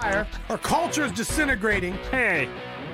Our 0.00 0.58
culture 0.58 1.04
is 1.04 1.12
disintegrating. 1.12 1.94
Hey, 2.10 2.48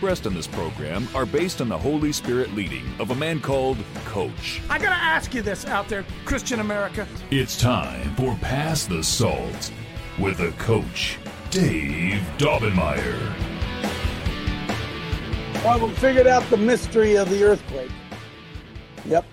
in 0.00 0.32
this 0.32 0.46
program 0.46 1.06
are 1.14 1.26
based 1.26 1.60
on 1.60 1.68
the 1.68 1.76
Holy 1.76 2.10
Spirit 2.10 2.54
leading 2.54 2.84
of 2.98 3.10
a 3.10 3.14
man 3.14 3.38
called 3.38 3.76
Coach. 4.06 4.62
I 4.70 4.78
gotta 4.78 4.94
ask 4.94 5.34
you 5.34 5.42
this 5.42 5.66
out 5.66 5.88
there, 5.88 6.06
Christian 6.24 6.60
America. 6.60 7.06
It's 7.30 7.60
time 7.60 8.14
for 8.16 8.34
Pass 8.36 8.86
the 8.86 9.04
Salt 9.04 9.70
with 10.18 10.38
the 10.38 10.52
coach, 10.52 11.18
Dave 11.50 12.22
Daubenmire. 12.38 13.34
Well, 15.62 15.86
we 15.86 15.94
figured 15.96 16.26
out 16.26 16.48
the 16.48 16.56
mystery 16.56 17.16
of 17.16 17.28
the 17.28 17.44
earthquake. 17.44 17.90
Yep. 19.04 19.26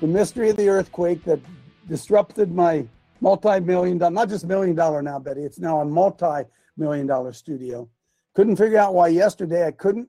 The 0.00 0.06
mystery 0.06 0.50
of 0.50 0.56
the 0.56 0.68
earthquake 0.68 1.24
that 1.24 1.40
disrupted 1.88 2.54
my 2.54 2.86
multi-million 3.20 3.98
dollar, 3.98 4.12
not 4.12 4.28
just 4.28 4.46
million 4.46 4.76
dollar 4.76 5.02
now, 5.02 5.18
Betty, 5.18 5.42
it's 5.42 5.58
now 5.58 5.80
a 5.80 5.84
multi-million 5.84 7.08
dollar 7.08 7.32
studio. 7.32 7.88
Couldn't 8.34 8.56
figure 8.56 8.78
out 8.78 8.94
why 8.94 9.08
yesterday 9.08 9.66
I 9.66 9.72
couldn't. 9.72 10.08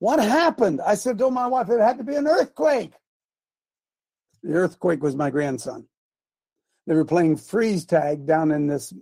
What 0.00 0.20
happened? 0.20 0.80
I 0.80 0.94
said 0.94 1.18
to 1.18 1.30
my 1.30 1.46
wife, 1.46 1.68
it 1.70 1.80
had 1.80 1.98
to 1.98 2.04
be 2.04 2.14
an 2.14 2.26
earthquake. 2.26 2.92
The 4.42 4.52
earthquake 4.54 5.02
was 5.02 5.16
my 5.16 5.30
grandson. 5.30 5.86
They 6.86 6.94
were 6.94 7.04
playing 7.04 7.36
freeze 7.36 7.84
tag 7.84 8.26
down 8.26 8.50
in 8.50 8.66
this 8.66 8.94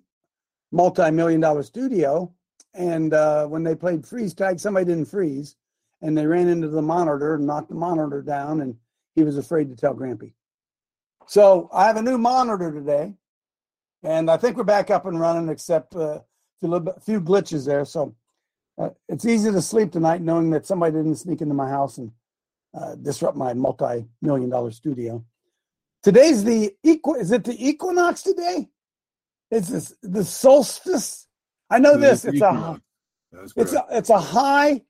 multi-million 0.72 1.40
dollar 1.40 1.62
studio. 1.62 2.32
And 2.74 3.14
uh, 3.14 3.46
when 3.46 3.62
they 3.62 3.74
played 3.74 4.06
freeze 4.06 4.34
tag, 4.34 4.58
somebody 4.58 4.86
didn't 4.86 5.06
freeze. 5.06 5.56
And 6.02 6.16
they 6.16 6.26
ran 6.26 6.48
into 6.48 6.68
the 6.68 6.82
monitor 6.82 7.34
and 7.34 7.46
knocked 7.46 7.68
the 7.68 7.74
monitor 7.74 8.22
down. 8.22 8.60
And 8.60 8.76
he 9.14 9.22
was 9.22 9.38
afraid 9.38 9.70
to 9.70 9.76
tell 9.76 9.94
Grampy. 9.94 10.32
So 11.26 11.68
I 11.72 11.86
have 11.86 11.96
a 11.96 12.02
new 12.02 12.18
monitor 12.18 12.72
today. 12.72 13.14
And 14.02 14.30
I 14.30 14.36
think 14.36 14.56
we're 14.56 14.64
back 14.64 14.90
up 14.90 15.06
and 15.06 15.18
running, 15.18 15.48
except 15.48 15.94
uh, 15.96 16.20
a 16.56 16.66
few, 16.66 16.74
a 16.74 17.00
few 17.00 17.20
glitches 17.20 17.66
there. 17.66 17.84
So 17.84 18.14
uh, 18.78 18.90
it's 19.08 19.24
easy 19.24 19.50
to 19.50 19.62
sleep 19.62 19.92
tonight 19.92 20.20
knowing 20.20 20.50
that 20.50 20.66
somebody 20.66 20.92
didn't 20.92 21.16
sneak 21.16 21.40
into 21.40 21.54
my 21.54 21.68
house 21.68 21.98
and 21.98 22.10
uh, 22.78 22.94
disrupt 22.96 23.36
my 23.36 23.54
multi-million 23.54 24.50
dollar 24.50 24.70
studio. 24.70 25.24
Today's 26.02 26.44
the 26.44 26.72
equi- 26.84 27.20
is 27.20 27.32
it 27.32 27.44
the 27.44 27.68
equinox 27.68 28.22
today? 28.22 28.68
It's 29.50 29.68
this, 29.68 29.94
the 30.02 30.24
solstice. 30.24 31.26
I 31.70 31.78
know 31.78 31.96
this. 31.96 32.24
It's 32.24 32.40
a 32.40 32.80
it's 33.56 33.72
a 33.72 33.86
it's 33.90 34.10
a 34.10 34.18
high 34.20 34.82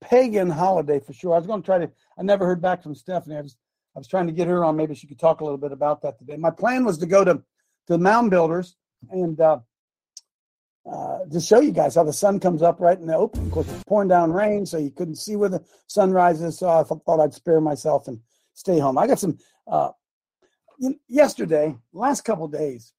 pagan 0.00 0.50
holiday 0.50 1.00
for 1.00 1.12
sure. 1.12 1.34
I 1.34 1.38
was 1.38 1.46
going 1.46 1.62
to 1.62 1.66
try 1.66 1.78
to. 1.78 1.90
I 2.18 2.22
never 2.22 2.44
heard 2.44 2.60
back 2.60 2.82
from 2.82 2.94
Stephanie. 2.94 3.36
I 3.36 3.40
was 3.40 3.56
I 3.94 4.00
was 4.00 4.08
trying 4.08 4.26
to 4.26 4.32
get 4.32 4.48
her 4.48 4.64
on. 4.64 4.76
Maybe 4.76 4.94
she 4.94 5.06
could 5.06 5.18
talk 5.18 5.40
a 5.40 5.44
little 5.44 5.58
bit 5.58 5.72
about 5.72 6.02
that 6.02 6.18
today. 6.18 6.36
My 6.36 6.50
plan 6.50 6.84
was 6.84 6.98
to 6.98 7.06
go 7.06 7.24
to 7.24 7.34
to 7.34 7.42
the 7.88 7.98
Mound 7.98 8.30
Builders 8.30 8.76
and 9.10 9.40
uh, 9.40 9.60
uh, 10.90 11.24
to 11.30 11.40
show 11.40 11.60
you 11.60 11.72
guys 11.72 11.96
how 11.96 12.04
the 12.04 12.12
sun 12.12 12.38
comes 12.38 12.62
up 12.62 12.80
right 12.80 12.98
in 12.98 13.06
the 13.06 13.16
open. 13.16 13.46
Of 13.46 13.50
course, 13.50 13.68
it's 13.68 13.84
pouring 13.84 14.08
down 14.08 14.32
rain, 14.32 14.64
so 14.66 14.78
you 14.78 14.90
couldn't 14.90 15.16
see 15.16 15.34
where 15.34 15.48
the 15.48 15.64
sun 15.88 16.12
rises. 16.12 16.58
So 16.58 16.68
I 16.68 16.84
thought 16.84 17.20
I'd 17.20 17.34
spare 17.34 17.60
myself 17.60 18.06
and 18.06 18.20
stay 18.54 18.78
home. 18.78 18.98
I 18.98 19.06
got 19.06 19.18
some. 19.18 19.38
Uh, 19.66 19.90
yesterday, 21.08 21.74
last 21.92 22.20
couple 22.20 22.46
days, 22.46 22.92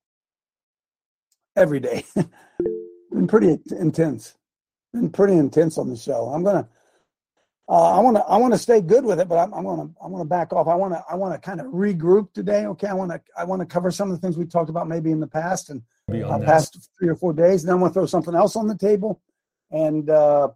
every 1.55 1.79
day, 1.79 2.03
been 3.11 3.27
pretty 3.27 3.57
intense. 3.71 4.35
Been 4.93 5.09
pretty 5.09 5.35
intense 5.35 5.77
on 5.77 5.89
the 5.89 5.95
show. 5.95 6.25
I'm 6.27 6.43
gonna. 6.43 6.67
Uh, 7.69 7.97
I 7.97 7.99
want 7.99 8.15
to. 8.15 8.23
I 8.23 8.37
want 8.37 8.53
to 8.53 8.57
stay 8.57 8.79
good 8.79 9.03
with 9.03 9.19
it, 9.19 9.27
but 9.27 9.37
I'm, 9.37 9.53
I'm 9.53 9.65
gonna. 9.65 9.89
I 10.01 10.07
want 10.07 10.21
to 10.21 10.25
back 10.25 10.53
off. 10.53 10.67
I 10.67 10.75
want 10.75 10.93
to. 10.93 11.03
I 11.09 11.15
want 11.15 11.33
to 11.33 11.39
kind 11.39 11.59
of 11.59 11.67
regroup 11.67 12.31
today. 12.31 12.65
Okay. 12.65 12.87
I 12.87 12.93
want 12.93 13.11
to. 13.11 13.21
I 13.37 13.43
want 13.43 13.59
to 13.61 13.65
cover 13.65 13.91
some 13.91 14.09
of 14.09 14.15
the 14.15 14.21
things 14.21 14.37
we 14.37 14.45
talked 14.45 14.69
about 14.69 14.87
maybe 14.87 15.11
in 15.11 15.19
the 15.19 15.27
past 15.27 15.69
and 15.69 15.81
uh, 16.09 16.39
past 16.39 16.89
three 16.97 17.09
or 17.09 17.15
four 17.15 17.33
days. 17.33 17.63
And 17.63 17.69
then 17.69 17.77
I 17.77 17.81
want 17.81 17.93
to 17.93 17.99
throw 17.99 18.05
something 18.05 18.35
else 18.35 18.55
on 18.55 18.67
the 18.67 18.77
table. 18.77 19.21
And 19.69 20.09
uh, 20.09 20.49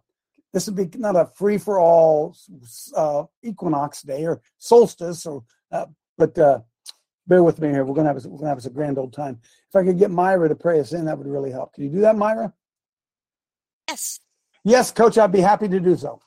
this 0.54 0.66
would 0.66 0.76
be 0.76 0.88
not 0.98 1.16
a 1.16 1.26
free 1.26 1.58
for 1.58 1.78
all 1.78 2.34
uh, 2.96 3.24
equinox 3.42 4.00
day 4.00 4.24
or 4.24 4.40
solstice, 4.56 5.26
or 5.26 5.44
uh, 5.70 5.86
but 6.16 6.38
uh, 6.38 6.60
bear 7.26 7.42
with 7.42 7.60
me 7.60 7.68
here. 7.68 7.84
We're 7.84 7.94
gonna 7.94 8.08
have 8.08 8.24
we're 8.24 8.38
gonna 8.38 8.48
have 8.48 8.58
us 8.58 8.66
a 8.66 8.70
grand 8.70 8.96
old 8.96 9.12
time. 9.12 9.38
If 9.68 9.76
I 9.76 9.84
could 9.84 9.98
get 9.98 10.10
Myra 10.10 10.48
to 10.48 10.54
pray 10.54 10.80
us 10.80 10.94
in, 10.94 11.04
that 11.04 11.18
would 11.18 11.26
really 11.26 11.50
help. 11.50 11.74
Can 11.74 11.84
you 11.84 11.90
do 11.90 12.00
that, 12.00 12.16
Myra? 12.16 12.54
Yes, 13.88 14.20
Yes, 14.64 14.90
Coach. 14.92 15.18
I'd 15.18 15.32
be 15.32 15.40
happy 15.40 15.68
to 15.68 15.80
do 15.80 15.96
so. 15.96 16.20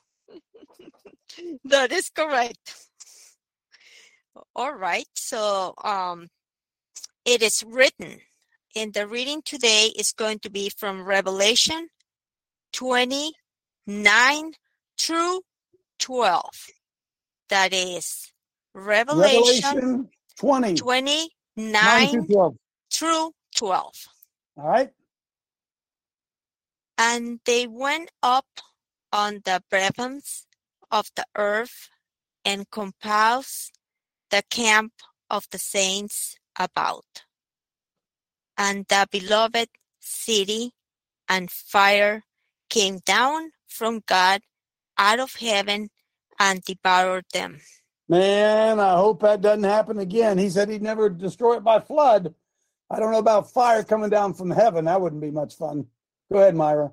that 1.64 1.92
is 1.92 2.10
correct. 2.10 2.74
All 4.54 4.74
right. 4.74 5.06
So 5.14 5.74
um, 5.82 6.28
it 7.24 7.42
is 7.42 7.64
written, 7.66 8.20
and 8.74 8.92
the 8.92 9.06
reading 9.06 9.42
today 9.44 9.92
is 9.96 10.12
going 10.12 10.40
to 10.40 10.50
be 10.50 10.68
from 10.68 11.04
Revelation 11.04 11.88
29 12.72 14.52
through 14.98 15.40
12. 15.98 16.42
That 17.48 17.72
is 17.72 18.32
Revelation, 18.74 19.76
Revelation 19.76 20.08
20, 20.36 21.30
9 21.56 22.08
29 22.08 22.10
through 22.10 22.26
12. 22.26 22.56
through 22.92 23.30
12. 23.56 23.94
All 24.58 24.68
right. 24.68 24.90
And 26.98 27.40
they 27.44 27.66
went 27.66 28.10
up 28.22 28.46
on 29.12 29.40
the 29.44 29.62
breadths 29.70 30.46
of 30.90 31.10
the 31.16 31.24
earth 31.36 31.88
and 32.44 32.70
compassed 32.70 33.72
the 34.30 34.42
camp 34.50 34.92
of 35.30 35.46
the 35.50 35.58
saints 35.58 36.36
about. 36.58 37.24
And 38.56 38.86
the 38.88 39.06
beloved 39.10 39.68
city 40.00 40.72
and 41.28 41.50
fire 41.50 42.22
came 42.70 42.98
down 42.98 43.50
from 43.68 44.02
God 44.06 44.40
out 44.96 45.20
of 45.20 45.34
heaven 45.34 45.90
and 46.38 46.62
devoured 46.62 47.26
them. 47.32 47.60
Man, 48.08 48.78
I 48.78 48.94
hope 48.96 49.20
that 49.22 49.40
doesn't 49.40 49.64
happen 49.64 49.98
again. 49.98 50.38
He 50.38 50.48
said 50.48 50.68
he'd 50.68 50.82
never 50.82 51.10
destroy 51.10 51.56
it 51.56 51.64
by 51.64 51.80
flood. 51.80 52.34
I 52.88 53.00
don't 53.00 53.10
know 53.10 53.18
about 53.18 53.50
fire 53.50 53.82
coming 53.82 54.10
down 54.10 54.32
from 54.34 54.50
heaven. 54.50 54.84
That 54.84 55.00
wouldn't 55.00 55.20
be 55.20 55.32
much 55.32 55.56
fun. 55.56 55.86
Go 56.32 56.38
ahead, 56.38 56.54
Myra. 56.54 56.92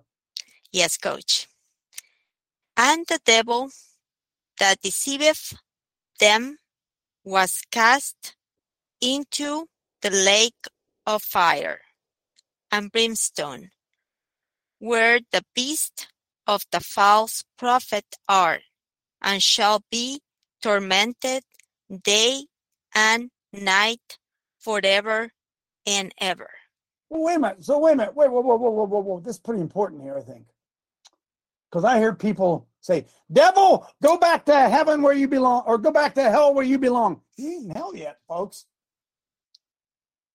Yes, 0.72 0.98
coach. 0.98 1.48
And 2.76 3.06
the 3.08 3.20
devil 3.24 3.70
that 4.60 4.82
deceiveth 4.82 5.56
them 6.20 6.58
was 7.24 7.62
cast 7.72 8.36
into 9.02 9.68
the 10.02 10.10
lake 10.10 10.68
of 11.06 11.22
fire 11.22 11.82
and 12.72 12.92
brimstone, 12.92 13.70
where 14.80 15.20
the 15.32 15.44
beast 15.54 16.08
of 16.48 16.64
the 16.72 16.80
false 16.80 17.44
prophet 17.58 18.06
are, 18.28 18.60
and 19.22 19.42
shall 19.42 19.82
be 19.92 20.22
tormented 20.62 21.44
day 22.04 22.46
and 22.96 23.30
night 23.54 24.18
forever 24.60 25.30
and 25.86 26.14
ever. 26.20 26.50
Well, 27.10 27.24
wait 27.24 27.36
a 27.36 27.40
minute. 27.40 27.64
So 27.64 27.78
wait 27.78 27.94
a 27.94 27.96
minute. 27.98 28.16
Wait, 28.16 28.32
whoa, 28.32 28.42
whoa, 28.42 28.56
whoa, 28.56 28.70
whoa, 28.72 28.86
whoa, 28.86 29.00
whoa. 29.00 29.20
This 29.20 29.36
is 29.36 29.42
pretty 29.42 29.62
important 29.62 30.02
here, 30.02 30.18
I 30.18 30.22
think. 30.22 30.46
Because 31.70 31.84
I 31.84 32.00
hear 32.00 32.14
people 32.14 32.68
say, 32.84 33.06
Devil, 33.32 33.88
go 34.02 34.18
back 34.18 34.46
to 34.46 34.54
heaven 34.54 35.02
where 35.02 35.14
you 35.14 35.28
belong, 35.28 35.64
or 35.66 35.78
go 35.78 35.92
back 35.92 36.14
to 36.16 36.30
hell 36.30 36.54
where 36.54 36.66
you 36.66 36.78
belong. 36.78 37.22
Ain't 37.40 37.66
in 37.66 37.70
hell 37.72 37.96
yet, 37.96 38.18
folks. 38.28 38.66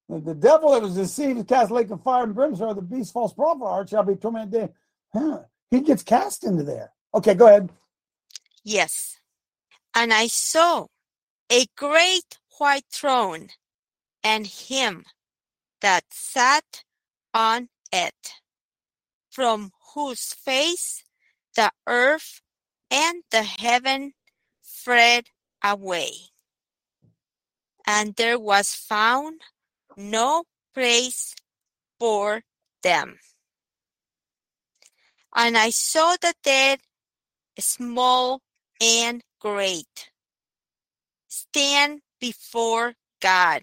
The, 0.08 0.34
devil 0.34 0.72
that 0.72 0.80
was 0.80 0.94
deceived, 0.94 1.46
cast 1.46 1.70
lake 1.70 1.90
of 1.90 2.02
fire 2.02 2.24
and 2.24 2.34
brimstone, 2.34 2.74
the 2.74 2.80
beast, 2.80 3.12
false 3.12 3.34
prophet, 3.34 3.64
art 3.64 3.90
shall 3.90 4.02
be 4.02 4.16
tormented. 4.16 4.50
day. 4.50 4.68
Huh. 5.12 5.40
He 5.70 5.82
gets 5.82 6.02
cast 6.02 6.44
into 6.44 6.62
there. 6.62 6.92
Okay, 7.14 7.34
go 7.34 7.46
ahead. 7.46 7.68
Yes. 8.64 9.18
And 9.94 10.14
I 10.14 10.28
saw 10.28 10.86
a 11.52 11.66
great 11.76 12.38
white 12.56 12.86
throne, 12.90 13.48
and 14.24 14.46
him 14.46 15.04
that 15.82 16.04
sat 16.10 16.84
on 17.34 17.68
it, 17.92 18.32
from 19.30 19.72
whose 19.94 20.32
face 20.32 21.04
the 21.58 21.72
earth 21.88 22.40
and 22.88 23.24
the 23.32 23.42
heaven 23.42 24.12
fled 24.62 25.24
away. 25.62 26.12
And 27.84 28.14
there 28.14 28.38
was 28.38 28.76
found 28.76 29.40
no 29.96 30.44
place 30.72 31.34
for 31.98 32.42
them. 32.84 33.18
And 35.34 35.58
I 35.58 35.70
saw 35.70 36.16
the 36.20 36.34
dead, 36.44 36.78
small 37.58 38.40
and 38.80 39.24
great, 39.40 40.10
stand 41.26 42.02
before 42.20 42.94
God, 43.20 43.62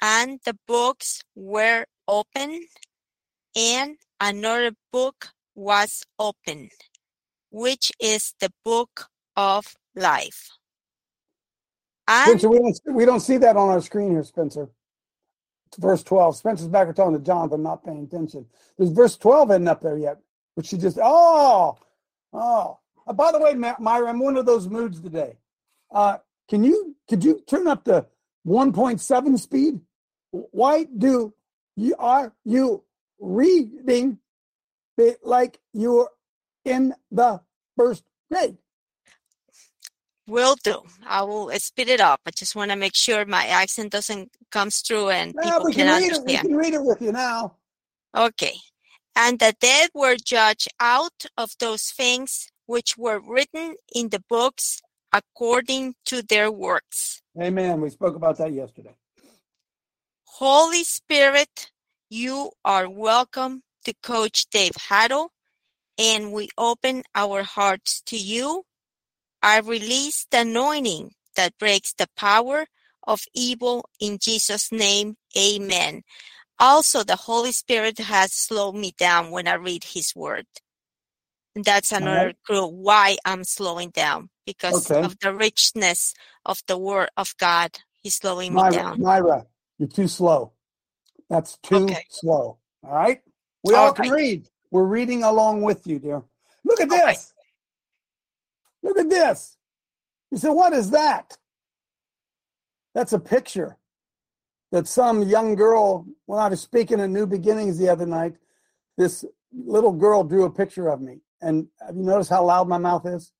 and 0.00 0.40
the 0.46 0.56
books 0.66 1.20
were 1.34 1.84
opened, 2.08 2.68
and 3.54 3.98
another 4.18 4.72
book 4.90 5.35
was 5.56 6.04
opened, 6.18 6.70
which 7.50 7.90
is 7.98 8.34
the 8.40 8.52
book 8.64 9.08
of 9.36 9.74
life. 9.96 10.50
And 12.06 12.38
Spencer, 12.38 12.48
we 12.48 12.58
don't, 12.58 12.80
we 12.94 13.04
don't 13.04 13.20
see 13.20 13.38
that 13.38 13.56
on 13.56 13.70
our 13.70 13.80
screen 13.80 14.12
here, 14.12 14.22
Spencer. 14.22 14.68
It's 15.66 15.78
verse 15.78 16.04
12. 16.04 16.36
Spencer's 16.36 16.68
back 16.68 16.94
talking 16.94 17.14
to 17.14 17.24
Jonathan, 17.24 17.62
not 17.62 17.84
paying 17.84 18.04
attention. 18.04 18.46
There's 18.78 18.90
verse 18.90 19.16
12 19.16 19.50
isn't 19.50 19.68
up 19.68 19.82
there 19.82 19.98
yet, 19.98 20.18
which 20.54 20.66
she 20.66 20.76
just, 20.76 20.98
oh, 21.02 21.76
oh. 22.32 22.78
Uh, 23.06 23.12
by 23.12 23.32
the 23.32 23.38
way, 23.38 23.54
Myra, 23.54 24.08
I'm 24.08 24.20
one 24.20 24.36
of 24.36 24.46
those 24.46 24.68
moods 24.68 25.00
today. 25.00 25.36
Uh, 25.90 26.18
can 26.48 26.62
you, 26.62 26.94
could 27.08 27.24
you 27.24 27.40
turn 27.48 27.66
up 27.66 27.84
the 27.84 28.06
1.7 28.46 29.38
speed? 29.38 29.80
Why 30.30 30.84
do 30.84 31.34
you, 31.76 31.94
are 31.98 32.32
you 32.44 32.84
reading 33.18 34.18
it 34.98 35.18
like 35.24 35.58
you're 35.72 36.10
in 36.64 36.94
the 37.10 37.40
first 37.76 38.04
grade? 38.30 38.56
will 40.26 40.56
do. 40.62 40.82
I 41.06 41.22
will 41.22 41.50
speed 41.58 41.88
it 41.88 42.00
up. 42.00 42.20
I 42.26 42.30
just 42.30 42.56
want 42.56 42.70
to 42.70 42.76
make 42.76 42.94
sure 42.94 43.24
my 43.24 43.46
accent 43.46 43.92
doesn't 43.92 44.30
comes 44.50 44.80
through 44.80 45.10
and 45.10 45.34
Yeah, 45.34 45.50
people 45.50 45.66
we 45.66 45.72
can 45.72 45.86
can 45.86 46.02
read 46.02 46.12
it. 46.12 46.24
We 46.26 46.36
can 46.36 46.56
read 46.56 46.74
it 46.74 46.84
with 46.84 47.00
you 47.00 47.12
now. 47.12 47.56
Okay. 48.16 48.54
And 49.14 49.38
the 49.38 49.54
dead 49.60 49.90
were 49.94 50.16
judged 50.16 50.68
out 50.80 51.24
of 51.36 51.52
those 51.58 51.90
things 51.90 52.48
which 52.66 52.98
were 52.98 53.20
written 53.20 53.76
in 53.94 54.08
the 54.10 54.22
books 54.28 54.80
according 55.12 55.94
to 56.06 56.22
their 56.22 56.50
works. 56.50 57.22
Amen. 57.40 57.80
We 57.80 57.90
spoke 57.90 58.16
about 58.16 58.38
that 58.38 58.52
yesterday. 58.52 58.94
Holy 60.24 60.84
Spirit, 60.84 61.70
you 62.10 62.50
are 62.64 62.90
welcome 62.90 63.62
to 63.86 63.94
Coach 64.04 64.48
Dave 64.52 64.76
Haddle, 64.90 65.32
and 65.98 66.32
we 66.32 66.50
open 66.58 67.04
our 67.14 67.44
hearts 67.44 68.02
to 68.06 68.18
you. 68.18 68.64
I 69.42 69.60
release 69.60 70.26
the 70.30 70.40
anointing 70.42 71.12
that 71.36 71.58
breaks 71.58 71.94
the 71.94 72.08
power 72.16 72.66
of 73.06 73.22
evil 73.34 73.88
in 74.00 74.18
Jesus' 74.20 74.72
name. 74.72 75.16
Amen. 75.38 76.02
Also, 76.58 77.04
the 77.04 77.16
Holy 77.16 77.52
Spirit 77.52 77.98
has 77.98 78.32
slowed 78.32 78.76
me 78.76 78.92
down 78.98 79.30
when 79.30 79.48
I 79.48 79.54
read 79.54 79.84
His 79.84 80.14
Word. 80.16 80.46
And 81.56 81.64
that's 81.64 81.92
another 81.92 82.32
right. 82.32 82.36
clue 82.46 82.66
why 82.66 83.18
I'm 83.24 83.44
slowing 83.44 83.90
down 83.90 84.30
because 84.46 84.92
Okay. 84.92 85.02
of 85.02 85.18
the 85.20 85.34
richness 85.34 86.14
of 86.46 86.60
the 86.68 86.78
Word 86.78 87.10
of 87.16 87.34
God. 87.38 87.72
He's 88.02 88.16
slowing 88.16 88.54
me 88.54 88.64
Myra, 88.64 88.70
down. 88.70 88.96
Myra, 88.96 89.46
you're 89.78 89.88
too 89.88 90.08
slow. 90.08 90.52
That's 91.30 91.58
too 91.58 91.88
Okay. 91.90 92.04
slow. 92.08 92.58
All 92.84 92.92
right. 92.94 93.20
We 93.66 93.74
all 93.74 93.88
All 93.88 93.92
can 93.92 94.04
right. 94.04 94.12
read. 94.12 94.48
We're 94.70 94.84
reading 94.84 95.24
along 95.24 95.62
with 95.62 95.88
you, 95.88 95.98
dear. 95.98 96.22
Look 96.64 96.80
at 96.80 96.88
All 96.90 96.98
right. 97.04 97.16
this. 97.16 97.34
Look 98.84 98.96
at 98.98 99.10
this. 99.10 99.56
You 100.30 100.38
said, 100.38 100.50
what 100.50 100.72
is 100.72 100.90
that? 100.90 101.36
That's 102.94 103.12
a 103.12 103.18
picture 103.18 103.76
that 104.70 104.86
some 104.86 105.22
young 105.22 105.56
girl, 105.56 106.06
when 106.26 106.38
I 106.38 106.48
was 106.48 106.60
speaking 106.60 107.00
at 107.00 107.10
New 107.10 107.26
Beginnings 107.26 107.76
the 107.78 107.88
other 107.88 108.06
night, 108.06 108.36
this 108.96 109.24
little 109.52 109.92
girl 109.92 110.22
drew 110.22 110.44
a 110.44 110.50
picture 110.50 110.88
of 110.88 111.00
me. 111.00 111.18
And 111.40 111.66
have 111.84 111.96
you 111.96 112.04
noticed 112.04 112.30
how 112.30 112.44
loud 112.44 112.68
my 112.68 112.78
mouth 112.78 113.04
is? 113.04 113.32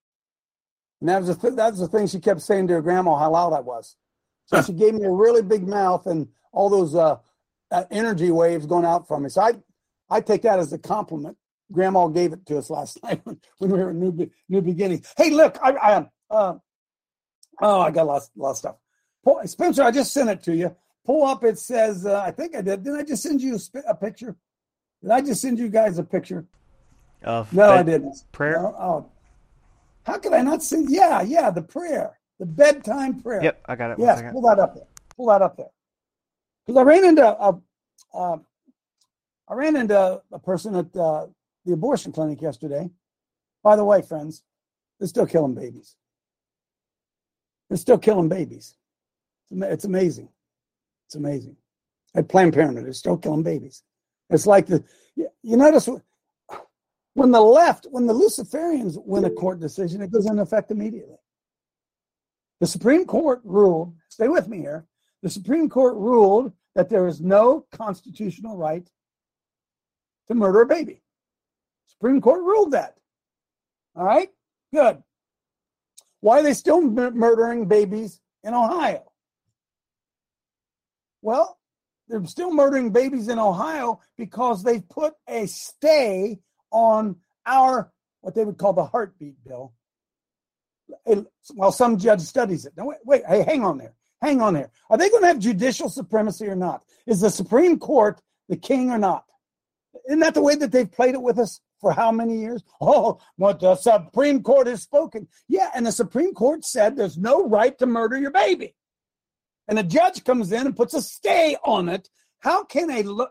And 1.01 1.09
that 1.09 1.21
was 1.21 1.29
the 1.29 1.37
th- 1.37 1.55
that 1.55 1.71
was 1.71 1.81
the 1.81 1.89
thing 1.89 2.09
she 2.09 2.19
kept 2.21 2.43
saying 2.43 2.67
to 2.69 2.75
her 2.75 2.83
grandma 2.83 3.17
how 3.17 3.31
loud 3.31 3.53
I 3.53 3.61
was. 3.61 3.97
So 4.47 4.61
she 4.61 4.73
gave 4.73 4.95
me 4.95 5.05
a 5.05 5.11
really 5.11 5.43
big 5.43 5.69
mouth 5.69 6.07
and 6.07 6.29
all 6.53 6.69
those 6.71 6.97
uh, 6.97 7.19
uh, 7.71 7.85
energy 7.93 8.31
waves 8.33 8.67
going 8.67 8.85
out 8.85 9.07
from 9.07 9.23
me. 9.25 9.29
So 9.29 9.43
I 9.43 9.55
I 10.11 10.21
take 10.21 10.43
that 10.43 10.59
as 10.59 10.73
a 10.73 10.79
compliment. 10.79 11.37
Grandma 11.73 12.07
gave 12.09 12.33
it 12.33 12.47
to 12.47 12.59
us 12.59 12.71
last 12.71 13.03
night 13.05 13.21
when, 13.25 13.41
when 13.59 13.71
we 13.71 13.79
were 13.79 13.91
in 13.91 14.01
New 14.01 14.31
New 14.49 14.63
Beginning. 14.63 15.05
Hey, 15.17 15.31
look, 15.31 15.59
I, 15.63 15.73
I 15.73 16.07
uh, 16.31 16.59
oh 17.61 17.81
I 17.81 17.91
got 17.91 18.03
a 18.03 18.05
lot, 18.05 18.23
of 18.39 18.57
stuff. 18.57 18.77
Pull, 19.25 19.41
Spencer, 19.47 19.83
I 19.83 19.91
just 19.91 20.13
sent 20.13 20.31
it 20.31 20.43
to 20.45 20.55
you. 20.55 20.75
Pull 21.05 21.25
up. 21.25 21.45
It 21.45 21.59
says 21.59 22.07
uh, 22.07 22.23
I 22.25 22.31
think 22.31 22.57
I 22.57 22.63
did. 22.63 22.85
Didn't 22.85 23.01
I 23.01 23.03
just 23.03 23.23
send 23.23 23.41
you 23.41 23.57
a, 23.57 23.91
a 23.91 23.95
picture? 23.95 24.37
Did 25.03 25.11
I 25.11 25.21
just 25.21 25.41
send 25.41 25.59
you 25.59 25.69
guys 25.69 25.99
a 25.99 26.05
picture? 26.05 26.47
Of 27.23 27.53
No, 27.53 27.71
I 27.71 27.83
didn't. 27.83 28.23
prayer? 28.33 28.61
No, 28.61 28.77
oh. 28.79 29.11
How 30.05 30.19
could 30.19 30.33
I 30.33 30.43
not 30.43 30.63
send? 30.63 30.91
Yeah, 30.91 31.23
yeah, 31.23 31.51
the 31.51 31.63
prayer, 31.63 32.19
the 32.39 32.47
bedtime 32.47 33.21
prayer. 33.21 33.43
Yep, 33.43 33.63
I 33.67 33.75
got 33.75 33.91
it. 33.93 33.99
Yes, 33.99 34.23
pull 34.33 34.43
that 34.43 34.59
up 34.59 34.75
there. 34.75 34.87
Pull 35.17 35.27
that 35.27 35.43
up 35.43 35.57
there. 35.57 35.71
Because 36.65 36.81
I 36.81 36.83
ran 36.83 37.05
into 37.05 37.27
a, 37.27 37.61
uh, 38.15 38.37
I 39.49 39.55
ran 39.55 39.77
into 39.77 40.23
a 40.33 40.39
person 40.39 40.75
at 40.75 40.97
uh, 40.97 41.27
the 41.65 41.73
abortion 41.73 42.13
clinic 42.13 42.43
yesterday. 42.43 42.91
By 43.63 43.77
the 43.77 43.85
way, 43.85 44.03
friends, 44.03 44.43
they're 44.99 45.09
still 45.09 45.27
killing 45.27 45.55
babies. 45.55 45.97
They're 47.69 47.79
still 47.79 47.99
killing 47.99 48.29
babies. 48.29 48.77
It's 49.45 49.53
ama- 49.53 49.69
It's 49.73 49.85
amazing. 49.85 50.29
It's 51.07 51.15
amazing. 51.15 51.57
At 52.15 52.29
Planned 52.29 52.55
Parenthood, 52.55 52.87
they're 52.87 52.93
still 52.93 53.17
killing 53.17 53.43
babies. 53.43 53.83
It's 54.31 54.47
like 54.47 54.67
the 54.67 54.83
you 55.15 55.29
you 55.43 55.57
notice 55.57 55.89
when 57.15 57.31
the 57.31 57.41
left, 57.41 57.87
when 57.91 58.07
the 58.07 58.13
Luciferians 58.13 58.99
win 59.05 59.25
a 59.25 59.31
court 59.31 59.61
decision, 59.61 60.03
it 60.03 60.11
goes 60.11 60.27
into 60.27 60.43
effect 60.43 60.71
immediately. 60.71 61.17
The 62.61 62.67
Supreme 62.67 63.07
Court 63.07 63.41
ruled, 63.45 63.95
stay 64.09 64.29
with 64.29 64.49
me 64.49 64.59
here, 64.59 64.87
the 65.23 65.31
Supreme 65.31 65.69
Court 65.69 65.95
ruled 65.95 66.53
that 66.75 66.89
there 66.89 67.07
is 67.07 67.21
no 67.21 67.67
constitutional 67.73 68.57
right 68.57 68.89
to 70.29 70.35
murder 70.35 70.63
a 70.63 70.67
baby. 70.67 71.03
Supreme 71.87 72.21
Court 72.21 72.43
ruled 72.43 72.73
that. 72.73 72.97
All 73.95 74.05
right, 74.05 74.29
good. 74.73 75.03
Why 76.21 76.41
are 76.41 76.43
they 76.43 76.55
still 76.55 76.83
mur- 76.83 77.13
murdering 77.13 77.67
babies 77.67 78.21
in 78.43 78.55
Ohio? 78.55 79.13
Well, 81.23 81.59
they're 82.09 82.25
still 82.27 82.53
murdering 82.53 82.91
babies 82.91 83.29
in 83.29 83.39
Ohio 83.39 84.01
because 84.17 84.63
they've 84.63 84.87
put 84.89 85.15
a 85.29 85.47
stay 85.47 86.39
on 86.71 87.17
our, 87.47 87.91
what 88.21 88.35
they 88.35 88.45
would 88.45 88.59
call 88.59 88.73
the 88.73 88.85
heartbeat 88.85 89.37
bill, 89.45 89.73
while 91.55 91.73
some 91.73 91.99
judge 91.99 92.21
studies 92.21 92.67
it. 92.67 92.75
Now, 92.77 92.87
wait, 92.87 92.99
wait, 93.05 93.27
hey, 93.27 93.43
hang 93.43 93.65
on 93.65 93.79
there. 93.79 93.95
Hang 94.23 94.41
on 94.41 94.55
there. 94.55 94.71
Are 94.89 94.97
they 94.97 95.11
going 95.11 95.23
to 95.23 95.29
have 95.29 95.39
judicial 95.39 95.91
supremacy 95.91 96.47
or 96.47 96.57
not? 96.57 96.83
Is 97.07 97.21
the 97.21 97.31
Supreme 97.31 97.79
Court 97.79 98.21
the 98.49 98.57
king 98.57 98.91
or 98.91 98.99
not? 98.99 99.25
Isn't 100.09 100.21
that 100.21 100.35
the 100.35 100.43
way 100.43 100.55
that 100.55 100.73
they've 100.73 100.91
played 100.91 101.15
it 101.15 101.23
with 101.23 101.39
us 101.39 101.61
for 101.81 101.93
how 101.93 102.11
many 102.11 102.39
years? 102.39 102.63
Oh, 102.81 103.19
what 103.37 103.61
the 103.61 103.77
Supreme 103.77 104.43
Court 104.43 104.67
has 104.67 104.83
spoken. 104.83 105.29
Yeah, 105.49 105.71
and 105.75 105.87
the 105.87 105.93
Supreme 105.93 106.33
Court 106.35 106.65
said 106.65 106.97
there's 106.97 107.19
no 107.19 107.47
right 107.49 107.77
to 107.79 107.87
murder 107.87 108.19
your 108.19 108.31
baby. 108.31 108.75
And 109.69 109.79
a 109.79 109.83
judge 109.83 110.25
comes 110.25 110.53
in 110.53 110.67
and 110.67 110.77
puts 110.77 110.95
a 110.95 111.03
stay 111.03 111.57
on 111.65 111.89
it. 111.89 112.09
How 112.39 112.65
can 112.65 112.91
a 112.91 113.03
lo- 113.03 113.29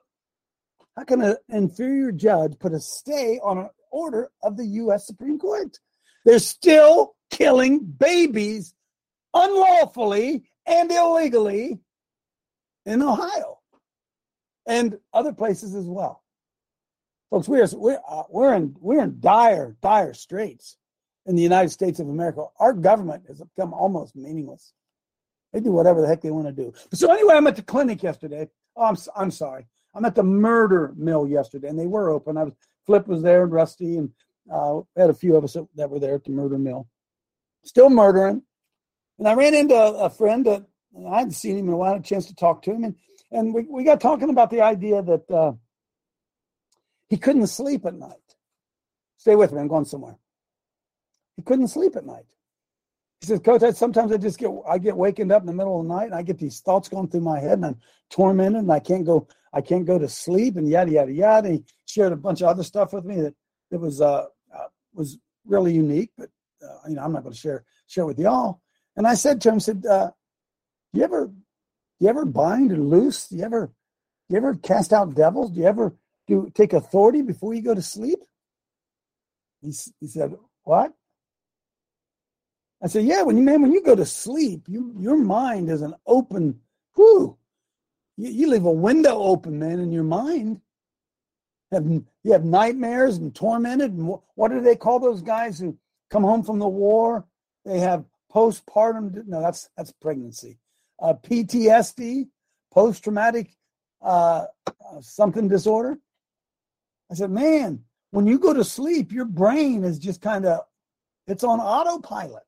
how 0.96 1.04
can 1.04 1.22
an 1.22 1.36
inferior 1.50 2.12
judge 2.12 2.58
put 2.60 2.74
a 2.74 2.80
stay 2.80 3.40
on 3.44 3.58
an 3.58 3.70
order 3.92 4.32
of 4.44 4.58
the 4.58 4.66
U.S. 4.66 5.06
Supreme 5.06 5.38
Court? 5.38 5.78
They're 6.24 6.40
still 6.40 7.16
killing 7.30 7.80
babies 7.84 8.74
unlawfully 9.34 10.50
and 10.66 10.92
illegally 10.92 11.80
in 12.86 13.02
Ohio 13.02 13.60
and 14.66 14.98
other 15.14 15.34
places 15.34 15.76
as 15.76 15.86
well. 15.86 16.24
Folks, 17.36 17.50
we're 17.50 17.68
we're 17.74 18.00
we're 18.30 18.54
in 18.54 18.74
we're 18.80 19.04
in 19.04 19.20
dire 19.20 19.76
dire 19.82 20.14
straits 20.14 20.78
in 21.26 21.36
the 21.36 21.42
United 21.42 21.68
States 21.68 22.00
of 22.00 22.08
America. 22.08 22.46
Our 22.62 22.72
government 22.72 23.24
has 23.28 23.42
become 23.42 23.74
almost 23.74 24.16
meaningless. 24.16 24.72
They 25.52 25.60
do 25.60 25.74
whatever 25.74 26.00
the 26.00 26.08
heck 26.08 26.22
they 26.22 26.32
want 26.32 26.48
to 26.48 26.54
do. 26.54 26.74
So 26.94 27.12
anyway, 27.12 27.36
I'm 27.36 27.46
at 27.48 27.58
the 27.58 27.62
clinic 27.62 28.02
yesterday. 28.02 28.48
Oh, 28.78 28.86
I'm 28.86 28.96
I'm 29.18 29.32
sorry. 29.32 29.68
I'm 29.94 30.06
at 30.06 30.16
the 30.16 30.24
murder 30.24 30.94
mill 30.96 31.28
yesterday, 31.28 31.68
and 31.68 31.78
they 31.78 31.88
were 31.88 32.10
open. 32.10 32.38
I 32.38 32.46
was 32.46 32.54
Flip 32.86 33.06
was 33.06 33.22
there, 33.22 33.44
and 33.44 33.52
Rusty, 33.52 33.98
and 33.98 34.12
uh, 34.50 34.80
had 34.96 35.10
a 35.10 35.14
few 35.14 35.36
of 35.36 35.44
us 35.44 35.58
that- 35.76 35.90
were 35.90 36.00
there 36.00 36.16
at 36.16 36.24
the 36.24 36.32
murder 36.32 36.58
mill, 36.58 36.88
still 37.66 37.90
murdering. 37.90 38.44
And 39.20 39.28
I 39.28 39.34
ran 39.34 39.56
into 39.56 39.76
a, 39.76 40.10
friend 40.10 40.46
that 40.46 40.66
I 41.06 41.18
hadn't 41.18 41.34
seen 41.34 41.58
him 41.58 41.68
in 41.68 41.74
a 41.74 41.78
while, 41.78 41.96
had 41.96 42.02
a 42.02 42.08
chance 42.08 42.28
to 42.28 42.36
talk 42.36 42.62
to 42.62 42.72
him, 42.72 42.86
and 42.86 42.96
and 43.34 43.54
we, 43.54 43.64
we 43.64 43.84
got 43.84 44.00
talking 44.00 44.30
about 44.30 44.52
the 44.52 44.62
idea 44.62 45.02
that 45.02 45.30
uh, 45.30 45.52
he 47.10 47.18
couldn't 47.18 47.48
sleep 47.48 47.86
at 47.86 47.94
night. 47.94 48.12
Stay 49.18 49.36
with 49.36 49.52
me, 49.52 49.62
I'm 49.62 49.68
going 49.68 49.86
somewhere. 49.86 50.18
He 51.36 51.42
couldn't 51.42 51.68
sleep 51.68 51.96
at 51.96 52.06
night. 52.06 52.26
He 53.22 53.28
says, 53.28 53.40
Coach, 53.40 53.76
sometimes 53.76 54.12
I 54.12 54.18
just 54.18 54.38
get 54.38 54.52
I 54.70 54.78
get 54.78 54.96
wakened 54.96 55.32
up 55.32 55.42
in 55.42 55.48
the 55.48 55.54
middle 55.54 55.80
of 55.80 55.88
the 55.88 55.94
night 55.94 56.06
and 56.06 56.16
I 56.16 56.22
get 56.22 56.38
these 56.38 56.60
thoughts 56.60 56.90
going 56.90 57.08
through 57.08 57.22
my 57.22 57.40
head 57.40 57.54
and 57.54 57.66
I'm 57.66 57.80
tormented 58.10 58.62
and 58.62 58.72
I 58.72 58.80
can't 58.80 59.06
go 59.06 59.28
I 59.54 59.62
can't 59.62 59.86
go 59.86 59.98
to 59.98 60.08
sleep 60.10 60.58
and 60.58 60.70
yada 60.70 60.92
yada 60.92 61.12
yada. 61.12 61.50
He 61.50 61.64
shared 61.86 62.14
a 62.14 62.18
bunch 62.18 62.42
of 62.42 62.48
other 62.48 62.64
stuff 62.64 62.94
with 62.94 63.06
me 63.06 63.22
that 63.22 63.34
that 63.72 63.80
was 63.80 64.02
uh, 64.02 64.26
uh 64.54 64.68
was 64.94 65.18
really 65.46 65.74
unique, 65.74 66.12
but 66.18 66.30
uh, 66.64 66.88
you 66.90 66.96
know 66.96 67.04
I'm 67.04 67.14
not 67.14 67.24
going 67.24 67.34
to 67.34 67.40
share 67.40 67.64
share 67.88 68.06
with 68.06 68.20
y'all. 68.20 68.62
And 68.96 69.08
I 69.08 69.16
said 69.16 69.42
to 69.42 69.50
him, 69.50 69.56
I 69.56 69.60
said, 69.60 69.86
uh, 69.86 70.12
"You 70.94 71.04
ever, 71.04 71.32
you 72.00 72.08
ever 72.08 72.26
bind 72.26 72.72
and 72.72 72.90
loose? 72.90 73.28
Do 73.28 73.38
you 73.38 73.44
ever, 73.44 73.74
you 74.30 74.38
ever 74.38 74.56
cast 74.56 74.94
out 74.94 75.16
devils? 75.16 75.52
Do 75.52 75.60
you 75.60 75.68
ever 75.68 75.96
do 76.28 76.50
take 76.54 76.74
authority 76.74 77.22
before 77.22 77.54
you 77.54 77.62
go 77.62 77.74
to 77.74 77.82
sleep?" 77.82 78.20
He, 79.62 79.74
he 80.00 80.08
said, 80.08 80.36
"What?" 80.64 80.94
I 82.82 82.88
said, 82.88 83.06
"Yeah, 83.06 83.24
when 83.24 83.38
you 83.38 83.44
man, 83.44 83.62
when 83.62 83.72
you 83.72 83.82
go 83.82 83.96
to 83.96 84.06
sleep, 84.06 84.68
you 84.68 84.96
your 85.00 85.18
mind 85.18 85.70
is 85.70 85.82
an 85.82 85.96
open. 86.06 86.60
Whoo, 86.96 87.38
you, 88.18 88.30
you 88.30 88.48
leave 88.48 88.66
a 88.66 88.72
window 88.72 89.18
open, 89.18 89.60
man, 89.60 89.80
in 89.80 89.92
your 89.92 90.04
mind. 90.04 90.62
Have 91.72 91.86
you 91.88 92.32
have 92.32 92.46
nightmares 92.46 93.18
and 93.18 93.34
tormented, 93.34 93.94
and 93.94 94.08
what, 94.08 94.22
what 94.36 94.52
do 94.52 94.62
they 94.62 94.76
call 94.76 95.00
those 95.00 95.22
guys 95.22 95.60
who 95.60 95.78
come 96.10 96.24
home 96.24 96.44
from 96.44 96.60
the 96.60 96.68
war? 96.68 97.26
They 97.66 97.80
have 97.80 98.06
postpartum. 98.32 99.26
No, 99.26 99.42
that's 99.42 99.70
that's 99.76 99.92
pregnancy. 99.92 100.60
Uh, 101.00 101.14
PTSD, 101.14 102.28
post 102.72 103.04
traumatic 103.04 103.56
uh, 104.02 104.46
uh, 104.68 105.02
something 105.02 105.48
disorder. 105.48 105.98
I 107.12 107.16
said, 107.16 107.32
man, 107.32 107.84
when 108.12 108.28
you 108.28 108.40
go 108.40 108.54
to 108.54 108.64
sleep, 108.64 109.12
your 109.12 109.26
brain 109.26 109.84
is 109.84 110.00
just 110.00 110.22
kind 110.22 110.46
of 110.46 110.62
it's 111.28 111.44
on 111.44 111.60
autopilot. 111.60 112.44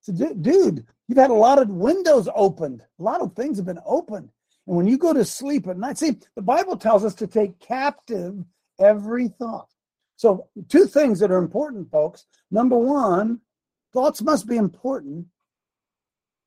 So, 0.00 0.12
dude, 0.12 0.84
you've 1.06 1.18
had 1.18 1.30
a 1.30 1.34
lot 1.34 1.60
of 1.60 1.68
windows 1.68 2.28
opened. 2.34 2.82
A 2.98 3.02
lot 3.02 3.20
of 3.20 3.34
things 3.34 3.56
have 3.56 3.66
been 3.66 3.78
opened. 3.86 4.30
And 4.66 4.76
when 4.76 4.86
you 4.86 4.98
go 4.98 5.12
to 5.12 5.24
sleep 5.24 5.68
at 5.68 5.78
night, 5.78 5.98
see, 5.98 6.18
the 6.34 6.42
Bible 6.42 6.76
tells 6.76 7.04
us 7.04 7.14
to 7.16 7.26
take 7.26 7.60
captive 7.60 8.44
every 8.80 9.28
thought. 9.28 9.68
So, 10.16 10.48
two 10.68 10.86
things 10.86 11.20
that 11.20 11.30
are 11.30 11.38
important, 11.38 11.90
folks. 11.90 12.26
Number 12.50 12.76
one, 12.76 13.40
thoughts 13.92 14.22
must 14.22 14.46
be 14.46 14.56
important. 14.56 15.26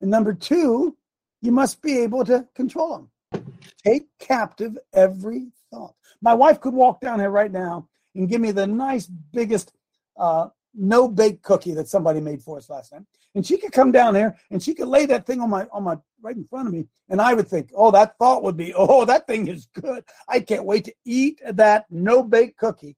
And 0.02 0.12
number 0.12 0.34
two, 0.34 0.98
you 1.42 1.52
must 1.52 1.82
be 1.82 2.00
able 2.00 2.26
to 2.26 2.48
control 2.56 3.10
them. 3.32 3.46
Take 3.86 4.08
captive 4.20 4.78
every 4.94 5.48
thought. 5.72 5.96
My 6.26 6.34
wife 6.34 6.60
could 6.60 6.74
walk 6.74 7.02
down 7.02 7.20
here 7.20 7.30
right 7.30 7.52
now 7.52 7.88
and 8.16 8.28
give 8.28 8.42
me 8.42 8.50
the 8.50 8.66
nice, 8.66 9.06
biggest 9.06 9.72
uh, 10.18 10.48
no 10.74 11.08
bake 11.08 11.44
cookie 11.44 11.76
that 11.76 11.88
somebody 11.88 12.20
made 12.20 12.42
for 12.42 12.58
us 12.58 12.68
last 12.68 12.92
night. 12.94 13.04
And 13.36 13.46
she 13.46 13.60
could 13.60 13.72
come 13.72 13.92
down 13.92 14.16
there 14.16 14.36
and 14.50 14.62
she 14.62 14.74
could 14.74 14.88
lay 14.88 15.06
that 15.06 15.28
thing 15.28 15.40
on 15.40 15.52
my 15.52 15.68
on 15.72 15.84
my 15.84 15.98
right 16.24 16.36
in 16.36 16.44
front 16.46 16.68
of 16.68 16.74
me, 16.74 16.88
and 17.10 17.22
I 17.22 17.36
would 17.36 17.48
think, 17.48 17.70
oh, 17.76 17.92
that 17.92 18.18
thought 18.18 18.42
would 18.42 18.58
be, 18.58 18.74
oh, 18.76 19.06
that 19.06 19.28
thing 19.28 19.48
is 19.48 19.68
good. 19.80 20.04
I 20.28 20.40
can't 20.40 20.66
wait 20.66 20.86
to 20.86 20.94
eat 21.06 21.42
that 21.48 21.86
no 21.92 22.24
bake 22.24 22.58
cookie. 22.58 22.98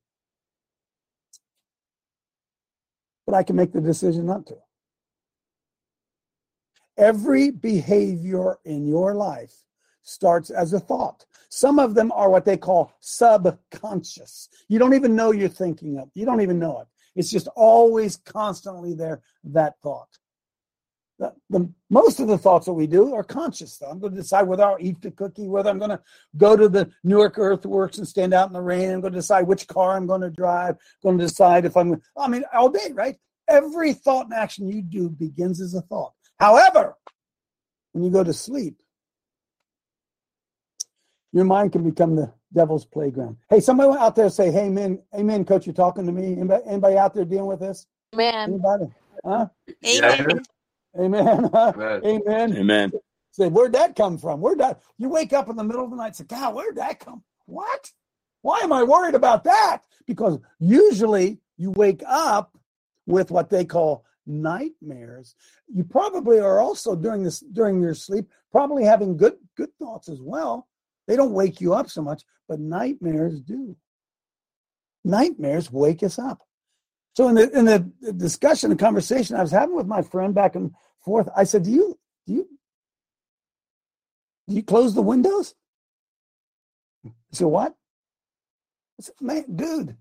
But 3.25 3.35
I 3.35 3.43
can 3.43 3.57
make 3.57 3.73
the 3.73 3.81
decision 3.81 4.25
not 4.25 4.45
to. 4.45 4.55
Every 6.97 7.51
behavior 7.51 8.57
in 8.63 8.87
your 8.87 9.15
life 9.15 9.53
starts 10.03 10.49
as 10.49 10.71
a 10.71 10.79
thought. 10.79 11.25
Some 11.49 11.79
of 11.79 11.95
them 11.95 12.11
are 12.11 12.29
what 12.29 12.45
they 12.45 12.57
call 12.57 12.93
subconscious. 12.99 14.49
You 14.67 14.79
don't 14.79 14.93
even 14.93 15.15
know 15.15 15.31
you're 15.31 15.49
thinking 15.49 15.97
of. 15.97 16.09
You 16.13 16.25
don't 16.25 16.41
even 16.41 16.59
know 16.59 16.81
it. 16.81 16.87
It's 17.15 17.31
just 17.31 17.47
always 17.55 18.17
constantly 18.17 18.93
there, 18.93 19.21
that 19.45 19.75
thought. 19.81 20.09
The, 21.19 21.33
the, 21.49 21.67
most 21.89 22.19
of 22.19 22.27
the 22.27 22.37
thoughts 22.37 22.67
that 22.67 22.73
we 22.73 22.85
do 22.85 23.15
are 23.15 23.23
conscious. 23.23 23.77
Though. 23.77 23.87
I'm 23.87 23.99
going 23.99 24.13
to 24.13 24.21
decide 24.21 24.43
whether 24.43 24.63
I'll 24.63 24.77
eat 24.79 25.01
the 25.01 25.09
cookie, 25.09 25.47
whether 25.47 25.69
I'm 25.69 25.79
going 25.79 25.89
to 25.89 26.01
go 26.35 26.55
to 26.55 26.69
the 26.69 26.91
Newark 27.03 27.39
Earthworks 27.39 27.97
and 27.97 28.07
stand 28.07 28.35
out 28.35 28.49
in 28.49 28.53
the 28.53 28.61
rain. 28.61 28.91
I'm 28.91 29.01
going 29.01 29.13
to 29.13 29.19
decide 29.19 29.47
which 29.47 29.67
car 29.67 29.95
I'm 29.95 30.05
going 30.05 30.21
to 30.21 30.29
drive. 30.29 30.75
I'm 30.75 30.77
going 31.03 31.17
to 31.17 31.25
decide 31.25 31.65
if 31.65 31.75
I'm. 31.75 31.99
I 32.15 32.27
mean, 32.27 32.43
all 32.53 32.69
day, 32.69 32.91
right? 32.93 33.15
Every 33.49 33.93
thought 33.93 34.25
and 34.25 34.33
action 34.33 34.67
you 34.67 34.83
do 34.83 35.09
begins 35.09 35.59
as 35.59 35.73
a 35.73 35.81
thought. 35.81 36.13
However, 36.39 36.95
when 37.93 38.03
you 38.03 38.11
go 38.11 38.23
to 38.23 38.33
sleep, 38.33 38.79
your 41.33 41.45
mind 41.45 41.71
can 41.71 41.83
become 41.83 42.15
the 42.15 42.31
devil's 42.53 42.85
playground. 42.85 43.37
Hey, 43.49 43.59
somebody 43.59 43.97
out 43.97 44.15
there 44.15 44.29
say, 44.29 44.51
"Hey, 44.51 44.67
amen, 44.67 45.01
amen, 45.15 45.45
coach. 45.45 45.65
You're 45.65 45.73
talking 45.73 46.05
to 46.05 46.11
me. 46.11 46.33
Anybody, 46.33 46.63
anybody 46.65 46.97
out 46.97 47.13
there 47.13 47.25
dealing 47.25 47.47
with 47.47 47.59
this? 47.59 47.87
Amen. 48.13 48.49
Anybody? 48.49 48.85
Huh? 49.25 49.47
Amen. 49.85 50.41
Amen. 50.99 51.49
Amen. 51.53 52.01
Amen. 52.03 52.57
Amen. 52.57 52.91
Say, 53.31 53.49
where'd 53.49 53.73
that 53.73 53.95
come 53.95 54.17
from? 54.17 54.41
Where'd 54.41 54.59
that? 54.59 54.81
You 54.97 55.09
wake 55.09 55.31
up 55.31 55.47
in 55.47 55.55
the 55.55 55.63
middle 55.63 55.83
of 55.83 55.91
the 55.91 55.95
night. 55.95 56.15
Say, 56.15 56.23
God, 56.23 56.55
where'd 56.55 56.77
that 56.77 56.99
come? 56.99 57.23
What? 57.45 57.91
Why 58.41 58.59
am 58.63 58.73
I 58.73 58.81
worried 58.83 59.13
about 59.13 59.43
that? 59.43 59.83
Because 60.07 60.39
usually 60.59 61.39
you 61.57 61.69
wake 61.71 62.01
up 62.07 62.57
with 63.05 63.29
what 63.29 63.49
they 63.49 63.63
call 63.63 64.05
nightmares. 64.25 65.35
You 65.73 65.83
probably 65.83 66.39
are 66.39 66.59
also 66.59 66.95
during 66.95 67.23
this 67.23 67.39
during 67.39 67.81
your 67.81 67.93
sleep 67.93 68.27
probably 68.51 68.83
having 68.83 69.17
good 69.17 69.37
good 69.55 69.69
thoughts 69.79 70.09
as 70.09 70.21
well. 70.21 70.66
They 71.07 71.15
don't 71.15 71.33
wake 71.33 71.61
you 71.61 71.73
up 71.73 71.89
so 71.89 72.01
much, 72.01 72.23
but 72.47 72.59
nightmares 72.59 73.41
do. 73.41 73.75
Nightmares 75.03 75.71
wake 75.71 76.03
us 76.03 76.19
up. 76.19 76.41
So 77.15 77.29
in 77.29 77.35
the 77.35 77.57
in 77.57 77.65
the 77.65 77.79
discussion, 78.13 78.69
the 78.69 78.75
conversation 78.75 79.35
I 79.35 79.41
was 79.41 79.51
having 79.51 79.75
with 79.75 79.87
my 79.87 80.01
friend 80.03 80.35
back 80.35 80.55
and 80.55 80.71
forth, 80.99 81.29
I 81.35 81.45
said, 81.45 81.63
"Do 81.63 81.71
you 81.71 81.97
do 82.27 82.33
you 82.33 82.49
do 84.47 84.55
you 84.55 84.63
close 84.63 84.93
the 84.93 85.01
windows?" 85.01 85.55
He 87.03 87.11
said, 87.31 87.47
"What?" 87.47 87.73
I 88.99 89.03
said, 89.03 89.15
"Man, 89.21 89.55
dude, 89.55 89.97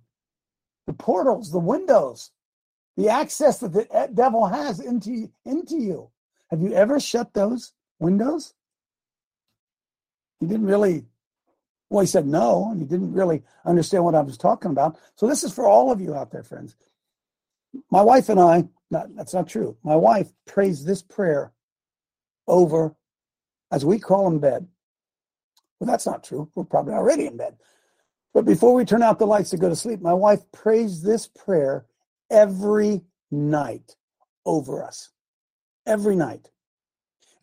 the 0.86 0.92
portals, 0.92 1.52
the 1.52 1.58
windows, 1.58 2.32
the 2.96 3.08
access 3.08 3.60
that 3.60 3.72
the 3.72 4.10
devil 4.12 4.46
has 4.46 4.80
into 4.80 5.30
into 5.44 5.76
you. 5.76 6.10
Have 6.50 6.60
you 6.60 6.72
ever 6.72 7.00
shut 7.00 7.32
those 7.32 7.72
windows?" 7.98 8.52
He 10.40 10.46
didn't 10.46 10.66
really, 10.66 11.04
well, 11.90 12.00
he 12.00 12.06
said 12.06 12.26
no, 12.26 12.70
and 12.70 12.80
he 12.80 12.86
didn't 12.86 13.12
really 13.12 13.42
understand 13.64 14.04
what 14.04 14.14
I 14.14 14.20
was 14.20 14.36
talking 14.36 14.70
about. 14.70 14.98
So 15.16 15.26
this 15.26 15.44
is 15.44 15.52
for 15.52 15.66
all 15.66 15.90
of 15.90 16.00
you 16.00 16.14
out 16.14 16.30
there, 16.30 16.42
friends. 16.42 16.76
My 17.90 18.02
wife 18.02 18.28
and 18.28 18.40
I, 18.40 18.68
not, 18.90 19.14
that's 19.16 19.34
not 19.34 19.48
true. 19.48 19.76
My 19.82 19.96
wife 19.96 20.28
prays 20.46 20.84
this 20.84 21.02
prayer 21.02 21.52
over 22.46 22.94
as 23.70 23.84
we 23.84 23.98
crawl 23.98 24.28
in 24.28 24.38
bed. 24.38 24.66
Well, 25.78 25.88
that's 25.88 26.06
not 26.06 26.24
true. 26.24 26.50
We're 26.54 26.64
probably 26.64 26.94
already 26.94 27.26
in 27.26 27.36
bed. 27.36 27.56
But 28.32 28.44
before 28.44 28.74
we 28.74 28.84
turn 28.84 29.02
out 29.02 29.18
the 29.18 29.26
lights 29.26 29.50
to 29.50 29.56
go 29.56 29.68
to 29.68 29.76
sleep, 29.76 30.00
my 30.00 30.12
wife 30.12 30.40
prays 30.52 31.02
this 31.02 31.26
prayer 31.26 31.86
every 32.30 33.02
night 33.30 33.96
over 34.44 34.84
us. 34.84 35.10
Every 35.86 36.16
night. 36.16 36.50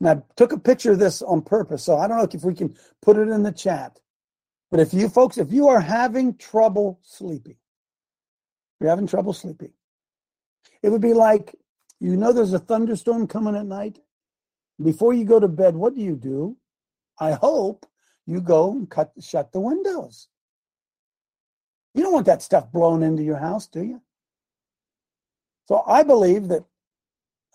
And 0.03 0.19
I 0.19 0.21
took 0.35 0.51
a 0.51 0.59
picture 0.59 0.91
of 0.91 0.99
this 0.99 1.21
on 1.21 1.41
purpose. 1.41 1.81
So 1.81 1.97
I 1.97 2.09
don't 2.09 2.17
know 2.17 2.27
if 2.29 2.43
we 2.43 2.53
can 2.53 2.75
put 3.01 3.15
it 3.15 3.29
in 3.29 3.41
the 3.41 3.53
chat. 3.53 4.01
But 4.69 4.81
if 4.81 4.93
you 4.93 5.07
folks, 5.07 5.37
if 5.37 5.53
you 5.53 5.69
are 5.69 5.79
having 5.79 6.35
trouble 6.35 6.99
sleeping, 7.03 7.55
you're 8.81 8.89
having 8.89 9.07
trouble 9.07 9.31
sleeping, 9.31 9.71
it 10.81 10.89
would 10.89 10.99
be 10.99 11.13
like 11.13 11.55
you 12.01 12.17
know 12.17 12.33
there's 12.33 12.51
a 12.51 12.59
thunderstorm 12.59 13.27
coming 13.27 13.55
at 13.55 13.65
night. 13.65 13.99
Before 14.83 15.13
you 15.13 15.23
go 15.23 15.39
to 15.39 15.47
bed, 15.47 15.73
what 15.73 15.95
do 15.95 16.01
you 16.01 16.17
do? 16.17 16.57
I 17.17 17.31
hope 17.31 17.85
you 18.25 18.41
go 18.41 18.73
and 18.73 18.89
cut 18.89 19.13
shut 19.21 19.53
the 19.53 19.61
windows. 19.61 20.27
You 21.93 22.03
don't 22.03 22.11
want 22.11 22.25
that 22.25 22.41
stuff 22.41 22.69
blown 22.73 23.03
into 23.03 23.23
your 23.23 23.37
house, 23.37 23.67
do 23.67 23.81
you? 23.81 24.01
So 25.69 25.81
I 25.87 26.03
believe 26.03 26.49
that 26.49 26.65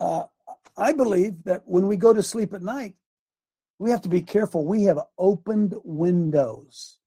uh, 0.00 0.25
I 0.79 0.93
believe 0.93 1.43
that 1.45 1.63
when 1.67 1.89
we 1.89 1.97
go 1.97 2.15
to 2.15 2.23
sleep 2.23 2.55
at 2.55 2.63
night, 2.63 2.95
we 3.79 3.91
have 3.91 4.03
to 4.03 4.09
be 4.09 4.23
careful. 4.23 4.65
We 4.65 4.85
have 4.85 4.99
opened 5.19 5.75
windows. 5.85 6.99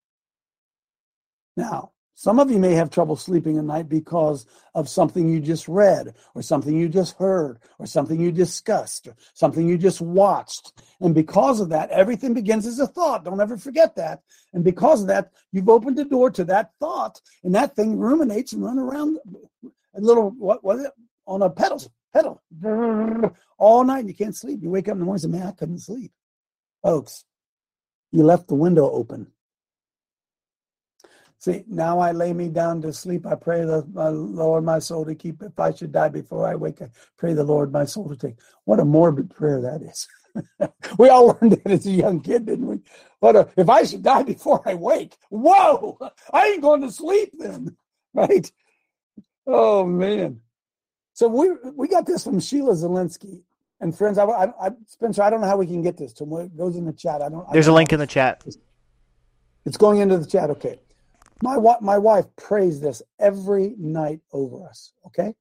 Now, 1.56 1.92
some 2.14 2.40
of 2.40 2.52
you 2.52 2.60
may 2.60 2.74
have 2.74 2.90
trouble 2.90 3.16
sleeping 3.16 3.58
at 3.58 3.64
night 3.64 3.90
because 3.90 4.46
of 4.76 4.88
something 4.88 5.28
you 5.28 5.40
just 5.40 5.68
read, 5.68 6.14
or 6.36 6.42
something 6.42 6.78
you 6.78 6.88
just 6.88 7.18
heard, 7.18 7.60
or 7.80 7.86
something 7.88 8.20
you 8.20 8.32
discussed, 8.32 9.08
or 9.08 9.16
something 9.34 9.68
you 9.68 9.78
just 9.78 10.02
watched. 10.02 10.84
And 11.00 11.16
because 11.16 11.60
of 11.60 11.70
that, 11.70 11.90
everything 11.90 12.34
begins 12.34 12.68
as 12.68 12.80
a 12.80 12.88
thought. 12.88 13.26
Don't 13.26 13.42
ever 13.42 13.58
forget 13.58 13.96
that. 13.96 14.22
And 14.54 14.64
because 14.64 15.02
of 15.02 15.08
that, 15.08 15.32
you've 15.52 15.70
opened 15.70 15.98
the 15.98 16.06
door 16.06 16.30
to 16.32 16.44
that 16.44 16.72
thought, 16.80 17.20
and 17.44 17.56
that 17.56 17.76
thing 17.76 17.98
ruminates 17.98 18.54
and 18.54 18.64
run 18.64 18.78
around 18.78 19.18
a 19.64 20.00
little 20.00 20.30
what 20.32 20.64
was 20.64 20.84
it 20.84 20.92
on 21.26 21.42
a 21.42 21.50
pedal 21.50 21.82
pedal 22.14 22.42
all 23.58 23.84
night 23.84 24.00
and 24.00 24.10
you 24.10 24.16
can't 24.16 24.36
sleep. 24.36 24.60
You 24.62 24.70
wake 24.70 24.88
up 24.88 24.94
in 24.94 25.00
the 25.00 25.06
morning 25.06 25.24
and 25.24 25.34
say, 25.34 25.40
man, 25.40 25.48
I 25.48 25.52
couldn't 25.52 25.80
sleep. 25.80 26.12
Folks, 26.84 27.26
you 28.12 28.24
left 28.24 28.48
the 28.48 28.56
window 28.56 28.90
open. 28.90 29.28
See, 31.42 31.64
now 31.68 31.98
I 31.98 32.12
lay 32.12 32.34
me 32.34 32.50
down 32.50 32.84
to 32.84 32.94
sleep. 32.94 33.26
I 33.26 33.34
pray 33.34 33.66
the 33.66 33.84
my 33.92 34.10
Lord 34.10 34.64
my 34.64 34.78
soul 34.78 35.06
to 35.06 35.16
keep. 35.16 35.42
If 35.42 35.60
I 35.60 35.74
should 35.74 35.92
die 35.92 36.10
before 36.10 36.48
I 36.48 36.54
wake, 36.54 36.84
I 36.84 36.90
pray 37.18 37.34
the 37.34 37.44
Lord 37.44 37.72
my 37.72 37.84
soul 37.84 38.10
to 38.10 38.16
take. 38.16 38.36
What 38.66 38.80
a 38.80 38.86
morbid 38.86 39.32
prayer 39.32 39.60
that 39.62 39.82
is. 39.82 40.08
we 41.00 41.10
all 41.10 41.36
learned 41.42 41.54
it 41.54 41.66
as 41.66 41.88
a 41.88 41.92
young 41.92 42.22
kid, 42.22 42.46
didn't 42.46 42.68
we? 42.68 42.82
But 43.20 43.36
a, 43.36 43.50
if 43.58 43.70
I 43.70 43.84
should 43.84 44.04
die 44.04 44.22
before 44.22 44.62
I 44.68 44.76
wake, 44.76 45.18
whoa, 45.30 45.98
I 46.32 46.48
ain't 46.48 46.62
going 46.62 46.82
to 46.82 46.92
sleep 46.92 47.32
then. 47.34 47.76
right? 48.14 48.52
Oh 49.48 49.84
man. 49.86 50.42
So 51.14 51.28
we 51.28 51.52
we 51.76 51.88
got 51.88 52.06
this 52.06 52.24
from 52.24 52.40
Sheila 52.40 52.74
Zilinsky. 52.74 53.42
And 53.80 53.98
friends, 53.98 54.20
I, 54.20 54.26
I, 54.26 54.68
I 54.68 54.72
Spencer, 54.88 55.24
I 55.24 55.30
don't 55.32 55.42
know 55.42 55.48
how 55.48 55.58
we 55.58 55.66
can 55.66 55.82
get 55.82 55.98
this 55.98 56.14
to 56.14 56.24
him. 56.24 56.34
It 56.34 56.56
goes 56.56 56.76
in 56.76 56.86
the 56.86 56.94
chat. 56.94 57.22
I 57.22 57.30
don't. 57.30 57.52
There's 57.52 57.66
a 57.66 57.70
don't 57.70 57.76
link 57.78 57.92
know. 57.92 57.96
in 57.96 58.00
the 58.00 58.08
chat. 58.08 58.44
It's 59.66 59.78
going 59.78 60.00
into 60.00 60.18
the 60.18 60.26
chat. 60.26 60.50
Okay. 60.52 60.80
My 61.42 61.58
my 61.82 61.98
wife 61.98 62.26
prays 62.36 62.80
this 62.80 63.02
every 63.20 63.74
night 63.78 64.22
over 64.32 64.66
us. 64.68 64.94
Okay. 65.08 65.34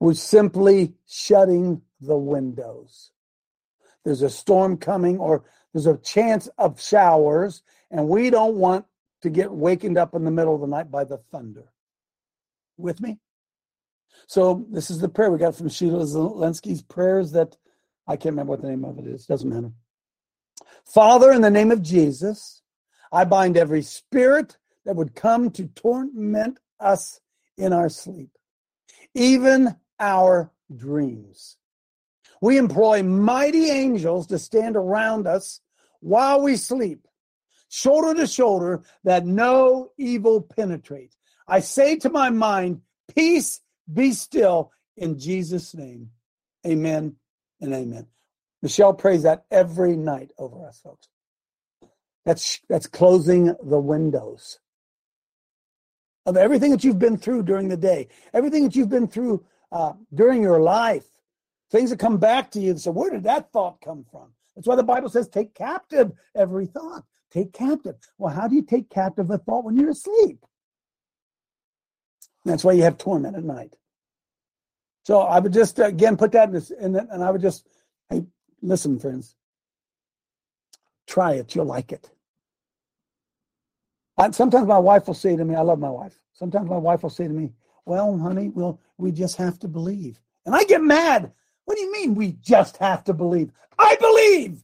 We're 0.00 0.14
simply 0.14 0.94
shutting 1.08 1.82
the 2.00 2.16
windows. 2.16 3.10
There's 4.04 4.22
a 4.22 4.30
storm 4.30 4.76
coming, 4.76 5.18
or 5.18 5.44
there's 5.72 5.86
a 5.86 5.98
chance 5.98 6.48
of 6.58 6.80
showers, 6.80 7.62
and 7.90 8.08
we 8.08 8.30
don't 8.30 8.56
want 8.56 8.86
to 9.22 9.30
get 9.30 9.50
wakened 9.50 9.98
up 9.98 10.14
in 10.14 10.24
the 10.24 10.30
middle 10.30 10.54
of 10.54 10.60
the 10.60 10.66
night 10.66 10.90
by 10.90 11.04
the 11.04 11.18
thunder. 11.30 11.72
With 12.76 13.00
me? 13.00 13.18
So 14.26 14.66
this 14.70 14.90
is 14.90 14.98
the 14.98 15.08
prayer 15.08 15.30
we 15.30 15.38
got 15.38 15.56
from 15.56 15.68
Sheila 15.68 16.04
Zilinsky's 16.04 16.82
prayers 16.82 17.32
that 17.32 17.56
I 18.06 18.16
can't 18.16 18.32
remember 18.32 18.50
what 18.50 18.62
the 18.62 18.68
name 18.68 18.84
of 18.84 18.98
it 18.98 19.06
is. 19.06 19.26
Doesn't 19.26 19.48
matter. 19.48 19.72
Father, 20.84 21.32
in 21.32 21.42
the 21.42 21.50
name 21.50 21.70
of 21.70 21.82
Jesus, 21.82 22.62
I 23.12 23.24
bind 23.24 23.56
every 23.56 23.82
spirit 23.82 24.56
that 24.84 24.96
would 24.96 25.14
come 25.14 25.50
to 25.52 25.66
torment 25.66 26.58
us 26.80 27.20
in 27.56 27.72
our 27.72 27.88
sleep, 27.88 28.30
even 29.14 29.76
our 30.00 30.50
dreams. 30.74 31.56
We 32.40 32.56
employ 32.56 33.02
mighty 33.02 33.70
angels 33.70 34.26
to 34.28 34.38
stand 34.38 34.76
around 34.76 35.26
us 35.26 35.60
while 36.00 36.40
we 36.40 36.56
sleep, 36.56 37.06
shoulder 37.68 38.14
to 38.14 38.26
shoulder, 38.26 38.82
that 39.04 39.26
no 39.26 39.90
evil 39.98 40.40
penetrates. 40.40 41.16
I 41.46 41.60
say 41.60 41.96
to 41.96 42.10
my 42.10 42.30
mind, 42.30 42.82
Peace, 43.14 43.60
be 43.92 44.12
still 44.12 44.72
in 44.96 45.18
Jesus' 45.18 45.74
name. 45.74 46.10
Amen 46.66 47.16
and 47.60 47.74
amen. 47.74 48.06
Michelle 48.62 48.92
prays 48.92 49.22
that 49.22 49.44
every 49.50 49.96
night 49.96 50.32
over 50.38 50.66
us, 50.66 50.80
folks. 50.80 51.08
That's 52.24 52.60
that's 52.68 52.86
closing 52.86 53.54
the 53.62 53.78
windows 53.78 54.58
of 56.26 56.36
everything 56.36 56.70
that 56.72 56.84
you've 56.84 56.98
been 56.98 57.16
through 57.16 57.44
during 57.44 57.68
the 57.68 57.76
day, 57.76 58.08
everything 58.34 58.64
that 58.64 58.76
you've 58.76 58.90
been 58.90 59.08
through 59.08 59.44
uh, 59.72 59.92
during 60.12 60.42
your 60.42 60.60
life, 60.60 61.06
things 61.70 61.90
that 61.90 61.98
come 61.98 62.18
back 62.18 62.50
to 62.50 62.60
you. 62.60 62.76
So 62.76 62.90
where 62.90 63.10
did 63.10 63.22
that 63.22 63.50
thought 63.52 63.80
come 63.80 64.04
from? 64.10 64.32
That's 64.54 64.66
why 64.66 64.76
the 64.76 64.82
Bible 64.82 65.08
says, 65.08 65.28
"Take 65.28 65.54
captive 65.54 66.12
every 66.34 66.66
thought." 66.66 67.04
Take 67.30 67.52
captive. 67.52 67.96
Well, 68.16 68.34
how 68.34 68.48
do 68.48 68.54
you 68.54 68.62
take 68.62 68.88
captive 68.88 69.30
a 69.30 69.38
thought 69.38 69.64
when 69.64 69.76
you're 69.76 69.90
asleep? 69.90 70.44
That's 72.44 72.64
why 72.64 72.72
you 72.72 72.82
have 72.82 72.96
torment 72.96 73.36
at 73.36 73.44
night. 73.44 73.74
So 75.08 75.20
I 75.20 75.38
would 75.38 75.54
just 75.54 75.80
uh, 75.80 75.84
again 75.84 76.18
put 76.18 76.32
that 76.32 76.48
in 76.48 76.54
this, 76.54 76.70
and, 76.70 76.94
and 76.94 77.24
I 77.24 77.30
would 77.30 77.40
just, 77.40 77.66
hey, 78.10 78.26
listen, 78.60 78.98
friends, 78.98 79.36
try 81.06 81.32
it. 81.32 81.54
You'll 81.54 81.64
like 81.64 81.92
it. 81.92 82.10
Sometimes 84.32 84.66
my 84.66 84.76
wife 84.76 85.06
will 85.06 85.14
say 85.14 85.34
to 85.34 85.46
me, 85.46 85.54
I 85.54 85.62
love 85.62 85.78
my 85.78 85.88
wife. 85.88 86.18
Sometimes 86.34 86.68
my 86.68 86.76
wife 86.76 87.02
will 87.02 87.08
say 87.08 87.26
to 87.26 87.32
me, 87.32 87.54
Well, 87.86 88.18
honey, 88.18 88.50
well, 88.50 88.80
we 88.98 89.10
just 89.10 89.36
have 89.36 89.58
to 89.60 89.66
believe. 89.66 90.20
And 90.44 90.54
I 90.54 90.64
get 90.64 90.82
mad. 90.82 91.32
What 91.64 91.76
do 91.78 91.80
you 91.80 91.90
mean 91.90 92.14
we 92.14 92.32
just 92.42 92.76
have 92.76 93.02
to 93.04 93.14
believe? 93.14 93.50
I 93.78 93.96
believe. 93.98 94.62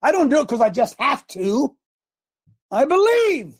I 0.00 0.12
don't 0.12 0.28
do 0.28 0.38
it 0.38 0.42
because 0.42 0.60
I 0.60 0.70
just 0.70 0.94
have 1.00 1.26
to. 1.28 1.74
I 2.70 2.84
believe. 2.84 3.54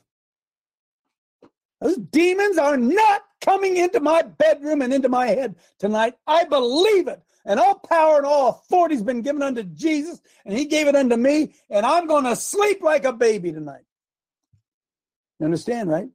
Those 1.81 1.97
demons 1.97 2.59
are 2.59 2.77
not 2.77 3.25
coming 3.47 3.77
into 3.77 4.01
my 4.01 4.23
bedroom 4.23 4.83
and 4.83 4.93
into 4.93 5.09
my 5.09 5.29
head 5.29 5.55
tonight. 5.79 6.15
I 6.27 6.45
believe 6.45 7.07
it. 7.07 7.23
And 7.45 7.61
all 7.61 7.77
power 7.77 8.17
and 8.17 8.27
all 8.27 8.49
authority 8.49 8.97
has 8.97 9.05
been 9.05 9.23
given 9.23 9.41
unto 9.41 9.63
Jesus, 9.63 10.21
and 10.45 10.59
He 10.59 10.65
gave 10.65 10.89
it 10.89 10.97
unto 10.97 11.17
me, 11.17 11.55
and 11.71 11.87
I'm 11.87 12.09
going 12.09 12.25
to 12.25 12.35
sleep 12.35 12.83
like 12.83 13.05
a 13.05 13.13
baby 13.13 13.53
tonight. 13.53 13.85
You 15.39 15.47
understand, 15.47 15.89
right? 15.89 16.09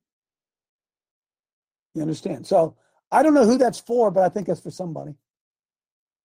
You 1.96 2.02
understand? 2.02 2.46
So 2.46 2.76
I 3.12 3.24
don't 3.24 3.34
know 3.34 3.46
who 3.46 3.58
that's 3.58 3.80
for, 3.80 4.12
but 4.12 4.24
I 4.24 4.30
think 4.30 4.48
that's 4.48 4.60
for 4.60 4.72
somebody. 4.72 5.14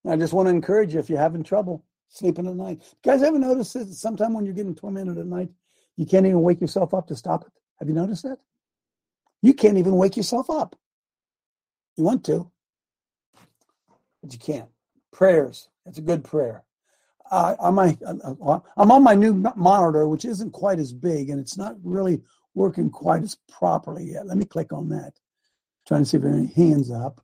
And 0.03 0.13
I 0.13 0.17
just 0.17 0.33
want 0.33 0.47
to 0.47 0.51
encourage 0.51 0.95
you 0.95 0.99
if 0.99 1.09
you're 1.09 1.21
having 1.21 1.45
trouble 1.45 1.85
sleeping 2.09 2.49
at 2.49 2.57
night. 2.57 2.79
You 2.83 3.13
guys 3.13 3.23
ever 3.23 3.39
notice 3.39 3.73
that 3.75 3.95
sometime 3.95 4.35
when 4.35 4.45
you're 4.45 4.55
getting 4.55 4.75
tormented 4.75 5.19
at 5.19 5.27
night, 5.27 5.51
you 5.97 6.05
can't 6.05 6.27
even 6.27 6.43
wake 6.43 6.61
yourself 6.61 6.95
up 6.95 7.07
to 7.09 7.17
stop 7.17 7.45
it? 7.47 7.53
Have 7.79 7.89
you 7.89 7.95
noticed 7.95 8.25
that? 8.25 8.39
You 9.43 9.55
can't 9.55 9.79
even 9.79 9.95
wake 9.95 10.17
yourself 10.17 10.51
up. 10.51 10.77
You 11.97 12.05
want 12.05 12.25
to, 12.27 12.51
but 14.23 14.33
you 14.33 14.39
can't. 14.39 14.69
Prayers. 15.13 15.69
That's 15.85 15.99
a 15.99 16.03
good 16.03 16.25
prayer. 16.25 16.65
Uh, 17.31 17.57
I'm 17.59 17.79
on 17.79 19.03
my 19.03 19.15
new 19.15 19.35
monitor, 19.57 20.09
which 20.09 20.25
isn't 20.25 20.53
quite 20.53 20.79
as 20.79 20.93
big, 20.93 21.31
and 21.31 21.41
it's 21.41 21.57
not 21.57 21.77
really 21.83 22.23
working 22.55 22.91
quite 22.91 23.23
as 23.23 23.37
properly 23.49 24.13
yet. 24.13 24.27
Let 24.27 24.37
me 24.37 24.45
click 24.45 24.73
on 24.73 24.89
that. 24.91 25.15
Trying 25.87 26.03
to 26.03 26.07
see 26.07 26.17
if 26.17 26.23
there 26.23 26.33
are 26.33 26.37
any 26.37 26.53
hands 26.53 26.91
up. 26.91 27.21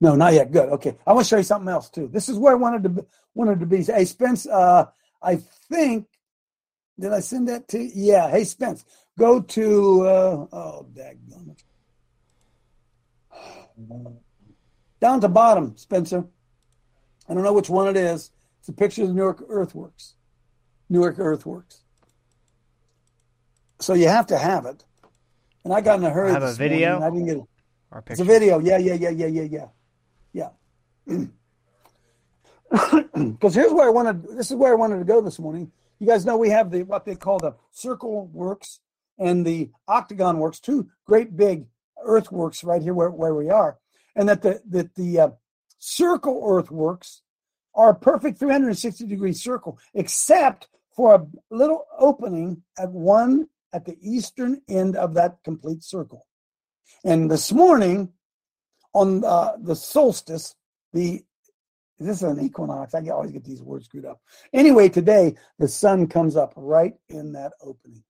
No, 0.00 0.16
not 0.16 0.34
yet. 0.34 0.52
Good. 0.52 0.68
Okay. 0.70 0.96
I 1.06 1.12
want 1.12 1.24
to 1.26 1.28
show 1.28 1.36
you 1.36 1.44
something 1.44 1.68
else 1.68 1.88
too. 1.88 2.08
This 2.08 2.28
is 2.28 2.38
where 2.38 2.52
I 2.52 2.56
wanted 2.56 2.82
to 2.82 2.88
be, 2.90 3.02
wanted 3.34 3.60
to 3.60 3.66
be. 3.66 3.82
Hey, 3.82 4.04
Spence. 4.04 4.46
Uh, 4.46 4.86
I 5.22 5.36
think 5.70 6.06
did 6.98 7.12
I 7.12 7.20
send 7.20 7.48
that 7.48 7.68
to? 7.68 7.82
Yeah. 7.82 8.28
Hey, 8.30 8.44
Spence. 8.44 8.84
Go 9.18 9.40
to. 9.40 10.06
Uh, 10.06 10.46
oh, 10.52 10.86
daggone 10.92 11.52
it. 11.52 11.62
Down 15.00 15.20
to 15.20 15.28
bottom, 15.28 15.76
Spencer. 15.76 16.24
I 17.28 17.34
don't 17.34 17.42
know 17.42 17.52
which 17.52 17.70
one 17.70 17.88
it 17.88 17.96
is. 17.96 18.30
It's 18.60 18.68
a 18.68 18.72
picture 18.72 19.02
of 19.02 19.08
the 19.08 19.14
Newark 19.14 19.44
Earthworks. 19.48 20.14
Newark 20.88 21.18
Earthworks. 21.18 21.80
So 23.80 23.94
you 23.94 24.08
have 24.08 24.26
to 24.28 24.38
have 24.38 24.66
it. 24.66 24.84
And 25.64 25.72
I 25.72 25.80
got 25.80 25.98
in 25.98 26.04
a 26.04 26.10
hurry. 26.10 26.30
Have 26.30 26.42
a 26.42 26.52
video? 26.52 27.00
I 27.00 27.10
didn't 27.10 27.26
get 27.26 27.36
it. 27.38 27.44
Or 27.90 28.04
It's 28.06 28.20
a 28.20 28.24
video. 28.24 28.58
Yeah, 28.58 28.78
yeah, 28.78 28.94
yeah, 28.94 29.10
yeah, 29.10 29.26
yeah, 29.26 29.66
yeah, 30.32 30.50
yeah. 31.06 31.24
Because 33.14 33.54
here's 33.54 33.72
where 33.72 33.86
I 33.86 33.90
wanted. 33.90 34.24
This 34.36 34.50
is 34.50 34.56
where 34.56 34.72
I 34.72 34.74
wanted 34.74 34.98
to 34.98 35.04
go 35.04 35.20
this 35.20 35.38
morning. 35.38 35.70
You 36.00 36.06
guys 36.08 36.26
know 36.26 36.36
we 36.36 36.50
have 36.50 36.70
the 36.70 36.82
what 36.82 37.04
they 37.04 37.14
call 37.14 37.38
the 37.38 37.54
Circle 37.70 38.26
Works 38.32 38.80
and 39.18 39.46
the 39.46 39.70
Octagon 39.86 40.38
Works, 40.38 40.58
two 40.58 40.88
great 41.06 41.36
big 41.36 41.66
earthworks 42.04 42.64
right 42.64 42.82
here 42.82 42.94
where, 42.94 43.10
where 43.10 43.34
we 43.34 43.50
are, 43.50 43.78
and 44.16 44.28
that 44.28 44.42
the 44.42 44.60
that 44.70 44.94
the 44.94 45.20
uh, 45.20 45.28
Circle 45.78 46.42
Earthworks 46.46 47.22
are 47.74 47.90
a 47.90 47.94
perfect 47.94 48.38
360 48.38 49.06
degree 49.06 49.32
circle, 49.32 49.78
except 49.94 50.68
for 50.94 51.14
a 51.14 51.26
little 51.50 51.84
opening 51.98 52.62
at 52.78 52.90
one 52.90 53.48
at 53.72 53.84
the 53.84 53.98
eastern 54.00 54.62
end 54.68 54.96
of 54.96 55.14
that 55.14 55.38
complete 55.44 55.82
circle. 55.82 56.26
And 57.04 57.30
this 57.30 57.52
morning, 57.52 58.12
on 58.94 59.24
uh, 59.24 59.52
the 59.60 59.74
solstice, 59.74 60.54
the 60.92 61.22
this 61.98 62.18
is 62.18 62.22
an 62.22 62.40
equinox. 62.40 62.94
I 62.94 63.06
always 63.08 63.30
get 63.30 63.44
these 63.44 63.62
words 63.62 63.86
screwed 63.86 64.04
up. 64.04 64.20
Anyway, 64.52 64.88
today 64.88 65.36
the 65.58 65.68
sun 65.68 66.06
comes 66.06 66.36
up 66.36 66.52
right 66.56 66.94
in 67.08 67.32
that 67.32 67.52
opening, 67.60 68.02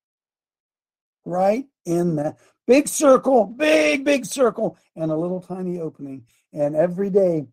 right 1.25 1.65
in 1.85 2.17
that 2.17 2.39
big 2.67 2.89
circle, 2.89 3.47
big 3.47 4.05
big 4.05 4.25
circle, 4.27 4.77
and 4.97 5.11
a 5.11 5.17
little 5.17 5.41
tiny 5.41 5.81
opening. 5.81 6.27
And 6.53 6.77
every 6.77 7.11
day, 7.11 7.47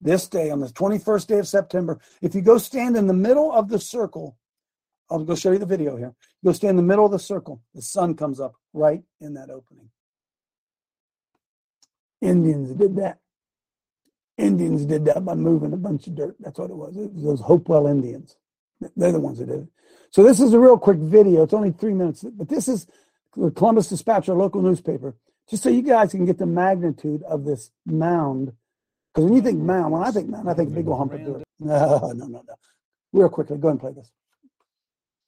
this 0.00 0.28
day 0.28 0.50
on 0.50 0.60
the 0.60 0.70
twenty-first 0.70 1.28
day 1.28 1.38
of 1.38 1.48
September, 1.48 1.98
if 2.22 2.34
you 2.34 2.40
go 2.40 2.58
stand 2.58 2.96
in 2.96 3.06
the 3.06 3.14
middle 3.14 3.52
of 3.52 3.68
the 3.68 3.78
circle, 3.78 4.36
I'll 5.10 5.24
go 5.24 5.34
show 5.34 5.52
you 5.52 5.58
the 5.58 5.66
video 5.66 5.96
here. 5.96 6.14
Go 6.44 6.52
stand 6.52 6.70
in 6.70 6.76
the 6.76 6.82
middle 6.82 7.06
of 7.06 7.12
the 7.12 7.18
circle. 7.18 7.62
The 7.74 7.82
sun 7.82 8.14
comes 8.14 8.40
up 8.40 8.54
right 8.72 9.02
in 9.20 9.34
that 9.34 9.50
opening. 9.50 9.90
Indians 12.20 12.72
did 12.72 12.96
that. 12.96 13.18
Indians 14.36 14.84
did 14.84 15.04
that 15.06 15.24
by 15.24 15.34
moving 15.34 15.72
a 15.72 15.76
bunch 15.76 16.06
of 16.06 16.14
dirt. 16.14 16.36
That's 16.38 16.58
what 16.58 16.70
it 16.70 16.76
was. 16.76 16.96
It 16.96 17.12
was 17.12 17.24
those 17.24 17.40
Hopewell 17.40 17.86
Indians. 17.86 18.36
They're 18.96 19.12
the 19.12 19.18
ones 19.18 19.38
that 19.38 19.46
did 19.46 19.62
it. 19.62 19.68
So 20.10 20.22
this 20.22 20.40
is 20.40 20.52
a 20.52 20.60
real 20.60 20.78
quick 20.78 20.98
video. 20.98 21.42
It's 21.42 21.54
only 21.54 21.72
three 21.72 21.94
minutes, 21.94 22.24
but 22.24 22.48
this 22.48 22.68
is 22.68 22.86
Columbus 23.54 23.88
Dispatch, 23.88 24.28
our 24.28 24.36
local 24.36 24.62
newspaper, 24.62 25.14
just 25.48 25.62
so 25.62 25.68
you 25.68 25.82
guys 25.82 26.10
can 26.12 26.24
get 26.24 26.38
the 26.38 26.46
magnitude 26.46 27.22
of 27.22 27.44
this 27.44 27.70
mound. 27.86 28.52
Because 29.12 29.24
when 29.24 29.34
you 29.34 29.42
think 29.42 29.60
mound, 29.60 29.92
when 29.92 30.02
I 30.02 30.10
think 30.10 30.28
mound, 30.28 30.48
I 30.50 30.54
think 30.54 30.74
big 30.74 30.88
old 30.88 30.98
hump 30.98 31.12
of 31.14 31.24
dirt. 31.24 31.42
No, 31.60 32.12
no, 32.14 32.26
no, 32.26 32.44
no. 32.46 32.54
Real 33.12 33.28
quickly, 33.28 33.58
go 33.58 33.68
and 33.68 33.80
play 33.80 33.92
this. 33.92 34.12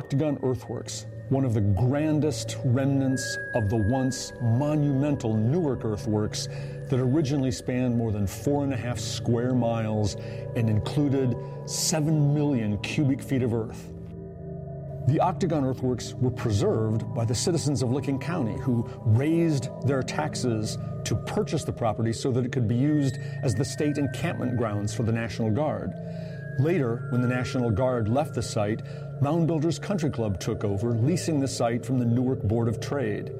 Octagon 0.01 0.39
Earthworks, 0.43 1.07
one 1.29 1.45
of 1.45 1.55
the 1.55 1.61
grandest 1.61 2.57
remnants 2.65 3.37
of 3.55 3.69
the 3.69 3.77
once 3.77 4.33
monumental 4.41 5.35
Newark 5.35 5.85
earthworks 5.85 6.47
that 6.89 6.99
originally 6.99 7.51
spanned 7.51 7.97
more 7.97 8.11
than 8.11 8.27
four 8.27 8.65
and 8.65 8.73
a 8.73 8.77
half 8.77 8.99
square 8.99 9.55
miles 9.55 10.15
and 10.57 10.71
included 10.71 11.37
seven 11.67 12.33
million 12.33 12.79
cubic 12.79 13.21
feet 13.23 13.43
of 13.43 13.53
earth. 13.53 13.90
The 15.11 15.19
octagon 15.19 15.65
earthworks 15.65 16.15
were 16.15 16.31
preserved 16.31 17.13
by 17.13 17.25
the 17.25 17.35
citizens 17.35 17.83
of 17.83 17.91
Licking 17.91 18.21
County 18.21 18.57
who 18.57 18.89
raised 19.05 19.69
their 19.85 20.05
taxes 20.05 20.79
to 21.03 21.17
purchase 21.17 21.65
the 21.65 21.73
property 21.73 22.13
so 22.13 22.31
that 22.31 22.45
it 22.45 22.53
could 22.53 22.69
be 22.69 22.77
used 22.77 23.19
as 23.43 23.53
the 23.53 23.65
state 23.65 23.99
encampment 23.99 24.57
grounds 24.57 24.95
for 24.95 25.03
the 25.03 25.11
National 25.11 25.51
Guard. 25.51 25.93
Later, 26.61 27.09
when 27.11 27.23
the 27.23 27.27
National 27.27 27.73
Guard 27.73 28.09
left 28.09 28.35
the 28.35 28.43
site, 28.43 28.83
Mound 29.21 29.49
Builders 29.49 29.81
Country 29.81 30.11
Club 30.11 30.39
took 30.39 30.63
over, 30.63 30.93
leasing 30.93 31.41
the 31.41 31.49
site 31.49 31.85
from 31.85 31.99
the 31.99 32.07
Newark 32.07 32.45
Board 32.45 32.69
of 32.69 32.79
Trade. 32.79 33.33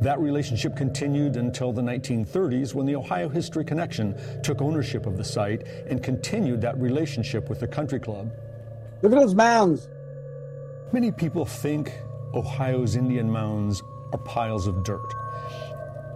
That 0.00 0.18
relationship 0.18 0.76
continued 0.76 1.36
until 1.36 1.74
the 1.74 1.82
1930s 1.82 2.72
when 2.72 2.86
the 2.86 2.96
Ohio 2.96 3.28
History 3.28 3.66
Connection 3.66 4.16
took 4.42 4.62
ownership 4.62 5.04
of 5.04 5.18
the 5.18 5.24
site 5.24 5.66
and 5.90 6.02
continued 6.02 6.62
that 6.62 6.78
relationship 6.78 7.50
with 7.50 7.60
the 7.60 7.68
country 7.68 8.00
club. 8.00 8.32
Look 9.02 9.12
at 9.12 9.18
those 9.18 9.34
mounds. 9.34 9.88
Many 10.96 11.12
people 11.12 11.44
think 11.44 11.92
Ohio's 12.32 12.96
Indian 12.96 13.30
mounds 13.30 13.82
are 14.14 14.18
piles 14.18 14.66
of 14.66 14.82
dirt. 14.82 15.12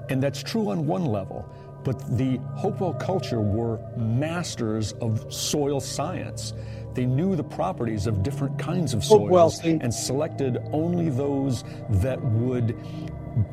And 0.09 0.23
that's 0.23 0.43
true 0.43 0.71
on 0.71 0.87
one 0.87 1.05
level. 1.05 1.47
But 1.85 2.17
the 2.17 2.39
Hopewell 2.57 2.95
culture 2.95 3.43
were 3.43 3.79
masters 3.99 4.93
of 5.03 5.31
soil 5.31 5.81
science. 5.81 6.55
They 6.95 7.05
knew 7.05 7.37
the 7.37 7.45
properties 7.45 8.07
of 8.07 8.23
different 8.23 8.59
kinds 8.59 8.95
of 8.95 9.05
soils 9.05 9.61
and 9.63 9.93
selected 9.93 10.57
only 10.73 11.11
those 11.11 11.63
that 11.91 12.19
would 12.19 12.75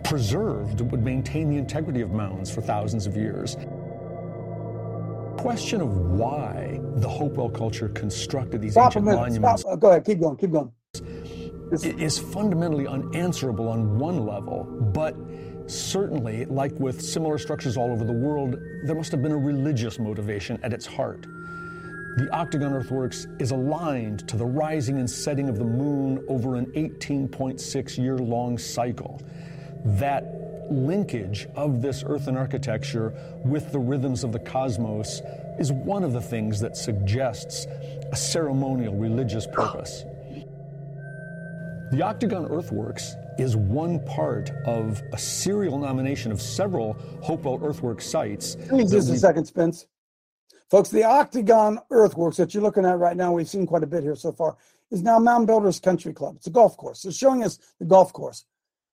preserve, 0.06 0.78
that 0.78 0.86
would 0.86 1.04
maintain 1.04 1.50
the 1.50 1.58
integrity 1.58 2.00
of 2.00 2.12
mounds 2.12 2.50
for 2.50 2.62
thousands 2.62 3.06
of 3.06 3.18
years. 3.18 3.58
Question 5.38 5.82
of 5.82 5.94
why 5.98 6.80
the 6.96 7.10
Hopewell 7.10 7.50
culture 7.50 7.90
constructed 7.90 8.62
these 8.62 8.72
Stop 8.72 8.86
ancient 8.86 9.04
minute. 9.04 9.20
monuments 9.20 9.64
Stop. 9.64 9.74
Uh, 9.74 9.76
Go 9.76 9.90
ahead. 9.90 10.06
Keep 10.06 10.22
going. 10.22 10.38
Keep 10.38 10.52
going. 10.54 10.72
It 11.72 12.00
is 12.00 12.18
fundamentally 12.18 12.88
unanswerable 12.88 13.68
on 13.68 14.00
one 14.00 14.26
level, 14.26 14.64
but 14.94 15.16
certainly, 15.68 16.46
like 16.46 16.72
with 16.80 17.02
similar 17.02 17.38
structures 17.38 17.78
all 17.78 17.92
over 17.92 18.06
the 18.06 18.14
world, 18.14 18.56
there 18.86 18.96
must 18.96 19.12
have 19.12 19.22
been 19.22 19.34
a 19.34 19.38
religious 19.38 20.00
motivation 20.00 20.60
at 20.64 20.74
its 20.74 20.86
heart. 20.86 21.28
The 22.18 22.30
octagon 22.32 22.74
earthworks 22.74 23.28
is 23.38 23.52
aligned 23.52 24.28
to 24.30 24.38
the 24.38 24.46
rising 24.46 24.98
and 24.98 25.10
setting 25.10 25.50
of 25.50 25.60
the 25.60 25.66
moon 25.66 26.26
over 26.28 26.56
an 26.56 26.66
18.6 26.68 27.98
year 27.98 28.18
long 28.18 28.58
cycle. 28.58 29.22
That 29.86 30.72
linkage 30.72 31.48
of 31.56 31.82
this 31.82 32.04
earthen 32.06 32.36
architecture 32.36 33.14
with 33.44 33.72
the 33.72 33.80
rhythms 33.80 34.24
of 34.24 34.32
the 34.32 34.40
cosmos 34.40 35.22
is 35.60 35.72
one 35.72 36.04
of 36.04 36.14
the 36.14 36.22
things 36.22 36.60
that 36.60 36.76
suggests 36.76 37.68
a 38.12 38.16
ceremonial 38.16 38.96
religious 38.96 39.46
purpose. 39.46 40.04
The 41.90 42.02
Octagon 42.02 42.48
Earthworks 42.48 43.16
is 43.38 43.56
one 43.56 44.04
part 44.04 44.52
of 44.66 45.02
a 45.14 45.18
serial 45.18 45.78
nomination 45.78 46.34
of 46.34 46.42
several 46.42 46.98
Hopewell 47.24 47.62
Earthworks 47.64 48.06
sites. 48.06 48.58
Please, 48.68 48.92
just 48.92 49.10
a 49.10 49.18
second, 49.18 49.46
Spence. 49.46 49.88
Folks, 50.70 50.90
the 50.90 51.06
Octagon 51.06 51.80
Earthworks 51.90 52.36
that 52.38 52.54
you're 52.54 52.62
looking 52.62 52.84
at 52.84 53.00
right 53.00 53.16
now, 53.16 53.32
we've 53.32 53.48
seen 53.48 53.66
quite 53.66 53.84
a 53.84 53.88
bit 53.88 54.04
here 54.04 54.18
so 54.18 54.34
far, 54.34 54.58
is 54.92 55.02
now 55.02 55.18
Mound 55.18 55.48
Builders 55.48 55.80
Country 55.80 56.12
Club. 56.12 56.36
It's 56.36 56.48
a 56.48 56.50
golf 56.50 56.76
course. 56.76 57.06
It's 57.06 57.16
showing 57.16 57.42
us 57.42 57.58
the 57.80 57.86
golf 57.86 58.12
course. 58.12 58.44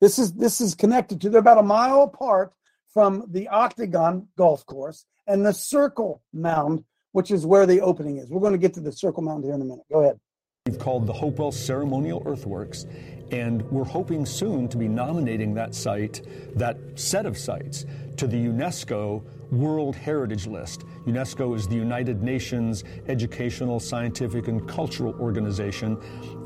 This 0.01 0.21
is 0.21 0.33
this 0.35 0.61
is 0.61 0.77
connected 0.77 1.21
to. 1.21 1.31
They're 1.31 1.41
about 1.41 1.59
a 1.59 1.65
mile 1.65 2.03
apart 2.03 2.53
from 2.93 3.25
the 3.29 3.49
Octagon 3.49 4.29
Golf 4.37 4.65
Course 4.67 5.05
and 5.27 5.45
the 5.45 5.53
Circle 5.53 6.23
Mound, 6.33 6.85
which 7.11 7.33
is 7.33 7.45
where 7.45 7.67
the 7.67 7.81
opening 7.81 8.19
is. 8.19 8.31
We're 8.31 8.41
going 8.41 8.53
to 8.53 8.59
get 8.59 8.75
to 8.75 8.81
the 8.81 8.93
Circle 8.93 9.25
Mound 9.25 9.43
here 9.43 9.55
in 9.55 9.63
a 9.63 9.65
minute. 9.65 9.85
Go 9.91 10.03
ahead. 10.03 10.21
We've 10.67 10.79
called 10.79 11.07
the 11.07 11.13
Hopewell 11.13 11.53
Ceremonial 11.53 12.23
Earthworks, 12.25 12.87
and 13.31 13.61
we're 13.71 13.85
hoping 13.85 14.25
soon 14.25 14.67
to 14.69 14.79
be 14.79 14.89
nominating 14.89 15.53
that 15.53 15.75
site, 15.75 16.23
that 16.57 16.79
set 16.95 17.27
of 17.27 17.37
sites, 17.37 17.85
to 18.17 18.27
the 18.27 18.47
UNESCO 18.47 19.23
World 19.51 19.95
Heritage 19.95 20.47
List. 20.47 20.87
UNESCO 21.07 21.55
is 21.55 21.69
the 21.69 21.75
United 21.75 22.23
Nations 22.23 22.83
Educational, 23.09 23.79
Scientific, 23.79 24.49
and 24.49 24.67
Cultural 24.67 25.15
Organization, 25.21 25.99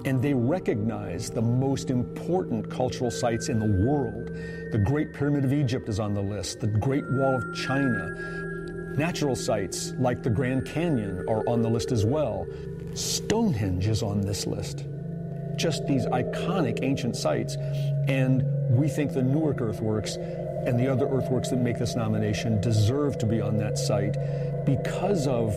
and 0.04 0.20
they 0.20 0.34
recognize 0.34 1.30
the 1.30 1.40
most 1.40 1.88
important 1.88 2.68
cultural 2.68 3.12
sites 3.12 3.48
in 3.48 3.60
the 3.60 3.86
world. 3.86 4.32
The 4.72 4.82
Great 4.84 5.14
Pyramid 5.14 5.44
of 5.44 5.52
Egypt 5.52 5.88
is 5.88 6.00
on 6.00 6.12
the 6.12 6.22
list, 6.22 6.58
the 6.58 6.66
Great 6.66 7.08
Wall 7.08 7.36
of 7.36 7.54
China. 7.54 8.34
Natural 8.96 9.36
sites 9.36 9.92
like 10.00 10.24
the 10.24 10.30
Grand 10.30 10.66
Canyon 10.66 11.24
are 11.28 11.48
on 11.48 11.62
the 11.62 11.70
list 11.70 11.92
as 11.92 12.04
well. 12.04 12.48
Stonehenge 12.94 13.86
is 13.86 14.02
on 14.02 14.20
this 14.20 14.46
list. 14.46 14.84
Just 15.56 15.86
these 15.86 16.06
iconic 16.06 16.80
ancient 16.82 17.16
sites. 17.16 17.56
And 18.06 18.42
we 18.70 18.88
think 18.88 19.12
the 19.12 19.22
Newark 19.22 19.60
earthworks 19.60 20.16
and 20.16 20.78
the 20.78 20.88
other 20.88 21.06
earthworks 21.06 21.48
that 21.50 21.58
make 21.58 21.78
this 21.78 21.94
nomination 21.94 22.60
deserve 22.60 23.16
to 23.18 23.26
be 23.26 23.40
on 23.40 23.56
that 23.56 23.78
site 23.78 24.16
because 24.66 25.26
of 25.26 25.56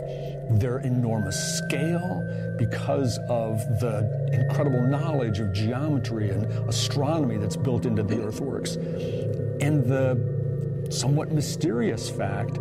their 0.60 0.80
enormous 0.80 1.36
scale, 1.58 2.56
because 2.58 3.18
of 3.30 3.58
the 3.80 4.30
incredible 4.32 4.82
knowledge 4.88 5.40
of 5.40 5.52
geometry 5.54 6.30
and 6.30 6.46
astronomy 6.70 7.38
that's 7.38 7.58
built 7.58 7.86
into 7.86 8.04
the 8.04 8.22
earthworks, 8.22 8.76
and 9.60 9.84
the 9.86 10.18
somewhat 10.90 11.32
mysterious 11.32 12.10
fact 12.10 12.56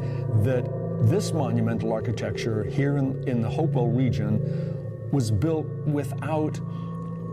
that 0.45 0.65
this 1.03 1.33
monumental 1.33 1.93
architecture 1.93 2.65
here 2.65 2.97
in, 2.99 3.27
in 3.29 3.41
the 3.41 3.49
Hopewell 3.49 3.89
region 3.89 4.77
was 5.13 5.31
built 5.31 5.67
without 5.87 6.59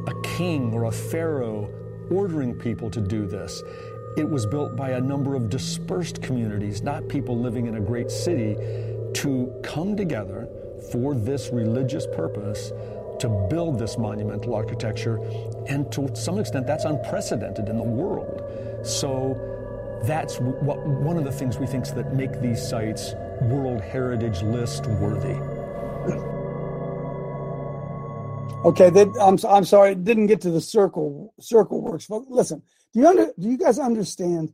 a 0.08 0.22
king 0.38 0.74
or 0.74 0.86
a 0.86 0.92
pharaoh 0.92 1.70
ordering 2.10 2.54
people 2.56 2.90
to 2.90 3.02
do 3.02 3.26
this. 3.26 3.62
It 4.18 4.28
was 4.28 4.46
built 4.46 4.76
by 4.76 4.92
a 4.92 5.02
number 5.02 5.36
of 5.36 5.50
dispersed 5.50 6.22
communities, 6.22 6.82
not 6.82 7.08
people 7.08 7.38
living 7.38 7.68
in 7.68 7.76
a 7.76 7.82
great 7.82 8.10
city, 8.10 8.56
to 9.14 9.54
come 9.64 9.96
together 9.96 10.48
for 10.92 11.14
this 11.14 11.50
religious 11.52 12.08
purpose 12.08 12.72
to 13.20 13.48
build 13.50 13.80
this 13.80 13.98
monumental 13.98 14.56
architecture. 14.56 15.18
And 15.68 15.92
to 15.92 16.16
some 16.16 16.40
extent, 16.40 16.68
that's 16.68 16.86
unprecedented 16.86 17.68
in 17.68 17.78
the 17.78 17.84
world. 17.84 18.44
So 18.86 19.36
that's 20.04 20.38
what, 20.38 20.86
one 20.86 21.18
of 21.18 21.24
the 21.24 21.32
things 21.32 21.58
we 21.58 21.66
think 21.66 21.88
that 21.90 22.14
make 22.14 22.40
these 22.42 22.66
sites 22.68 23.14
World 23.42 23.82
Heritage 23.82 24.42
List 24.44 24.86
worthy. 24.88 25.38
Okay, 28.66 28.92
I'm 29.22 29.38
I'm 29.48 29.64
sorry, 29.64 29.96
didn't 29.96 30.28
get 30.28 30.42
to 30.42 30.52
the 30.52 30.62
circle 30.62 31.34
circle 31.40 31.82
works. 31.82 32.08
But 32.08 32.30
listen, 32.30 32.62
do 32.94 33.00
you 33.00 33.08
under 33.08 33.32
do 33.40 33.50
you 33.50 33.58
guys 33.58 33.80
understand 33.80 34.54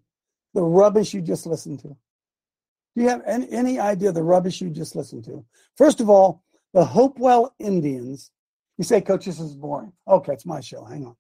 the 0.54 0.62
rubbish 0.62 1.14
you 1.14 1.22
just 1.22 1.46
listened 1.46 1.80
to? 1.80 1.88
Do 1.88 3.02
you 3.02 3.10
have 3.10 3.24
any, 3.26 3.50
any 3.52 3.80
idea 3.80 4.12
the 4.12 4.22
rubbish 4.22 4.62
you 4.62 4.70
just 4.70 4.96
listened 4.96 5.26
to? 5.26 5.44
First 5.78 6.00
of 6.00 6.10
all, 6.10 6.44
the 6.74 6.86
Hopewell 6.86 7.56
Indians. 7.60 8.30
You 8.78 8.84
say, 8.84 9.02
Coach, 9.02 9.26
this 9.26 9.40
is 9.40 9.56
boring. 9.56 9.94
Okay, 10.08 10.34
it's 10.34 10.46
my 10.46 10.60
show. 10.60 10.84
Hang 10.84 11.06
on. 11.06 11.16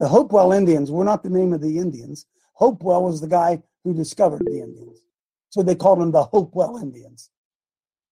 The 0.00 0.08
Hopewell 0.08 0.52
Indians 0.52 0.90
were 0.90 1.04
not 1.04 1.22
the 1.22 1.30
name 1.30 1.52
of 1.52 1.60
the 1.60 1.78
Indians. 1.78 2.26
Hopewell 2.54 3.04
was 3.04 3.20
the 3.20 3.28
guy 3.28 3.62
who 3.84 3.94
discovered 3.94 4.44
the 4.44 4.60
Indians. 4.60 5.00
So 5.50 5.62
they 5.62 5.74
called 5.74 6.00
them 6.00 6.12
the 6.12 6.24
Hopewell 6.24 6.76
Indians. 6.78 7.30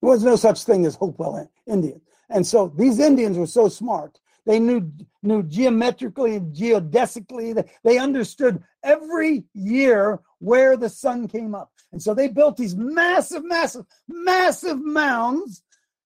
There 0.00 0.10
was 0.10 0.24
no 0.24 0.36
such 0.36 0.64
thing 0.64 0.86
as 0.86 0.94
Hopewell 0.94 1.48
Indians. 1.66 2.02
And 2.28 2.46
so 2.46 2.72
these 2.76 2.98
Indians 2.98 3.38
were 3.38 3.46
so 3.46 3.68
smart. 3.68 4.18
They 4.46 4.60
knew 4.60 4.92
knew 5.22 5.42
geometrically 5.42 6.36
and 6.36 6.54
geodesically. 6.54 7.52
They, 7.52 7.64
they 7.82 7.98
understood 7.98 8.62
every 8.82 9.44
year 9.54 10.20
where 10.38 10.76
the 10.76 10.88
sun 10.88 11.26
came 11.26 11.54
up. 11.54 11.72
And 11.92 12.00
so 12.00 12.14
they 12.14 12.28
built 12.28 12.56
these 12.56 12.76
massive, 12.76 13.44
massive, 13.44 13.86
massive 14.08 14.78
mounds, 14.80 15.62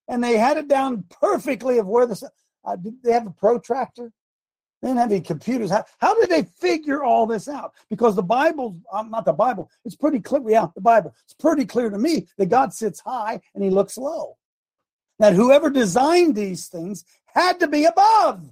and 0.08 0.24
they 0.24 0.38
had 0.38 0.56
it 0.56 0.68
down 0.68 1.04
perfectly 1.10 1.78
of 1.78 1.86
where 1.86 2.06
the 2.06 2.16
sun. 2.16 2.30
Uh, 2.64 2.76
did 2.76 3.02
they 3.02 3.12
have 3.12 3.26
a 3.26 3.30
protractor? 3.30 4.12
They 4.80 4.88
didn't 4.88 5.00
have 5.00 5.10
any 5.10 5.20
computers. 5.20 5.70
How, 5.70 5.84
how 5.98 6.18
did 6.18 6.30
they 6.30 6.44
figure 6.58 7.04
all 7.04 7.26
this 7.26 7.48
out? 7.48 7.74
Because 7.90 8.16
the 8.16 8.22
Bible, 8.22 8.80
um, 8.92 9.10
not 9.10 9.26
the 9.26 9.32
Bible, 9.32 9.70
it's 9.84 9.96
pretty 9.96 10.20
clear. 10.20 10.42
Yeah, 10.48 10.66
the 10.74 10.80
Bible. 10.80 11.14
It's 11.24 11.34
pretty 11.34 11.66
clear 11.66 11.90
to 11.90 11.98
me 11.98 12.28
that 12.38 12.46
God 12.46 12.72
sits 12.72 13.00
high 13.00 13.40
and 13.54 13.62
he 13.62 13.70
looks 13.70 13.98
low 13.98 14.38
that 15.20 15.34
whoever 15.34 15.70
designed 15.70 16.34
these 16.34 16.66
things 16.66 17.04
had 17.26 17.60
to 17.60 17.68
be 17.68 17.84
above. 17.84 18.50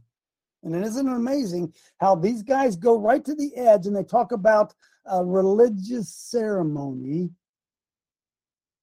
And 0.62 0.74
it 0.76 0.84
isn't 0.84 1.08
amazing 1.08 1.72
how 1.98 2.14
these 2.14 2.42
guys 2.42 2.76
go 2.76 2.98
right 2.98 3.24
to 3.24 3.34
the 3.34 3.56
edge 3.56 3.86
and 3.86 3.96
they 3.96 4.04
talk 4.04 4.32
about 4.32 4.74
a 5.06 5.24
religious 5.24 6.14
ceremony, 6.14 7.30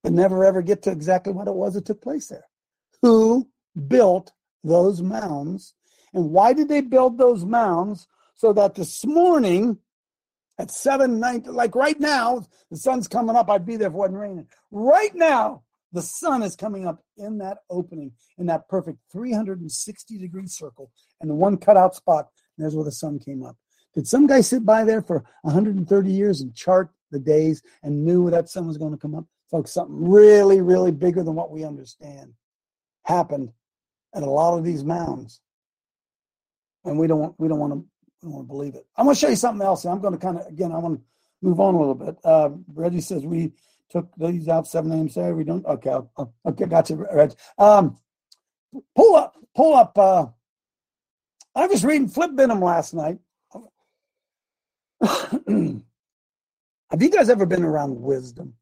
but 0.03 0.13
never 0.13 0.43
ever 0.43 0.61
get 0.61 0.81
to 0.83 0.91
exactly 0.91 1.31
what 1.31 1.47
it 1.47 1.53
was 1.53 1.75
that 1.75 1.85
took 1.85 2.01
place 2.01 2.27
there. 2.27 2.45
Who 3.03 3.47
built 3.87 4.31
those 4.63 5.01
mounds? 5.01 5.75
And 6.15 6.31
why 6.31 6.53
did 6.53 6.69
they 6.69 6.81
build 6.81 7.17
those 7.17 7.45
mounds? 7.45 8.07
So 8.35 8.53
that 8.53 8.75
this 8.75 9.05
morning 9.05 9.77
at 10.57 10.71
7, 10.71 11.19
9, 11.19 11.43
like 11.47 11.75
right 11.75 11.99
now, 11.99 12.45
the 12.71 12.77
sun's 12.77 13.07
coming 13.07 13.35
up. 13.35 13.49
I'd 13.49 13.65
be 13.65 13.75
there 13.75 13.89
if 13.89 13.93
it 13.93 13.97
wasn't 13.97 14.17
raining. 14.17 14.47
Right 14.71 15.13
now, 15.13 15.63
the 15.91 16.01
sun 16.01 16.41
is 16.41 16.55
coming 16.55 16.87
up 16.87 17.03
in 17.17 17.37
that 17.39 17.59
opening, 17.69 18.13
in 18.37 18.45
that 18.47 18.67
perfect 18.67 18.99
360 19.11 20.17
degree 20.17 20.47
circle. 20.47 20.91
and 21.21 21.29
the 21.29 21.35
one 21.35 21.57
cutout 21.57 21.95
spot, 21.95 22.29
there's 22.57 22.75
where 22.75 22.85
the 22.85 22.91
sun 22.91 23.19
came 23.19 23.43
up. 23.43 23.57
Did 23.93 24.07
some 24.07 24.27
guy 24.27 24.41
sit 24.41 24.65
by 24.65 24.83
there 24.83 25.01
for 25.01 25.23
130 25.43 26.11
years 26.11 26.41
and 26.41 26.53
chart 26.53 26.89
the 27.11 27.19
days 27.19 27.61
and 27.83 28.03
knew 28.03 28.29
that 28.29 28.49
sun 28.49 28.67
was 28.67 28.77
going 28.77 28.91
to 28.91 28.97
come 28.97 29.15
up? 29.15 29.25
Folks, 29.51 29.73
something 29.73 30.09
really, 30.09 30.61
really 30.61 30.91
bigger 30.91 31.23
than 31.23 31.35
what 31.35 31.51
we 31.51 31.63
understand 31.63 32.33
happened 33.03 33.51
at 34.13 34.23
a 34.23 34.29
lot 34.29 34.57
of 34.57 34.63
these 34.63 34.83
mounds. 34.83 35.39
And 36.85 36.97
we 36.99 37.07
don't 37.07 37.19
want 37.19 37.35
we 37.39 37.47
don't 37.47 37.59
want 37.59 37.73
to 37.73 37.77
we 37.77 38.29
don't 38.29 38.33
want 38.33 38.47
to 38.47 38.53
believe 38.53 38.75
it. 38.75 38.85
I'm 38.97 39.05
going 39.05 39.15
to 39.15 39.19
show 39.19 39.29
you 39.29 39.35
something 39.35 39.65
else. 39.65 39.85
I'm 39.85 40.01
going 40.01 40.13
to 40.13 40.19
kind 40.19 40.39
of 40.39 40.47
again 40.47 40.71
I 40.71 40.77
want 40.79 40.99
to 40.99 41.05
move 41.41 41.59
on 41.59 41.75
a 41.75 41.79
little 41.79 41.95
bit. 41.95 42.17
Uh, 42.23 42.49
Reggie 42.73 43.01
says 43.01 43.25
we 43.25 43.53
took 43.89 44.07
these 44.17 44.47
out 44.49 44.67
7 44.67 44.91
a.m. 44.91 45.09
Saturday. 45.09 45.33
We 45.35 45.43
don't. 45.43 45.65
Okay, 45.65 45.89
I'll, 45.91 46.33
okay, 46.47 46.65
gotcha, 46.65 46.95
Reg. 46.95 47.33
Um, 47.57 47.97
pull 48.95 49.15
up, 49.15 49.35
pull 49.55 49.75
up. 49.75 49.97
Uh, 49.97 50.27
I 51.55 51.67
was 51.67 51.85
reading 51.85 52.07
Flip 52.09 52.35
Benham 52.35 52.61
last 52.61 52.93
night. 52.93 53.19
Have 55.01 55.81
you 57.01 57.09
guys 57.09 57.29
ever 57.29 57.45
been 57.45 57.63
around 57.63 58.01
wisdom? 58.01 58.53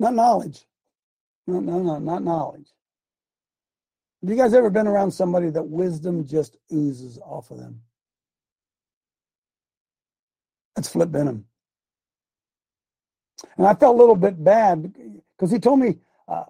Not 0.00 0.14
knowledge. 0.14 0.66
No, 1.46 1.60
no, 1.60 1.78
no, 1.80 1.98
not 1.98 2.24
knowledge. 2.24 2.68
Have 4.26 4.32
you 4.32 4.42
guys 4.42 4.54
ever 4.54 4.70
been 4.70 4.88
around 4.88 5.12
somebody 5.12 5.50
that 5.50 5.62
wisdom 5.62 6.26
just 6.26 6.56
oozes 6.72 7.16
off 7.18 7.52
of 7.52 7.58
them? 7.58 7.80
That's 10.74 10.88
Flip 10.88 11.12
Benham. 11.12 11.44
And 13.56 13.68
I 13.68 13.74
felt 13.74 13.94
a 13.94 13.98
little 13.98 14.16
bit 14.16 14.42
bad 14.42 14.92
because 15.36 15.52
he 15.52 15.60
told 15.60 15.78
me, 15.78 15.98
uh, 16.26 16.42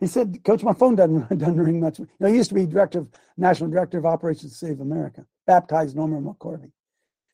he 0.00 0.06
said, 0.06 0.42
Coach, 0.42 0.62
my 0.62 0.72
phone 0.72 0.96
doesn't, 0.96 1.28
doesn't 1.38 1.58
ring 1.58 1.80
much. 1.80 1.98
You 1.98 2.08
know, 2.18 2.28
he 2.28 2.36
used 2.36 2.48
to 2.48 2.54
be 2.54 2.64
director 2.64 3.00
of, 3.00 3.08
national 3.36 3.68
director 3.68 3.98
of 3.98 4.06
operations 4.06 4.58
Save 4.58 4.80
America, 4.80 5.26
baptized 5.46 5.94
Norman 5.94 6.24
McCorvey. 6.24 6.72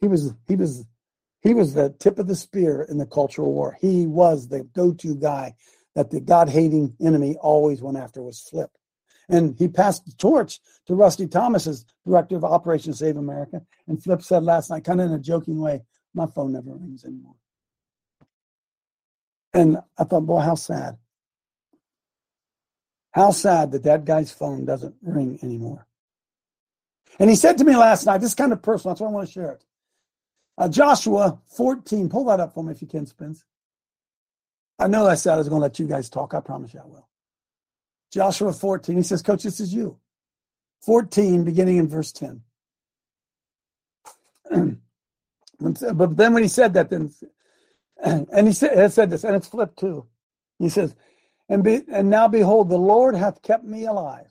He 0.01 0.09
was, 0.09 0.35
he 0.49 0.57
was, 0.57 0.85
he 1.41 1.55
was 1.55 1.73
the 1.73 1.95
tip 2.01 2.19
of 2.19 2.27
the 2.27 2.35
spear 2.35 2.83
in 2.83 2.99
the 2.99 3.07
cultural 3.07 3.53
war. 3.53 3.79
He 3.81 4.09
was 4.09 4.49
the 4.49 4.65
go-to 4.65 5.15
guy 5.15 5.55
that 5.95 6.11
the 6.11 6.21
God-hating 6.21 6.97
enemy 7.01 7.37
always 7.41 7.81
went 7.81 7.97
after 7.97 8.25
was 8.25 8.41
Flip. 8.41 8.73
And 9.29 9.57
he 9.59 9.69
passed 9.69 10.05
the 10.05 10.13
torch 10.13 10.61
to 10.87 10.95
Rusty 10.95 11.27
Thomas 11.27 11.67
as 11.67 11.87
director 12.07 12.37
of 12.37 12.45
Operations 12.45 12.99
Save 12.99 13.17
America. 13.17 13.63
And 13.87 14.03
Flip 14.03 14.23
said 14.23 14.43
last 14.43 14.71
night, 14.71 14.85
kind 14.85 15.01
of 15.01 15.09
in 15.09 15.15
a 15.15 15.19
joking 15.19 15.61
way, 15.61 15.83
my 16.13 16.27
phone 16.27 16.53
never 16.53 16.75
rings 16.75 17.05
anymore. 17.05 17.35
And 19.53 19.79
I 19.99 20.05
thought, 20.05 20.27
boy, 20.27 20.41
how 20.41 20.57
sad. 20.57 20.99
How 23.13 23.31
sad 23.31 23.71
that 23.73 23.85
that 23.85 24.05
guy's 24.05 24.33
phone 24.33 24.65
doesn't 24.65 24.97
ring 25.03 25.39
anymore. 25.43 25.87
And 27.19 27.31
he 27.31 27.37
said 27.37 27.59
to 27.59 27.65
me 27.65 27.77
last 27.77 28.07
night, 28.07 28.19
this 28.19 28.31
is 28.31 28.35
kind 28.35 28.53
of 28.53 28.61
personal, 28.61 28.93
that's 28.93 29.01
why 29.01 29.07
I 29.07 29.13
want 29.13 29.27
to 29.29 29.33
share 29.33 29.53
it. 29.53 29.65
Uh, 30.59 30.69
Joshua 30.69 31.39
14, 31.57 32.09
pull 32.09 32.25
that 32.27 32.41
up 32.41 32.53
for 32.53 32.65
me 32.65 32.73
if 32.73 32.83
you 32.83 32.89
can, 32.89 33.07
Spence. 33.07 33.45
I 34.79 34.89
know 34.89 35.07
I 35.07 35.15
said 35.15 35.35
I 35.35 35.37
was 35.37 35.49
going 35.49 35.61
to 35.61 35.63
let 35.63 35.79
you 35.79 35.87
guys 35.87 36.09
talk. 36.09 36.35
I 36.35 36.41
promise 36.41 36.75
you 36.75 36.81
I 36.81 36.87
will. 36.87 37.09
Joshua 38.15 38.53
14, 38.53 38.97
he 38.97 39.03
says, 39.03 39.23
Coach, 39.23 39.43
this 39.43 39.59
is 39.59 39.75
you. 39.75 39.99
14, 40.83 41.43
beginning 41.43 41.79
in 41.79 41.89
verse 41.89 42.13
10. 42.13 42.43
but 45.61 46.17
then 46.17 46.33
when 46.33 46.45
he 46.45 46.49
said 46.49 46.75
that, 46.75 46.91
then 46.91 47.13
and 48.05 48.47
he 48.47 48.53
said, 48.53 48.93
said 48.93 49.11
this, 49.11 49.25
and 49.25 49.35
it's 49.35 49.49
flipped 49.49 49.81
too. 49.81 50.07
He 50.61 50.69
says, 50.69 50.95
and, 51.49 51.65
be, 51.65 51.81
and 51.91 52.09
now 52.09 52.29
behold, 52.29 52.69
the 52.69 52.79
Lord 52.79 53.17
hath 53.17 53.43
kept 53.43 53.65
me 53.65 53.85
alive, 53.85 54.31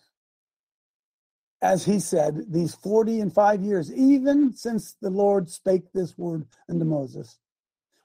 as 1.61 1.83
he 1.83 1.99
said, 1.99 2.53
these 2.53 2.73
40 2.75 3.19
and 3.19 3.33
five 3.33 3.61
years, 3.61 3.91
even 3.91 4.53
since 4.53 4.95
the 5.01 5.09
Lord 5.09 5.49
spake 5.49 5.91
this 5.91 6.17
word 6.17 6.45
unto 6.69 6.85
Moses. 6.85 7.37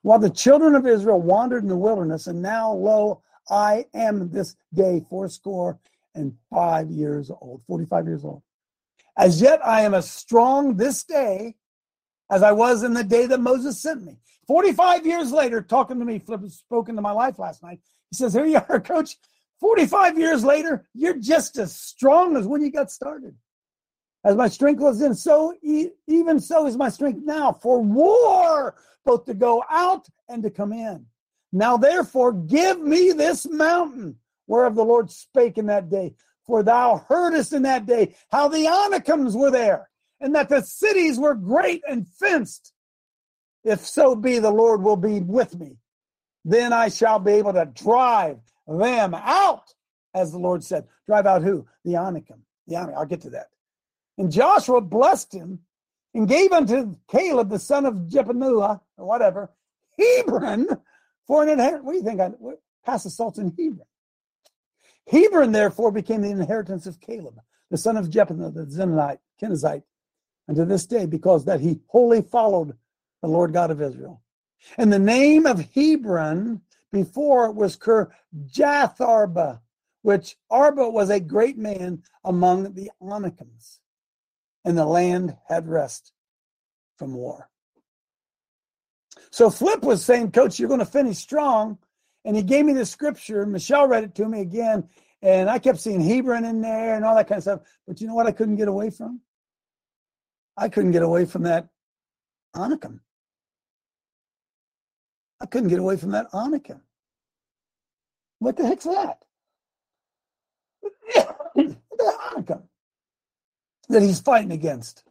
While 0.02 0.18
the 0.18 0.28
children 0.28 0.74
of 0.74 0.88
Israel 0.88 1.22
wandered 1.22 1.62
in 1.62 1.68
the 1.68 1.76
wilderness, 1.76 2.26
and 2.26 2.42
now, 2.42 2.72
lo, 2.72 3.22
I 3.50 3.87
am 3.94 4.30
this 4.30 4.56
day 4.74 5.04
fourscore 5.08 5.78
and 6.14 6.34
five 6.50 6.90
years 6.90 7.30
old, 7.30 7.62
45 7.66 8.06
years 8.06 8.24
old. 8.24 8.42
As 9.16 9.40
yet 9.40 9.64
I 9.64 9.82
am 9.82 9.94
as 9.94 10.11
strong 10.11 10.76
this 10.76 11.04
day 11.04 11.56
as 12.30 12.42
I 12.42 12.52
was 12.52 12.82
in 12.82 12.94
the 12.94 13.04
day 13.04 13.26
that 13.26 13.40
Moses 13.40 13.80
sent 13.80 14.04
me. 14.04 14.18
45 14.46 15.06
years 15.06 15.32
later, 15.32 15.61
talking 15.61 15.98
to 15.98 16.04
me, 16.04 16.18
Flip 16.18 16.40
spoke 16.48 16.88
into 16.88 17.02
my 17.02 17.11
life 17.11 17.38
last 17.38 17.62
night. 17.62 17.80
He 18.11 18.16
says, 18.16 18.32
Here 18.32 18.46
you 18.46 18.61
are, 18.68 18.80
coach. 18.84 19.16
45 19.61 20.18
years 20.18 20.44
later, 20.44 20.87
you're 20.94 21.18
just 21.18 21.58
as 21.58 21.74
strong 21.74 22.37
as 22.37 22.46
when 22.46 22.62
you 22.62 22.70
got 22.70 22.92
started. 22.92 23.34
As 24.24 24.37
my 24.37 24.48
strength 24.48 24.80
was 24.80 25.00
then, 25.00 25.14
so 25.14 25.54
even 26.06 26.40
so 26.40 26.66
is 26.66 26.76
my 26.76 26.88
strength 26.88 27.20
now 27.24 27.52
for 27.52 27.80
war, 27.80 28.76
both 29.04 29.24
to 29.26 29.34
go 29.34 29.64
out 29.70 30.06
and 30.28 30.42
to 30.42 30.50
come 30.50 30.72
in. 30.72 31.06
Now, 31.52 31.76
therefore, 31.76 32.32
give 32.32 32.80
me 32.80 33.12
this 33.12 33.48
mountain 33.48 34.16
whereof 34.46 34.74
the 34.74 34.84
Lord 34.84 35.11
spake 35.11 35.58
in 35.58 35.66
that 35.66 35.88
day. 35.88 36.14
For 36.44 36.62
thou 36.62 37.04
heardest 37.08 37.52
in 37.52 37.62
that 37.62 37.87
day 37.87 38.16
how 38.30 38.48
the 38.48 38.66
Anakims 38.66 39.37
were 39.37 39.50
there, 39.50 39.90
and 40.20 40.34
that 40.34 40.48
the 40.48 40.62
cities 40.62 41.18
were 41.18 41.34
great 41.34 41.82
and 41.88 42.08
fenced. 42.08 42.72
If 43.64 43.80
so 43.80 44.16
be 44.16 44.38
the 44.38 44.50
Lord 44.50 44.82
will 44.82 44.96
be 44.96 45.20
with 45.20 45.58
me, 45.58 45.76
then 46.44 46.72
I 46.72 46.88
shall 46.88 47.18
be 47.18 47.32
able 47.32 47.52
to 47.52 47.66
drive 47.66 48.38
them 48.66 49.14
out, 49.14 49.64
as 50.14 50.32
the 50.32 50.38
Lord 50.38 50.64
said. 50.64 50.87
Drive 51.06 51.26
out 51.26 51.42
who? 51.42 51.66
The 51.84 51.96
Anakim. 51.96 52.42
The 52.66 52.76
Anakim. 52.76 52.98
I'll 52.98 53.06
get 53.06 53.20
to 53.22 53.30
that. 53.30 53.48
And 54.16 54.32
Joshua 54.32 54.80
blessed 54.80 55.34
him 55.34 55.61
and 56.14 56.26
gave 56.26 56.52
unto 56.52 56.96
Caleb, 57.11 57.50
the 57.50 57.58
son 57.58 57.84
of 57.84 57.94
Jephunneh, 58.08 58.80
or 58.96 59.06
whatever, 59.06 59.52
Hebron 59.98 60.66
for 61.28 61.46
an. 61.46 61.60
What 61.84 61.92
do 61.92 61.98
you 61.98 62.04
think? 62.04 62.20
I 62.20 62.32
pass 62.84 63.04
the 63.04 63.10
salt 63.10 63.38
in 63.38 63.50
Hebron. 63.50 63.86
Hebron, 65.08 65.52
therefore, 65.52 65.92
became 65.92 66.22
the 66.22 66.30
inheritance 66.30 66.86
of 66.86 67.00
Caleb, 67.00 67.40
the 67.70 67.78
son 67.78 67.96
of 67.96 68.10
Jephunneh, 68.10 68.52
the 68.52 68.66
Zenite, 68.66 69.20
Kenizzite, 69.40 69.84
unto 70.48 70.64
this 70.64 70.86
day, 70.86 71.06
because 71.06 71.44
that 71.44 71.60
he 71.60 71.80
wholly 71.86 72.22
followed 72.22 72.76
the 73.22 73.28
Lord 73.28 73.52
God 73.52 73.70
of 73.70 73.80
Israel. 73.80 74.22
And 74.76 74.92
the 74.92 74.98
name 74.98 75.46
of 75.46 75.68
Hebron 75.74 76.62
before 76.90 77.52
was 77.52 77.76
Kirjatharba, 77.76 79.60
which 80.02 80.36
Arba 80.50 80.88
was 80.90 81.10
a 81.10 81.20
great 81.20 81.58
man 81.58 82.02
among 82.24 82.74
the 82.74 82.90
Anakims, 83.00 83.80
and 84.64 84.76
the 84.76 84.86
land 84.86 85.36
had 85.48 85.68
rest 85.68 86.12
from 86.96 87.14
war. 87.14 87.48
So 89.31 89.50
Flip 89.50 89.83
was 89.83 90.04
saying, 90.04 90.33
Coach, 90.33 90.59
you're 90.59 90.68
going 90.68 90.81
to 90.81 90.87
finish 90.87 91.18
strong. 91.18 91.78
And 92.24 92.37
he 92.37 92.42
gave 92.42 92.64
me 92.64 92.72
the 92.72 92.87
scripture. 92.87 93.46
Michelle 93.46 93.88
read 93.88 94.04
it 94.04 94.14
to 94.16 94.28
me 94.28 94.40
again. 94.40 94.88
And 95.22 95.48
I 95.48 95.59
kept 95.59 95.81
seeing 95.81 96.00
Hebron 96.00 96.44
in 96.44 96.61
there 96.61 96.94
and 96.94 97.04
all 97.04 97.14
that 97.16 97.28
kind 97.28 97.38
of 97.38 97.42
stuff. 97.42 97.61
But 97.87 98.00
you 98.00 98.07
know 98.07 98.14
what 98.14 98.26
I 98.26 98.33
couldn't 98.33 98.57
get 98.57 98.68
away 98.68 98.90
from? 98.90 99.20
I 100.57 100.68
couldn't 100.68 100.92
get 100.92 101.02
away 101.02 101.24
from 101.24 101.42
that 101.44 101.68
Anakim. 102.57 103.00
I 105.40 105.46
couldn't 105.46 105.68
get 105.68 105.78
away 105.78 105.96
from 105.96 106.11
that 106.11 106.26
Anakim. 106.35 106.81
What 108.40 108.57
the 108.57 108.66
heck's 108.66 108.85
that? 108.85 109.18
the 111.54 111.76
Anakim 112.33 112.62
that 113.88 114.02
he's 114.02 114.20
fighting 114.20 114.52
against. 114.52 115.04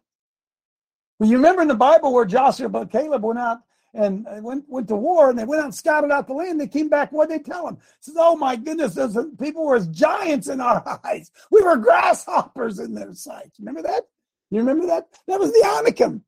Well, 1.20 1.30
you 1.30 1.38
remember 1.38 1.62
in 1.62 1.68
the 1.68 1.76
Bible 1.76 2.14
where 2.14 2.26
Joshua 2.26 2.70
but 2.70 2.92
Caleb 2.92 3.24
went 3.24 3.40
out 3.40 3.60
and 3.98 4.26
went 4.44 4.66
went 4.68 4.88
to 4.90 4.96
war 4.96 5.30
and 5.30 5.38
they 5.38 5.46
went 5.46 5.60
out 5.60 5.66
and 5.66 5.76
scouted 5.76 6.12
out 6.12 6.28
the 6.28 6.34
land. 6.34 6.62
They 6.62 6.68
came 6.68 6.90
back. 6.90 7.12
What 7.12 7.30
they 7.30 7.40
tell 7.40 7.66
them? 7.66 7.80
Says, 8.00 8.16
"Oh 8.18 8.36
my 8.36 8.56
goodness, 8.56 8.94
those 8.94 9.18
people 9.40 9.66
were 9.66 9.76
as 9.76 9.88
giants 9.88 10.48
in 10.48 10.62
our 10.62 10.84
eyes. 11.06 11.32
We 11.52 11.62
were 11.62 11.78
grasshoppers 11.78 12.80
in 12.80 12.94
their 12.94 13.14
sight." 13.14 13.52
Remember 13.60 13.82
that? 13.82 14.04
You 14.52 14.60
remember 14.60 14.86
that? 14.88 15.08
That 15.28 15.40
was 15.40 15.52
the 15.52 15.66
Anakim. 15.66 16.24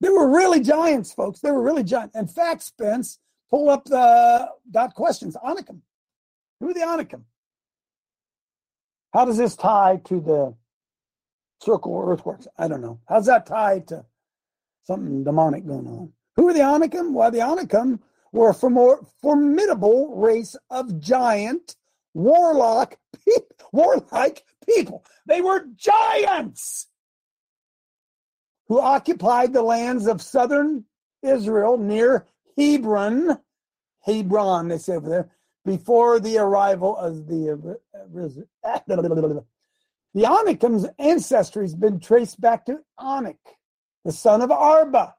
They 0.00 0.08
were 0.10 0.28
really 0.30 0.60
giants, 0.60 1.12
folks. 1.12 1.40
They 1.40 1.50
were 1.50 1.62
really 1.62 1.84
giant. 1.84 2.12
In 2.14 2.26
fact, 2.26 2.62
Spence, 2.62 3.18
pull 3.50 3.68
up 3.68 3.84
the 3.84 4.48
dot 4.70 4.94
questions. 4.94 5.36
Anakim. 5.44 5.82
Who 6.60 6.70
are 6.70 6.74
the 6.74 6.86
Anakim? 6.86 7.24
How 9.12 9.24
does 9.24 9.38
this 9.38 9.56
tie 9.56 10.00
to 10.04 10.20
the 10.20 10.54
circle 11.62 11.98
earthworks? 12.06 12.46
I 12.56 12.68
don't 12.68 12.80
know. 12.80 13.00
How's 13.08 13.26
that 13.26 13.46
tied 13.46 13.88
to 13.88 14.04
something 14.84 15.24
demonic 15.24 15.66
going 15.66 15.86
on? 15.86 16.12
Who 16.40 16.48
are 16.48 16.54
the 16.54 16.62
Anakim? 16.62 17.12
Well, 17.12 17.30
the 17.30 17.42
Anakim 17.42 18.00
were 18.32 18.48
a 18.48 18.54
formidable 18.54 20.16
race 20.16 20.56
of 20.70 20.98
giant, 20.98 21.76
warlock, 22.14 22.96
warlike 23.74 24.42
people. 24.66 25.04
They 25.26 25.42
were 25.42 25.66
giants 25.76 26.86
who 28.68 28.80
occupied 28.80 29.52
the 29.52 29.60
lands 29.60 30.06
of 30.06 30.22
southern 30.22 30.86
Israel 31.22 31.76
near 31.76 32.26
Hebron, 32.56 33.38
Hebron, 34.06 34.68
they 34.68 34.78
say 34.78 34.94
over 34.94 35.10
there, 35.10 35.30
before 35.66 36.20
the 36.20 36.38
arrival 36.38 36.96
of 36.96 37.26
the 37.26 37.78
The 40.14 40.24
Anakim 40.24 40.86
ancestry 40.98 41.64
has 41.64 41.74
been 41.74 42.00
traced 42.00 42.40
back 42.40 42.64
to 42.64 42.78
Anak, 42.98 43.36
the 44.06 44.12
son 44.12 44.40
of 44.40 44.50
Arba, 44.50 45.16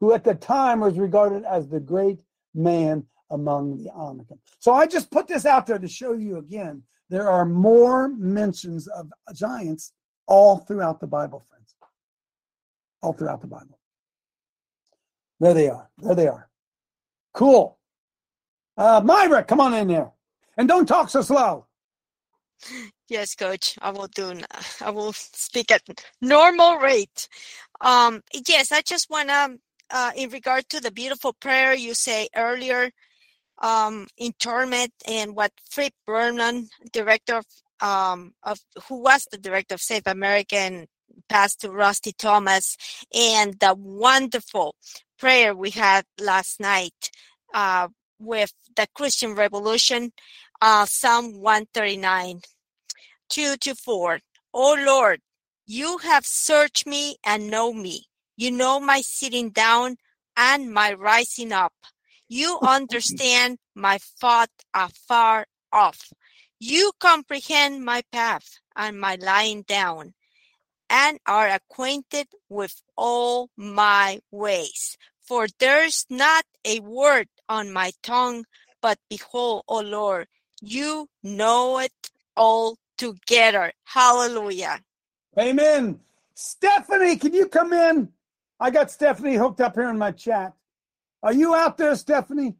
who 0.00 0.12
at 0.12 0.24
the 0.24 0.34
time 0.34 0.80
was 0.80 0.98
regarded 0.98 1.44
as 1.44 1.68
the 1.68 1.80
great 1.80 2.18
man 2.54 3.04
among 3.30 3.76
the 3.82 3.90
Anakim. 3.92 4.38
So 4.58 4.74
I 4.74 4.86
just 4.86 5.10
put 5.10 5.26
this 5.26 5.46
out 5.46 5.66
there 5.66 5.78
to 5.78 5.88
show 5.88 6.12
you 6.12 6.38
again. 6.38 6.82
There 7.08 7.28
are 7.30 7.44
more 7.44 8.08
mentions 8.08 8.88
of 8.88 9.10
giants 9.34 9.92
all 10.26 10.58
throughout 10.58 11.00
the 11.00 11.06
Bible, 11.06 11.44
friends. 11.48 11.74
All 13.02 13.12
throughout 13.12 13.40
the 13.40 13.46
Bible. 13.46 13.78
There 15.40 15.54
they 15.54 15.68
are. 15.68 15.90
There 15.98 16.14
they 16.14 16.28
are. 16.28 16.48
Cool. 17.32 17.78
Uh, 18.76 19.00
Myra, 19.04 19.44
come 19.44 19.60
on 19.60 19.74
in 19.74 19.88
there. 19.88 20.10
And 20.56 20.68
don't 20.68 20.86
talk 20.86 21.10
so 21.10 21.22
slow. 21.22 21.66
Yes, 23.08 23.34
coach. 23.34 23.76
I 23.82 23.90
will 23.90 24.08
do. 24.08 24.40
I 24.80 24.90
will 24.90 25.12
speak 25.12 25.70
at 25.70 25.82
normal 26.20 26.76
rate. 26.78 27.28
Um, 27.80 28.22
yes, 28.48 28.72
I 28.72 28.80
just 28.80 29.10
want 29.10 29.28
to, 29.28 29.58
uh, 29.90 30.12
in 30.16 30.30
regard 30.30 30.68
to 30.70 30.80
the 30.80 30.90
beautiful 30.90 31.32
prayer 31.32 31.74
you 31.74 31.94
say 31.94 32.28
earlier, 32.34 32.90
um, 33.62 34.06
in 34.16 34.32
Torment 34.38 34.92
and 35.06 35.34
what 35.34 35.52
Flip 35.70 35.92
Benham, 36.06 36.68
director 36.92 37.38
of, 37.38 37.46
um, 37.80 38.34
of 38.42 38.58
who 38.88 39.02
was 39.02 39.26
the 39.30 39.38
director 39.38 39.74
of 39.74 39.80
Save 39.80 40.06
American, 40.06 40.86
passed 41.28 41.60
to 41.60 41.70
Rusty 41.70 42.12
Thomas, 42.12 42.76
and 43.14 43.58
the 43.60 43.74
wonderful 43.74 44.74
prayer 45.18 45.54
we 45.54 45.70
had 45.70 46.04
last 46.20 46.60
night 46.60 47.10
uh, 47.54 47.88
with 48.18 48.52
the 48.76 48.86
Christian 48.94 49.34
Revolution, 49.34 50.12
uh, 50.60 50.84
Psalm 50.86 51.40
139, 51.40 52.40
2 53.28 53.56
to 53.56 53.74
4. 53.74 54.20
O 54.52 54.76
Lord, 54.78 55.20
you 55.66 55.98
have 55.98 56.24
searched 56.24 56.86
me 56.86 57.16
and 57.24 57.50
know 57.50 57.72
me. 57.72 58.04
You 58.36 58.50
know 58.50 58.80
my 58.80 59.00
sitting 59.00 59.50
down 59.50 59.96
and 60.36 60.72
my 60.72 60.92
rising 60.92 61.52
up. 61.52 61.72
You 62.28 62.58
understand 62.62 63.58
my 63.74 63.98
thought 63.98 64.50
afar 64.74 65.46
off. 65.72 66.12
You 66.58 66.92
comprehend 67.00 67.84
my 67.84 68.02
path 68.12 68.58
and 68.74 69.00
my 69.00 69.16
lying 69.16 69.62
down, 69.62 70.14
and 70.88 71.18
are 71.26 71.48
acquainted 71.48 72.28
with 72.48 72.82
all 72.96 73.50
my 73.56 74.20
ways. 74.30 74.96
For 75.22 75.48
there's 75.58 76.06
not 76.08 76.44
a 76.64 76.80
word 76.80 77.28
on 77.48 77.72
my 77.72 77.92
tongue, 78.02 78.44
but 78.80 78.98
behold, 79.10 79.64
O 79.68 79.80
Lord, 79.80 80.28
you 80.62 81.08
know 81.22 81.78
it 81.78 81.92
all 82.36 82.78
together. 82.96 83.72
Hallelujah. 83.84 84.80
Amen. 85.38 86.00
Stephanie, 86.34 87.16
can 87.16 87.34
you 87.34 87.48
come 87.48 87.72
in? 87.72 88.12
I 88.58 88.70
got 88.70 88.90
Stephanie 88.90 89.34
hooked 89.34 89.60
up 89.60 89.74
here 89.74 89.88
in 89.88 89.98
my 89.98 90.12
chat. 90.12 90.54
Are 91.22 91.32
you 91.32 91.54
out 91.54 91.76
there, 91.76 91.94
Stephanie? 91.94 92.56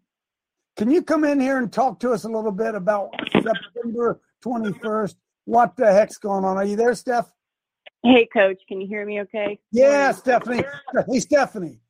Can 0.76 0.90
you 0.90 1.02
come 1.02 1.24
in 1.24 1.40
here 1.40 1.58
and 1.58 1.72
talk 1.72 2.00
to 2.00 2.10
us 2.10 2.24
a 2.24 2.28
little 2.28 2.52
bit 2.52 2.74
about 2.74 3.10
September 3.32 4.20
21st? 4.44 5.14
What 5.46 5.76
the 5.76 5.90
heck's 5.90 6.18
going 6.18 6.44
on? 6.44 6.56
Are 6.58 6.64
you 6.64 6.76
there, 6.76 6.94
Steph? 6.94 7.32
Hey, 8.02 8.28
Coach. 8.30 8.60
Can 8.68 8.80
you 8.80 8.86
hear 8.86 9.06
me 9.06 9.20
okay? 9.22 9.58
Yeah, 9.72 10.12
Stephanie. 10.12 10.64
Hey, 11.10 11.20
Stephanie. 11.20 11.80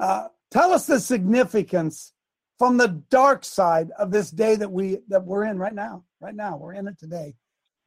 Uh, 0.00 0.28
tell 0.50 0.72
us 0.72 0.86
the 0.86 1.00
significance 1.00 2.12
from 2.58 2.76
the 2.76 3.02
dark 3.10 3.44
side 3.44 3.90
of 3.98 4.10
this 4.10 4.30
day 4.30 4.54
that 4.56 4.70
we 4.70 4.98
that 5.08 5.24
we're 5.24 5.44
in 5.44 5.58
right 5.58 5.74
now. 5.74 6.04
Right 6.20 6.34
now, 6.34 6.56
we're 6.56 6.74
in 6.74 6.86
it 6.86 6.98
today. 6.98 7.34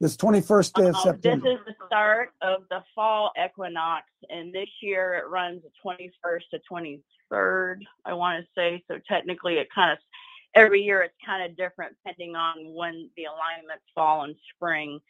This 0.04 0.18
21st 0.18 0.72
day 0.74 0.88
of 0.88 0.96
Um, 0.96 1.00
September. 1.00 1.48
This 1.48 1.60
is 1.60 1.64
the 1.64 1.86
start 1.86 2.34
of 2.42 2.68
the 2.68 2.84
fall 2.94 3.32
equinox, 3.42 4.04
and 4.28 4.52
this 4.52 4.68
year 4.82 5.14
it 5.14 5.30
runs 5.30 5.62
the 5.62 5.70
21st 5.82 6.42
to 6.50 6.60
23rd, 6.70 7.78
I 8.04 8.12
want 8.12 8.44
to 8.44 8.50
say. 8.54 8.84
So 8.86 8.98
technically, 9.08 9.56
it 9.56 9.68
kind 9.74 9.92
of 9.92 9.98
every 10.54 10.82
year 10.82 11.00
it's 11.00 11.16
kind 11.24 11.42
of 11.42 11.56
different 11.56 11.96
depending 12.04 12.36
on 12.36 12.74
when 12.74 13.08
the 13.16 13.24
alignments 13.24 13.86
fall 13.94 14.24
in 14.24 14.36
spring. 14.54 15.00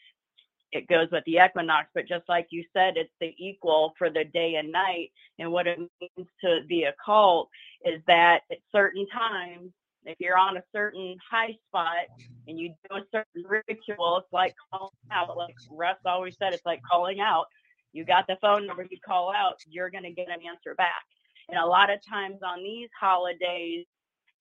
It 0.70 0.87
goes 0.87 1.11
with 1.11 1.24
the 1.24 1.40
equinox, 1.44 1.88
but 1.92 2.07
just 2.07 2.28
like 2.28 2.46
you 2.50 2.64
said, 2.72 2.96
it's 2.96 3.11
the 3.20 3.35
equal 3.37 3.94
for 3.98 4.11
the 4.11 4.24
day 4.24 4.54
and 4.54 4.70
night. 4.70 5.11
And 5.40 5.50
what 5.50 5.66
it 5.66 5.80
means 5.80 6.28
to 6.44 6.61
the 6.68 6.85
occult 6.85 7.48
is 7.85 8.00
that 8.07 8.42
at 8.48 8.59
certain 8.70 9.09
times, 9.09 9.72
if 10.04 10.16
you're 10.20 10.38
on 10.38 10.56
a 10.56 10.62
certain 10.74 11.16
high 11.30 11.56
spot 11.68 12.06
and 12.46 12.58
you 12.58 12.74
do 12.90 12.96
a 12.96 13.02
certain 13.12 13.44
ritual, 13.68 14.18
it's 14.18 14.32
like 14.32 14.54
calling 14.72 14.90
out. 15.12 15.36
Like 15.36 15.54
Russ 15.70 15.96
always 16.06 16.36
said, 16.38 16.54
it's 16.54 16.66
like 16.66 16.80
calling 16.90 17.20
out. 17.20 17.46
You 17.92 18.04
got 18.04 18.26
the 18.26 18.36
phone 18.40 18.66
number, 18.66 18.86
you 18.90 18.98
call 19.06 19.32
out, 19.34 19.56
you're 19.66 19.90
going 19.90 20.04
to 20.04 20.12
get 20.12 20.28
an 20.28 20.46
answer 20.48 20.74
back. 20.76 21.04
And 21.48 21.58
a 21.58 21.66
lot 21.66 21.90
of 21.90 22.00
times 22.08 22.38
on 22.44 22.62
these 22.62 22.88
holidays, 23.00 23.86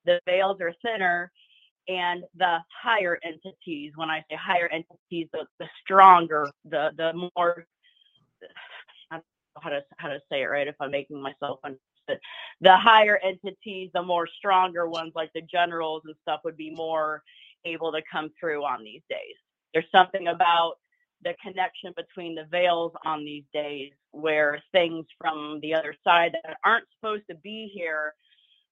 the 0.06 0.19
veils 0.26 0.60
are 0.62 0.73
thinner 0.84 1.32
and 1.88 2.23
the 2.38 2.60
higher 2.82 3.19
entities, 3.23 3.91
when 3.95 4.10
I 4.10 4.19
say 4.30 4.38
higher 4.38 4.67
entities, 4.69 5.28
the, 5.34 5.45
the 5.60 5.67
stronger, 5.84 6.49
the 6.65 6.91
the 6.97 7.30
more 7.36 7.65
how 9.62 9.69
to 9.69 9.82
how 9.97 10.10
to 10.10 10.19
say 10.32 10.41
it 10.41 10.45
right 10.45 10.67
if 10.67 10.76
I'm 10.80 10.91
making 10.91 11.21
myself 11.21 11.60
understood. 12.08 12.22
The 12.62 12.76
higher 12.78 13.20
entities, 13.24 13.89
the 13.94 14.04
more 14.04 14.28
stronger 14.38 14.88
ones 14.88 15.13
like 15.16 15.32
the 15.34 15.42
generals 15.42 16.04
and 16.06 16.16
stuff 16.22 16.42
would 16.44 16.58
be 16.58 16.72
more 16.72 17.22
able 17.66 17.92
to 17.92 18.02
come 18.12 18.30
through 18.39 18.63
on 18.63 18.84
these 18.84 19.02
days. 19.10 19.36
There's 19.74 19.86
something 19.92 20.28
about 20.28 20.76
the 21.24 21.34
connection 21.42 21.94
between 21.96 22.36
the 22.36 22.46
veils 22.52 22.92
on 23.06 23.24
these 23.24 23.46
days 23.54 23.92
where 24.12 24.62
things 24.72 25.06
from 25.20 25.60
the 25.62 25.74
other 25.74 25.96
side 26.04 26.34
that 26.44 26.58
aren't 26.66 26.86
supposed 27.00 27.24
to 27.30 27.36
be 27.38 27.72
here 27.74 28.13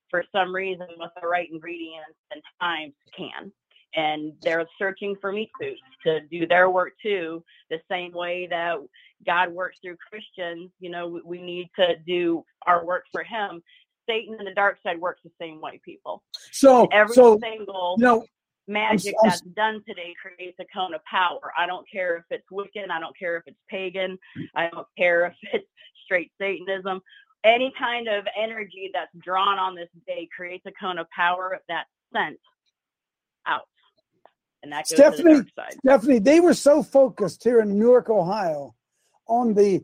for 0.10 0.24
some 0.34 0.54
reason 0.54 0.88
with 0.98 1.12
the 1.22 1.28
right 1.28 1.48
ingredients 1.52 2.18
and 2.32 2.42
times 2.62 2.94
can. 3.18 3.52
And 3.96 4.34
they're 4.42 4.66
searching 4.80 5.16
for 5.20 5.32
meat 5.32 5.50
suits 5.60 5.82
to 6.06 6.22
do 6.22 6.48
their 6.48 6.70
work 6.70 6.94
too, 7.02 7.44
the 7.70 7.80
same 7.90 8.14
way 8.14 8.48
that 8.50 8.78
God 9.26 9.52
works 9.52 9.78
through 9.82 9.98
Christians. 10.10 10.72
You 10.80 10.90
know, 10.90 11.08
we, 11.08 11.22
we 11.26 11.42
need 11.42 11.70
to 11.78 11.96
do 12.08 12.44
our 12.66 12.86
work 12.86 13.04
for 13.12 13.24
Him. 13.24 13.62
Satan 14.08 14.36
and 14.38 14.48
the 14.48 14.54
dark 14.54 14.78
side 14.84 15.00
works 15.00 15.22
the 15.24 15.32
same 15.40 15.62
way, 15.62 15.80
people. 15.86 16.24
So, 16.52 16.88
Every 16.92 17.14
so 17.14 17.38
single 17.40 17.96
you 17.98 18.04
know, 18.04 18.26
magic 18.68 19.16
I'm- 19.22 19.30
that's 19.30 19.42
done 19.42 19.84
today 19.88 20.14
creates 20.22 20.58
a 20.60 20.66
cone 20.74 20.94
of 20.94 21.04
power. 21.06 21.52
I 21.58 21.66
don't 21.66 21.90
care 21.90 22.18
if 22.18 22.24
it's 22.30 22.48
Wiccan, 22.52 22.90
I 22.90 23.00
don't 23.00 23.18
care 23.18 23.38
if 23.38 23.44
it's 23.46 23.60
pagan, 23.70 24.18
I 24.56 24.70
don't 24.70 24.88
care 24.98 25.26
if 25.28 25.34
it's 25.54 25.68
straight 26.06 26.32
Satanism. 26.40 27.02
Any 27.44 27.74
kind 27.78 28.08
of 28.08 28.26
energy 28.38 28.92
that's 28.94 29.12
drawn 29.18 29.58
on 29.58 29.76
this 29.76 29.90
day 30.06 30.28
creates 30.36 30.66
a 30.68 30.72
cone 30.72 31.00
of 31.00 31.10
power 31.10 31.60
that's 31.68 31.90
sent 32.14 32.38
out. 33.48 33.68
And 34.64 34.72
that 34.72 34.88
goes 34.90 34.98
to 35.18 35.24
the 35.24 35.46
Stephanie. 35.52 35.80
Stephanie, 35.86 36.20
they 36.20 36.40
were 36.40 36.54
so 36.54 36.84
focused 36.84 37.44
here 37.44 37.62
in 37.62 37.78
Newark, 37.80 38.10
Ohio, 38.10 38.76
on 39.28 39.54
the 39.54 39.84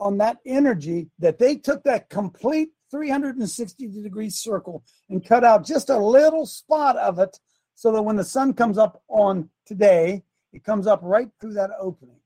on 0.00 0.18
that 0.18 0.38
energy 0.46 1.10
that 1.18 1.38
they 1.38 1.56
took 1.56 1.82
that 1.82 2.08
complete 2.08 2.70
360 2.92 3.88
degree 4.02 4.30
circle 4.30 4.84
and 5.10 5.24
cut 5.26 5.42
out 5.44 5.66
just 5.66 5.90
a 5.90 5.98
little 5.98 6.46
spot 6.46 6.96
of 6.96 7.18
it 7.18 7.36
so 7.74 7.90
that 7.92 8.02
when 8.02 8.14
the 8.16 8.24
sun 8.24 8.54
comes 8.54 8.78
up 8.78 9.02
on 9.08 9.50
today, 9.66 10.22
it 10.52 10.62
comes 10.64 10.86
up 10.86 11.00
right 11.02 11.28
through 11.40 11.52
that 11.54 11.70
opening. 11.80 12.16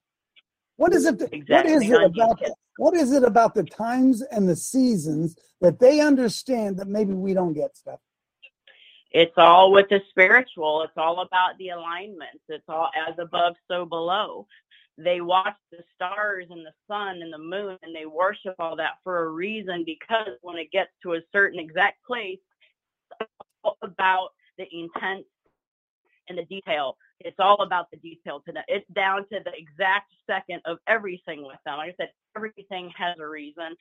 What 0.76 0.92
is 0.94 1.06
it? 1.06 1.18
that- 1.18 1.32
Exactly, 1.32 1.72
What 1.72 1.82
is 1.82 1.90
it 1.90 2.02
about? 2.04 2.38
the- 2.40 2.54
What 2.78 2.94
is 2.94 3.12
it 3.12 3.22
about 3.24 3.54
the 3.54 3.64
times 3.64 4.22
and 4.22 4.48
the 4.48 4.56
seasons 4.56 5.36
that 5.60 5.78
they 5.78 6.00
understand 6.00 6.78
that 6.78 6.88
maybe 6.88 7.12
we 7.14 7.32
don't 7.34 7.52
get 7.54 7.76
stuff? 7.76 8.00
It's 9.12 9.34
all 9.36 9.72
with 9.72 9.88
the 9.90 10.00
spiritual. 10.10 10.82
It's 10.82 10.96
all 10.96 11.20
about 11.20 11.58
the 11.58 11.70
alignments. 11.70 12.42
It's 12.48 12.64
all 12.68 12.90
as 13.08 13.14
above, 13.18 13.56
so 13.68 13.84
below. 13.84 14.46
They 14.98 15.20
watch 15.20 15.56
the 15.70 15.84
stars 15.94 16.46
and 16.50 16.64
the 16.66 16.72
sun 16.88 17.22
and 17.22 17.32
the 17.32 17.38
moon 17.38 17.78
and 17.82 17.94
they 17.94 18.06
worship 18.06 18.54
all 18.58 18.76
that 18.76 18.98
for 19.04 19.24
a 19.24 19.28
reason 19.30 19.84
because 19.86 20.38
when 20.42 20.58
it 20.58 20.70
gets 20.70 20.90
to 21.02 21.14
a 21.14 21.20
certain 21.32 21.58
exact 21.58 22.04
place, 22.06 22.38
it's 23.20 23.30
all 23.64 23.78
about 23.82 24.30
the 24.58 24.66
intent 24.72 25.26
and 26.28 26.38
the 26.38 26.44
detail. 26.44 26.96
It's 27.20 27.38
all 27.38 27.62
about 27.62 27.90
the 27.90 27.98
detail 27.98 28.42
to 28.46 28.52
that. 28.52 28.64
It's 28.68 28.86
down 28.94 29.22
to 29.28 29.40
the 29.44 29.52
exact 29.56 30.12
second 30.26 30.60
of 30.66 30.78
everything 30.86 31.44
with 31.46 31.58
them. 31.64 31.78
Like 31.78 31.90
I 31.90 31.94
said, 31.96 32.10
everything 32.36 32.92
has 32.96 33.16
a 33.20 33.28
reason. 33.28 33.76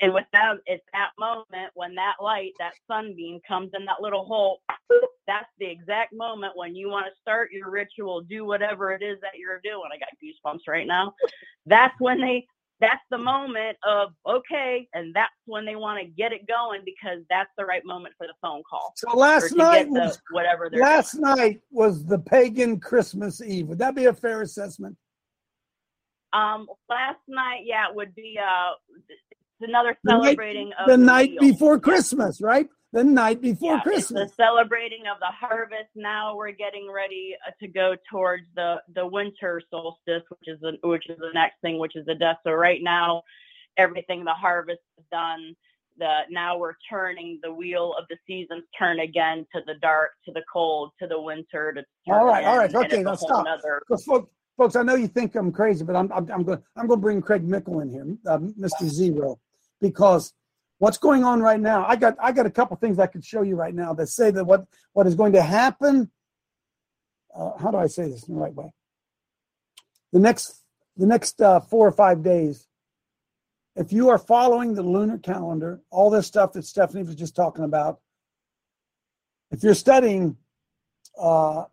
And 0.00 0.12
with 0.12 0.26
them, 0.32 0.60
it's 0.66 0.84
that 0.92 1.10
moment 1.18 1.70
when 1.74 1.94
that 1.94 2.14
light, 2.20 2.52
that 2.58 2.74
sunbeam 2.90 3.40
comes 3.46 3.70
in 3.74 3.84
that 3.84 4.00
little 4.00 4.24
hole. 4.24 4.60
That's 5.26 5.48
the 5.58 5.66
exact 5.66 6.12
moment 6.12 6.54
when 6.56 6.74
you 6.74 6.90
want 6.90 7.06
to 7.06 7.12
start 7.20 7.52
your 7.52 7.70
ritual, 7.70 8.20
do 8.22 8.44
whatever 8.44 8.92
it 8.92 9.02
is 9.02 9.20
that 9.20 9.38
you're 9.38 9.60
doing. 9.62 9.88
I 9.92 9.98
got 9.98 10.08
goosebumps 10.22 10.68
right 10.68 10.86
now. 10.86 11.14
That's 11.64 11.94
when 12.00 12.20
they, 12.20 12.44
that's 12.80 13.04
the 13.10 13.18
moment 13.18 13.78
of, 13.86 14.10
okay. 14.28 14.88
And 14.94 15.14
that's 15.14 15.32
when 15.46 15.64
they 15.64 15.76
want 15.76 16.00
to 16.00 16.06
get 16.06 16.32
it 16.32 16.46
going 16.48 16.82
because 16.84 17.20
that's 17.30 17.50
the 17.56 17.64
right 17.64 17.84
moment 17.84 18.14
for 18.18 18.26
the 18.26 18.34
phone 18.42 18.62
call. 18.68 18.92
So 18.96 19.16
last 19.16 19.54
night 19.54 19.88
was 19.88 20.20
whatever 20.32 20.68
last 20.72 21.12
doing. 21.12 21.36
night 21.36 21.60
was 21.70 22.04
the 22.04 22.18
pagan 22.18 22.80
Christmas 22.80 23.40
Eve. 23.40 23.68
Would 23.68 23.78
that 23.78 23.94
be 23.94 24.06
a 24.06 24.12
fair 24.12 24.42
assessment? 24.42 24.96
Um, 26.32 26.66
last 26.90 27.20
night, 27.28 27.60
yeah, 27.64 27.88
it 27.88 27.94
would 27.94 28.12
be 28.16 28.36
uh, 28.42 28.72
another 29.64 29.96
The 30.04 30.12
night- 30.12 30.22
celebrating 30.24 30.72
of 30.78 30.86
the 30.88 30.96
night 30.96 31.32
before 31.40 31.78
Christmas, 31.80 32.40
right? 32.40 32.68
The 32.92 33.02
night 33.02 33.40
before 33.40 33.74
Yeah, 33.74 33.80
Christmas. 33.80 34.30
the 34.30 34.34
celebrating 34.36 35.08
of 35.12 35.18
the 35.18 35.26
harvest. 35.26 35.90
Now 35.96 36.36
we're 36.36 36.52
getting 36.52 36.88
ready 36.92 37.34
uh, 37.46 37.50
to 37.60 37.66
go 37.66 37.96
towards 38.10 38.44
the 38.54 38.80
the 38.94 39.04
winter 39.06 39.60
solstice, 39.70 40.22
which 40.28 40.46
is 40.46 40.60
the 40.60 40.78
which 40.84 41.08
is 41.10 41.18
the 41.18 41.32
next 41.34 41.60
thing, 41.60 41.78
which 41.78 41.96
is 41.96 42.06
the 42.06 42.14
death. 42.14 42.36
So 42.44 42.52
right 42.52 42.80
now, 42.82 43.22
everything 43.76 44.24
the 44.24 44.32
harvest 44.32 44.80
is 44.98 45.04
done. 45.10 45.54
The 45.98 46.20
now 46.30 46.56
we're 46.58 46.74
turning 46.90 47.38
the 47.42 47.52
wheel 47.52 47.94
of 47.98 48.04
the 48.08 48.16
seasons 48.26 48.64
turn 48.78 49.00
again 49.00 49.46
to 49.54 49.60
the 49.66 49.74
dark, 49.80 50.10
to 50.26 50.32
the 50.32 50.42
cold, 50.52 50.90
to 51.00 51.06
the 51.08 51.20
winter. 51.20 51.72
To 51.72 51.84
All 52.12 52.26
right, 52.26 52.44
all 52.44 52.58
right, 52.58 52.72
okay, 52.74 53.02
now 53.02 53.14
stop. 53.14 53.44
nother- 53.44 53.80
Because 53.88 54.04
folks, 54.04 54.28
folks, 54.56 54.74
I 54.76 54.82
know 54.82 54.96
you 54.96 55.06
think 55.08 55.34
I'm 55.36 55.52
crazy, 55.52 55.84
but 55.84 55.94
I'm 55.96 56.10
I'm, 56.12 56.28
I'm 56.32 56.42
going 56.44 56.62
I'm 56.76 56.86
going 56.88 56.98
to 56.98 57.02
bring 57.02 57.22
Craig 57.22 57.44
Mickle 57.44 57.80
in 57.80 57.90
here, 57.90 58.06
uh, 58.28 58.38
Mr. 58.38 58.84
Zero, 58.86 59.38
because 59.84 60.32
what's 60.78 60.96
going 60.96 61.24
on 61.24 61.42
right 61.42 61.60
now? 61.60 61.84
I 61.86 61.96
got 61.96 62.16
I 62.18 62.32
got 62.32 62.46
a 62.46 62.50
couple 62.50 62.74
things 62.78 62.98
I 62.98 63.06
could 63.06 63.22
show 63.22 63.42
you 63.42 63.54
right 63.54 63.74
now 63.74 63.92
that 63.94 64.08
say 64.08 64.30
that 64.30 64.46
what 64.46 64.64
what 64.94 65.06
is 65.06 65.14
going 65.14 65.34
to 65.34 65.42
happen. 65.42 66.10
Uh, 67.36 67.50
how 67.58 67.70
do 67.70 67.76
I 67.76 67.86
say 67.86 68.08
this 68.08 68.26
in 68.26 68.34
the 68.34 68.40
right 68.40 68.54
way? 68.54 68.72
The 70.14 70.20
next 70.20 70.62
the 70.96 71.06
next 71.06 71.42
uh, 71.42 71.60
four 71.60 71.86
or 71.86 71.92
five 71.92 72.22
days, 72.22 72.66
if 73.76 73.92
you 73.92 74.08
are 74.08 74.18
following 74.18 74.74
the 74.74 74.82
lunar 74.82 75.18
calendar, 75.18 75.82
all 75.90 76.08
this 76.08 76.26
stuff 76.26 76.54
that 76.54 76.64
Stephanie 76.64 77.02
was 77.02 77.16
just 77.16 77.36
talking 77.36 77.64
about, 77.64 78.00
if 79.50 79.62
you're 79.62 79.74
studying 79.74 80.38
uh, 81.20 81.64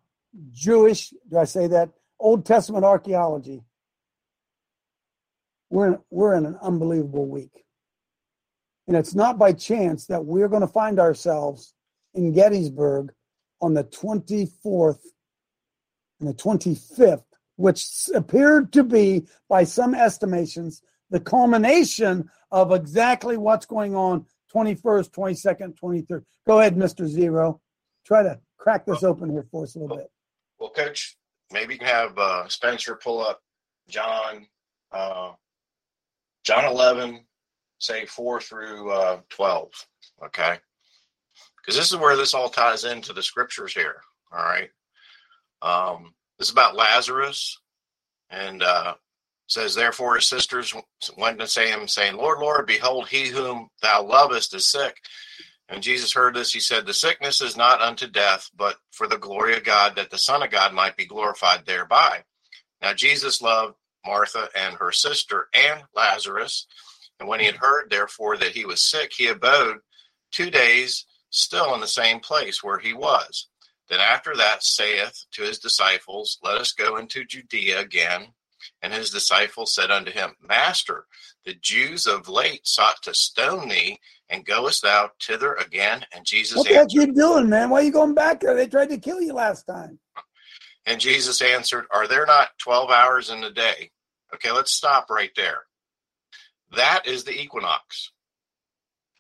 Jewish, 0.52 1.14
do 1.30 1.38
I 1.38 1.46
say 1.46 1.68
that? 1.68 1.92
Old 2.20 2.46
Testament 2.46 2.84
archaeology. 2.84 3.64
We're 5.70 6.00
we're 6.10 6.36
in 6.36 6.46
an 6.46 6.58
unbelievable 6.62 7.28
week. 7.28 7.62
And 8.88 8.98
it's 8.98 9.16
not 9.16 9.38
by 9.38 9.54
chance 9.54 10.08
that 10.08 10.26
we're 10.26 10.48
going 10.48 10.62
to 10.62 10.68
find 10.68 11.00
ourselves 11.00 11.74
in 12.14 12.34
Gettysburg 12.34 13.14
on 13.62 13.74
the 13.74 13.84
24th 13.84 15.00
and 16.20 16.30
the 16.30 16.34
25th, 16.34 17.24
which 17.56 18.10
appeared 18.14 18.74
to 18.74 18.84
be, 18.84 19.28
by 19.48 19.64
some 19.64 19.94
estimations, 19.94 20.82
the 21.10 21.20
culmination 21.20 22.30
of 22.52 22.72
exactly 22.72 23.38
what's 23.38 23.66
going 23.66 23.96
on 23.96 24.26
21st, 24.54 25.12
22nd, 25.12 25.80
23rd. 25.80 26.24
Go 26.46 26.60
ahead, 26.60 26.76
Mr. 26.76 27.08
Zero. 27.08 27.62
Try 28.06 28.24
to 28.24 28.40
crack 28.58 28.86
this 28.86 29.04
open 29.04 29.30
here 29.30 29.46
for 29.52 29.64
us 29.64 29.76
a 29.76 29.80
little 29.80 29.98
bit. 29.98 30.12
Well, 30.60 30.72
Coach, 30.72 31.18
maybe 31.52 31.74
you 31.74 31.80
can 31.80 31.88
have 31.88 32.18
uh, 32.18 32.48
Spencer 32.48 32.96
pull 32.96 33.22
up 33.22 33.42
John, 33.88 34.48
uh, 34.92 35.32
John 36.44 36.66
11, 36.66 37.26
say 37.82 38.06
4 38.06 38.40
through 38.42 38.92
uh, 38.92 39.20
12. 39.30 39.70
Okay. 40.26 40.56
Because 41.58 41.76
this 41.78 41.92
is 41.92 41.98
where 41.98 42.16
this 42.16 42.34
all 42.34 42.50
ties 42.50 42.86
into 42.86 43.14
the 43.14 43.24
scriptures 43.24 43.74
here. 43.74 43.98
All 44.32 44.44
right. 44.44 44.70
Um, 45.62 46.14
this 46.38 46.48
is 46.48 46.54
about 46.54 46.76
Lazarus. 46.76 47.60
And 48.30 48.64
uh, 48.64 48.94
says, 49.48 49.76
Therefore 49.76 50.16
his 50.16 50.28
sisters 50.28 50.74
went 51.18 51.40
to 51.40 51.48
say 51.48 51.70
him, 51.70 51.88
saying, 51.88 52.16
Lord, 52.16 52.40
Lord, 52.40 52.66
behold, 52.66 53.10
he 53.10 53.28
whom 53.28 53.68
thou 53.82 54.04
lovest 54.04 54.56
is 54.56 54.68
sick. 54.68 54.96
And 55.68 55.84
Jesus 55.84 56.14
heard 56.14 56.36
this. 56.36 56.52
He 56.52 56.60
said, 56.60 56.86
The 56.86 56.94
sickness 56.94 57.42
is 57.42 57.58
not 57.58 57.82
unto 57.82 58.08
death, 58.08 58.50
but 58.56 58.78
for 58.92 59.08
the 59.08 59.18
glory 59.18 59.56
of 59.56 59.64
God, 59.64 59.96
that 59.96 60.10
the 60.10 60.18
Son 60.18 60.44
of 60.44 60.52
God 60.52 60.74
might 60.74 60.98
be 60.98 61.06
glorified 61.06 61.66
thereby. 61.66 62.24
Now, 62.82 62.94
Jesus 62.94 63.42
loved 63.42 63.76
Martha 64.06 64.50
and 64.56 64.76
her 64.76 64.92
sister 64.92 65.48
and 65.54 65.82
Lazarus. 65.96 66.68
And 67.22 67.30
when 67.30 67.40
he 67.40 67.46
had 67.46 67.58
heard, 67.58 67.92
therefore, 67.92 68.36
that 68.38 68.54
he 68.54 68.66
was 68.66 68.82
sick, 68.82 69.12
he 69.16 69.28
abode 69.28 69.78
two 70.32 70.50
days 70.50 71.06
still 71.30 71.76
in 71.76 71.80
the 71.80 71.86
same 71.86 72.20
place 72.20 72.64
where 72.64 72.80
he 72.80 72.94
was. 72.94 73.48
Then 73.90 74.00
after 74.00 74.36
that 74.36 74.64
saith 74.64 75.26
to 75.34 75.44
his 75.44 75.60
disciples, 75.60 76.40
Let 76.42 76.58
us 76.58 76.72
go 76.72 76.98
into 76.98 77.24
Judea 77.24 77.80
again. 77.80 78.30
And 78.82 78.92
his 78.92 79.12
disciples 79.12 79.76
said 79.76 79.92
unto 79.92 80.10
him, 80.12 80.32
Master, 80.42 81.06
the 81.46 81.54
Jews 81.54 82.08
of 82.08 82.28
late 82.28 82.66
sought 82.66 83.04
to 83.04 83.14
stone 83.14 83.70
thee, 83.70 84.00
and 84.28 84.44
goest 84.44 84.82
thou 84.82 85.12
thither 85.22 85.54
again? 85.54 86.04
And 86.16 86.26
Jesus 86.26 86.58
What 86.58 86.72
answered, 86.72 86.92
you 86.92 87.14
doing, 87.14 87.50
man? 87.50 87.70
Why 87.70 87.82
are 87.82 87.84
you 87.84 87.92
going 87.92 88.16
back 88.16 88.40
there? 88.40 88.56
They 88.56 88.66
tried 88.66 88.90
to 88.90 88.98
kill 88.98 89.22
you 89.22 89.34
last 89.34 89.68
time. 89.68 90.00
and 90.88 91.00
Jesus 91.00 91.40
answered, 91.40 91.86
Are 91.92 92.08
there 92.08 92.26
not 92.26 92.58
twelve 92.58 92.90
hours 92.90 93.30
in 93.30 93.42
the 93.42 93.52
day? 93.52 93.92
Okay, 94.34 94.52
let's 94.52 94.72
stop 94.72 95.12
right 95.12 95.32
there. 95.36 95.66
That 96.76 97.06
is 97.06 97.24
the 97.24 97.40
equinox. 97.40 98.12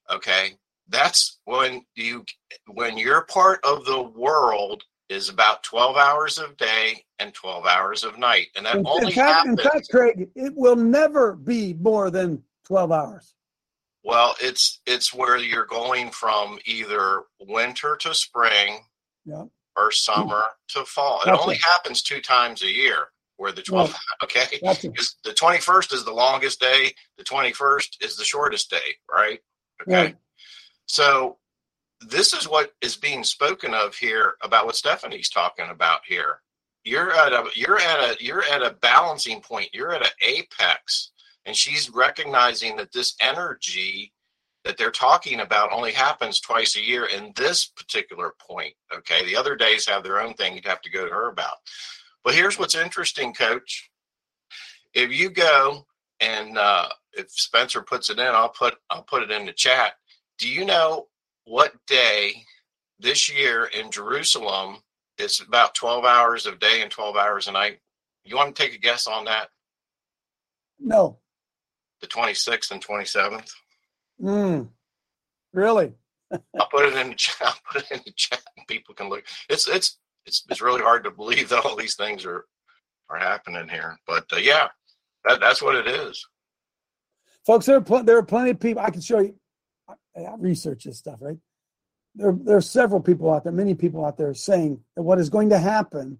Okay, 0.09 0.51
that's 0.89 1.39
when 1.45 1.85
you 1.95 2.25
when 2.67 2.97
your 2.97 3.21
part 3.25 3.59
of 3.63 3.85
the 3.85 4.01
world 4.01 4.83
is 5.09 5.29
about 5.29 5.63
twelve 5.63 5.95
hours 5.97 6.37
of 6.37 6.55
day 6.57 7.03
and 7.19 7.33
twelve 7.33 7.65
hours 7.65 8.03
of 8.03 8.17
night, 8.17 8.47
and 8.55 8.65
that 8.65 8.77
In, 8.77 8.87
only 8.87 9.07
in 9.07 9.11
fact, 9.13 9.45
in 9.47 9.57
happens. 9.57 9.61
fact, 9.73 9.89
Craig, 9.89 10.29
it 10.35 10.53
will 10.55 10.75
never 10.75 11.33
be 11.33 11.73
more 11.73 12.09
than 12.09 12.43
12 12.65 12.91
hours. 12.91 13.33
Well, 14.03 14.35
it's 14.41 14.81
it's 14.85 15.13
where 15.13 15.37
you're 15.37 15.65
going 15.65 16.09
from 16.11 16.57
either 16.65 17.23
winter 17.39 17.97
to 17.97 18.13
spring 18.13 18.79
Yeah. 19.25 19.45
or 19.75 19.91
summer 19.91 20.43
to 20.69 20.85
fall. 20.85 21.21
It 21.21 21.25
Gotcha. 21.25 21.41
only 21.41 21.57
happens 21.63 22.01
two 22.01 22.21
times 22.21 22.63
a 22.63 22.73
year. 22.73 23.07
Where 23.41 23.51
the 23.51 23.63
12, 23.63 23.95
okay. 24.23 24.43
The 24.61 25.33
21st 25.33 25.93
is 25.93 26.05
the 26.05 26.13
longest 26.13 26.59
day. 26.59 26.91
The 27.17 27.23
21st 27.23 28.03
is 28.05 28.15
the 28.15 28.23
shortest 28.23 28.69
day, 28.69 28.97
right? 29.11 29.39
Okay. 29.81 29.95
Right. 29.95 30.17
So 30.85 31.37
this 32.01 32.33
is 32.33 32.47
what 32.47 32.73
is 32.81 32.95
being 32.95 33.23
spoken 33.23 33.73
of 33.73 33.95
here 33.95 34.35
about 34.43 34.67
what 34.67 34.75
Stephanie's 34.75 35.29
talking 35.29 35.65
about 35.71 36.01
here. 36.07 36.41
You're 36.83 37.13
at 37.13 37.33
a 37.33 37.45
you're 37.55 37.79
at 37.79 37.99
a 37.99 38.23
you're 38.23 38.43
at 38.43 38.61
a 38.61 38.75
balancing 38.79 39.41
point. 39.41 39.69
You're 39.73 39.95
at 39.95 40.05
an 40.05 40.13
apex, 40.21 41.09
and 41.47 41.55
she's 41.55 41.89
recognizing 41.89 42.75
that 42.75 42.93
this 42.93 43.15
energy 43.21 44.13
that 44.65 44.77
they're 44.77 44.91
talking 44.91 45.39
about 45.39 45.71
only 45.71 45.93
happens 45.93 46.39
twice 46.39 46.75
a 46.75 46.85
year 46.85 47.05
in 47.05 47.33
this 47.35 47.65
particular 47.65 48.35
point. 48.39 48.75
Okay, 48.95 49.25
the 49.25 49.35
other 49.35 49.55
days 49.55 49.87
have 49.87 50.03
their 50.03 50.21
own 50.21 50.35
thing 50.35 50.53
you'd 50.53 50.67
have 50.67 50.81
to 50.81 50.91
go 50.91 51.07
to 51.07 51.11
her 51.11 51.29
about. 51.29 51.55
But 52.23 52.35
here's 52.35 52.59
what's 52.59 52.75
interesting, 52.75 53.33
Coach. 53.33 53.89
If 54.93 55.11
you 55.11 55.29
go 55.29 55.85
and 56.19 56.57
uh, 56.57 56.89
if 57.13 57.31
Spencer 57.31 57.81
puts 57.81 58.09
it 58.09 58.19
in, 58.19 58.27
I'll 58.27 58.49
put 58.49 58.75
I'll 58.89 59.03
put 59.03 59.23
it 59.23 59.31
in 59.31 59.45
the 59.45 59.53
chat. 59.53 59.93
Do 60.37 60.47
you 60.47 60.65
know 60.65 61.07
what 61.45 61.73
day 61.87 62.43
this 62.99 63.33
year 63.33 63.65
in 63.65 63.91
Jerusalem 63.91 64.77
it's 65.17 65.39
about 65.39 65.75
12 65.75 66.05
hours 66.05 66.45
of 66.45 66.59
day 66.59 66.81
and 66.81 66.91
12 66.91 67.15
hours 67.15 67.47
a 67.47 67.51
night? 67.51 67.79
You 68.23 68.35
want 68.35 68.55
to 68.55 68.61
take 68.61 68.75
a 68.75 68.79
guess 68.79 69.07
on 69.07 69.25
that? 69.25 69.49
No. 70.79 71.17
The 72.01 72.07
26th 72.07 72.71
and 72.71 72.85
27th? 72.85 73.51
Mm. 74.21 74.69
Really? 75.53 75.93
I'll 76.59 76.67
put 76.67 76.85
it 76.85 76.95
in 76.95 77.09
the 77.09 77.15
chat. 77.15 77.35
I'll 77.41 77.55
put 77.71 77.83
it 77.83 77.91
in 77.91 78.01
the 78.05 78.13
chat 78.15 78.41
and 78.57 78.67
people 78.67 78.95
can 78.95 79.09
look. 79.09 79.23
It's 79.49 79.67
it's 79.67 79.97
it's 80.25 80.43
it's 80.49 80.61
really 80.61 80.81
hard 80.81 81.03
to 81.03 81.11
believe 81.11 81.49
that 81.49 81.65
all 81.65 81.75
these 81.75 81.95
things 81.95 82.25
are 82.25 82.45
are 83.09 83.17
happening 83.19 83.67
here. 83.67 83.97
But 84.07 84.25
uh, 84.33 84.37
yeah, 84.37 84.67
that 85.25 85.39
that's 85.39 85.61
what 85.61 85.75
it 85.75 85.87
is. 85.87 86.25
Folks, 87.45 87.65
there 87.65 87.77
are, 87.77 87.81
pl- 87.81 88.03
there 88.03 88.17
are 88.17 88.23
plenty 88.23 88.51
of 88.51 88.59
people. 88.59 88.83
I 88.83 88.91
can 88.91 89.01
show 89.01 89.19
you. 89.19 89.35
I, 89.89 90.21
I 90.21 90.35
research 90.37 90.83
this 90.83 90.99
stuff, 90.99 91.17
right? 91.21 91.37
There, 92.13 92.37
there 92.39 92.57
are 92.57 92.61
several 92.61 93.01
people 93.01 93.31
out 93.33 93.43
there, 93.43 93.53
many 93.53 93.73
people 93.73 94.05
out 94.05 94.17
there 94.17 94.33
saying 94.33 94.79
that 94.95 95.03
what 95.03 95.19
is 95.19 95.29
going 95.29 95.49
to 95.49 95.57
happen 95.57 96.19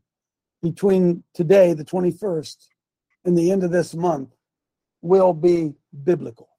between 0.61 1.23
today, 1.33 1.73
the 1.73 1.83
21st, 1.83 2.55
and 3.25 3.37
the 3.37 3.51
end 3.51 3.63
of 3.63 3.71
this 3.71 3.93
month 3.93 4.29
will 5.01 5.33
be 5.33 5.73
biblical. 6.03 6.49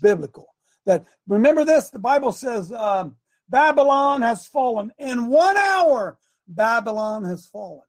Biblical. 0.00 0.54
That 0.86 1.04
remember 1.28 1.64
this, 1.64 1.90
the 1.90 1.98
Bible 1.98 2.32
says 2.32 2.72
um, 2.72 3.16
Babylon 3.48 4.22
has 4.22 4.46
fallen. 4.46 4.92
In 4.98 5.26
one 5.28 5.56
hour, 5.56 6.18
Babylon 6.48 7.24
has 7.24 7.46
fallen. 7.46 7.82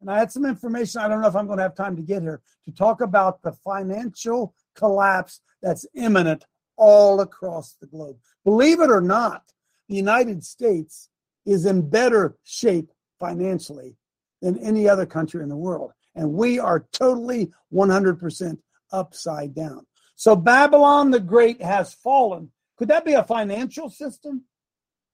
And 0.00 0.10
I 0.10 0.18
had 0.18 0.32
some 0.32 0.46
information, 0.46 1.00
I 1.00 1.08
don't 1.08 1.20
know 1.20 1.28
if 1.28 1.36
I'm 1.36 1.46
going 1.46 1.58
to 1.58 1.62
have 1.62 1.74
time 1.74 1.96
to 1.96 2.02
get 2.02 2.22
here, 2.22 2.40
to 2.64 2.72
talk 2.72 3.00
about 3.00 3.42
the 3.42 3.52
financial 3.52 4.54
collapse 4.74 5.40
that's 5.62 5.86
imminent 5.94 6.44
all 6.76 7.20
across 7.20 7.74
the 7.74 7.86
globe. 7.86 8.16
Believe 8.44 8.80
it 8.80 8.90
or 8.90 9.02
not, 9.02 9.42
the 9.88 9.96
United 9.96 10.42
States 10.42 11.10
is 11.44 11.66
in 11.66 11.88
better 11.88 12.36
shape 12.44 12.90
financially 13.18 13.96
than 14.40 14.58
any 14.58 14.88
other 14.88 15.04
country 15.04 15.42
in 15.42 15.50
the 15.50 15.56
world. 15.56 15.92
And 16.14 16.32
we 16.32 16.58
are 16.58 16.86
totally 16.92 17.52
100% 17.72 18.58
upside 18.92 19.54
down. 19.54 19.86
So 20.16 20.34
Babylon 20.34 21.10
the 21.10 21.20
Great 21.20 21.62
has 21.62 21.94
fallen. 21.94 22.50
Could 22.78 22.88
that 22.88 23.04
be 23.04 23.12
a 23.12 23.22
financial 23.22 23.90
system? 23.90 24.44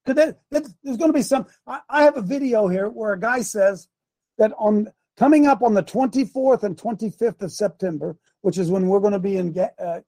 That 0.07 0.39
there's 0.51 0.97
going 0.97 1.11
to 1.11 1.13
be 1.13 1.23
some? 1.23 1.47
I, 1.67 1.81
I 1.89 2.03
have 2.05 2.17
a 2.17 2.23
video 2.23 2.69
here 2.69 2.89
where 2.89 3.13
a 3.13 3.21
guy 3.21 3.43
says 3.43 3.89
that 4.39 4.53
on 4.59 4.89
coming 5.17 5.47
up 5.47 5.63
on 5.63 5.75
the 5.75 5.83
24th 5.83 6.63
and 6.63 6.77
25th 6.77 7.43
of 7.43 7.53
September, 7.53 8.17
which 8.43 8.59
is 8.59 8.71
when 8.71 8.87
we're 8.87 9.01
going 9.01 9.13
to 9.13 9.19
be 9.19 9.37
in 9.37 9.57
uh, 9.59 10.01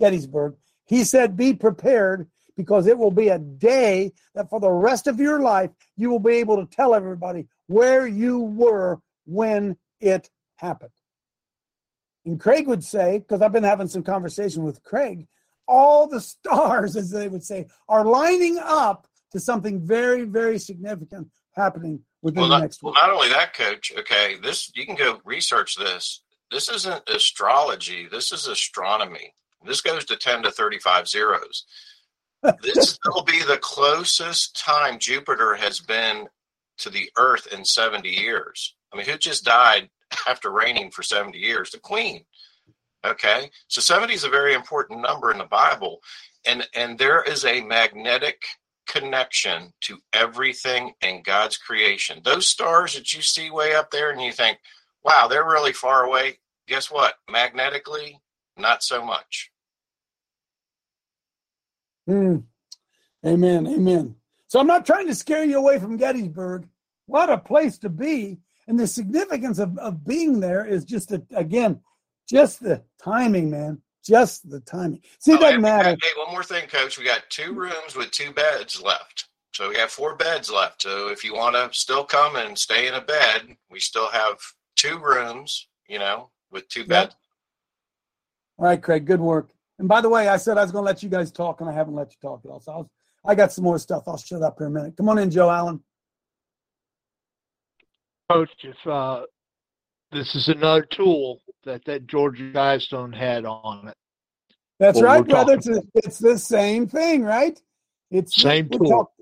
Gettysburg. 0.00 0.54
He 0.86 1.04
said, 1.04 1.36
Be 1.36 1.54
prepared 1.54 2.28
because 2.56 2.86
it 2.86 2.98
will 2.98 3.10
be 3.10 3.28
a 3.28 3.38
day 3.38 4.12
that 4.34 4.50
for 4.50 4.60
the 4.60 4.70
rest 4.70 5.06
of 5.06 5.18
your 5.18 5.40
life, 5.40 5.70
you 5.96 6.10
will 6.10 6.18
be 6.18 6.36
able 6.36 6.56
to 6.56 6.74
tell 6.74 6.94
everybody 6.94 7.46
where 7.66 8.06
you 8.06 8.40
were 8.40 9.00
when 9.24 9.76
it 10.00 10.28
happened. 10.56 10.90
And 12.24 12.38
Craig 12.38 12.68
would 12.68 12.84
say, 12.84 13.18
because 13.18 13.42
I've 13.42 13.52
been 13.52 13.64
having 13.64 13.88
some 13.88 14.02
conversation 14.02 14.62
with 14.62 14.82
Craig, 14.82 15.26
all 15.66 16.06
the 16.06 16.20
stars, 16.20 16.96
as 16.96 17.10
they 17.10 17.28
would 17.28 17.44
say, 17.44 17.66
are 17.88 18.04
lining 18.04 18.58
up 18.62 19.06
to 19.32 19.40
something 19.40 19.80
very, 19.80 20.22
very 20.22 20.58
significant 20.58 21.28
happening 21.54 22.00
within 22.22 22.40
well, 22.40 22.48
the 22.48 22.56
not, 22.56 22.62
next 22.62 22.82
week. 22.82 22.94
Well, 22.94 23.06
not 23.06 23.14
only 23.14 23.28
that, 23.28 23.54
Coach. 23.54 23.92
Okay, 23.98 24.36
this 24.42 24.70
you 24.74 24.86
can 24.86 24.96
go 24.96 25.20
research 25.24 25.76
this. 25.76 26.22
This 26.50 26.68
isn't 26.68 27.08
astrology. 27.08 28.08
This 28.10 28.32
is 28.32 28.46
astronomy. 28.46 29.34
This 29.64 29.80
goes 29.80 30.04
to 30.06 30.16
ten 30.16 30.42
to 30.42 30.50
thirty-five 30.50 31.08
zeros. 31.08 31.64
this 32.62 32.98
will 33.06 33.22
be 33.22 33.42
the 33.42 33.58
closest 33.58 34.58
time 34.58 34.98
Jupiter 34.98 35.54
has 35.54 35.80
been 35.80 36.26
to 36.78 36.90
the 36.90 37.10
Earth 37.16 37.46
in 37.52 37.64
seventy 37.64 38.10
years. 38.10 38.74
I 38.92 38.96
mean, 38.96 39.06
who 39.06 39.16
just 39.16 39.44
died 39.44 39.88
after 40.28 40.50
reigning 40.50 40.90
for 40.90 41.02
seventy 41.02 41.38
years? 41.38 41.70
The 41.70 41.78
Queen. 41.78 42.24
Okay, 43.04 43.50
so 43.68 43.80
seventy 43.80 44.14
is 44.14 44.24
a 44.24 44.28
very 44.28 44.54
important 44.54 45.00
number 45.00 45.32
in 45.32 45.38
the 45.38 45.44
Bible, 45.44 46.00
and 46.46 46.66
and 46.74 46.98
there 46.98 47.22
is 47.22 47.44
a 47.44 47.60
magnetic 47.60 48.42
connection 48.86 49.72
to 49.82 49.98
everything 50.12 50.92
in 51.02 51.22
God's 51.22 51.56
creation. 51.56 52.20
Those 52.24 52.46
stars 52.46 52.94
that 52.94 53.12
you 53.12 53.22
see 53.22 53.50
way 53.50 53.74
up 53.74 53.90
there 53.90 54.10
and 54.10 54.20
you 54.20 54.32
think, 54.32 54.58
wow, 55.04 55.26
they're 55.28 55.44
really 55.44 55.72
far 55.72 56.04
away. 56.04 56.38
Guess 56.68 56.90
what? 56.90 57.14
Magnetically, 57.30 58.20
not 58.56 58.82
so 58.82 59.04
much. 59.04 59.50
Mm. 62.08 62.44
Amen. 63.24 63.66
Amen. 63.66 64.16
So 64.48 64.60
I'm 64.60 64.66
not 64.66 64.84
trying 64.84 65.06
to 65.06 65.14
scare 65.14 65.44
you 65.44 65.58
away 65.58 65.78
from 65.78 65.96
Gettysburg. 65.96 66.68
What 67.06 67.30
a 67.30 67.38
place 67.38 67.78
to 67.78 67.88
be. 67.88 68.38
And 68.68 68.78
the 68.78 68.86
significance 68.86 69.58
of, 69.58 69.76
of 69.78 70.04
being 70.04 70.40
there 70.40 70.64
is 70.64 70.84
just, 70.84 71.08
that, 71.08 71.24
again, 71.34 71.80
just 72.28 72.62
the 72.62 72.82
timing, 73.02 73.50
man. 73.50 73.82
Just 74.04 74.50
the 74.50 74.60
timing. 74.60 75.00
See, 75.20 75.32
it 75.32 75.40
doesn't 75.40 75.54
and, 75.54 75.62
matter. 75.62 75.90
Hey, 75.90 76.08
one 76.16 76.32
more 76.32 76.42
thing, 76.42 76.68
Coach. 76.68 76.98
We 76.98 77.04
got 77.04 77.22
two 77.30 77.52
rooms 77.52 77.94
with 77.96 78.10
two 78.10 78.32
beds 78.32 78.82
left. 78.82 79.28
So 79.54 79.68
we 79.68 79.76
have 79.76 79.90
four 79.90 80.16
beds 80.16 80.50
left. 80.50 80.82
So 80.82 81.08
if 81.08 81.22
you 81.22 81.34
want 81.34 81.54
to 81.54 81.68
still 81.78 82.04
come 82.04 82.36
and 82.36 82.58
stay 82.58 82.88
in 82.88 82.94
a 82.94 83.00
bed, 83.00 83.56
we 83.70 83.78
still 83.78 84.08
have 84.10 84.38
two 84.76 84.98
rooms, 84.98 85.68
you 85.88 85.98
know, 85.98 86.30
with 86.50 86.68
two 86.68 86.84
beds. 86.84 87.14
All 88.58 88.66
right, 88.66 88.82
Craig, 88.82 89.06
good 89.06 89.20
work. 89.20 89.50
And 89.78 89.88
by 89.88 90.00
the 90.00 90.08
way, 90.08 90.28
I 90.28 90.36
said 90.36 90.58
I 90.58 90.62
was 90.62 90.72
going 90.72 90.82
to 90.84 90.86
let 90.86 91.02
you 91.02 91.08
guys 91.08 91.30
talk, 91.30 91.60
and 91.60 91.68
I 91.68 91.72
haven't 91.72 91.94
let 91.94 92.10
you 92.10 92.16
talk 92.20 92.40
at 92.44 92.50
all. 92.50 92.60
So 92.60 92.72
I, 92.72 92.76
was, 92.78 92.86
I 93.26 93.34
got 93.34 93.52
some 93.52 93.64
more 93.64 93.78
stuff. 93.78 94.04
I'll 94.06 94.16
shut 94.16 94.42
up 94.42 94.56
here 94.58 94.68
a 94.68 94.70
minute. 94.70 94.96
Come 94.96 95.08
on 95.08 95.18
in, 95.18 95.30
Joe 95.30 95.50
Allen. 95.50 95.80
Coach, 98.30 98.50
if 98.62 98.86
uh, 98.86 99.22
this 100.12 100.34
is 100.34 100.48
another 100.48 100.86
tool 100.90 101.40
that 101.64 101.84
that 101.84 102.06
Georgia 102.06 102.50
Guidestone 102.52 103.14
had 103.14 103.44
on 103.44 103.88
it. 103.88 103.96
That's 104.78 105.00
well, 105.00 105.06
right, 105.20 105.24
brother. 105.24 105.54
It's, 105.54 105.68
it's 105.94 106.18
the 106.18 106.38
same 106.38 106.86
thing, 106.86 107.22
right? 107.22 107.60
It's 108.10 108.40
same 108.40 108.68
tool. 108.68 108.88
Talk, 108.88 109.12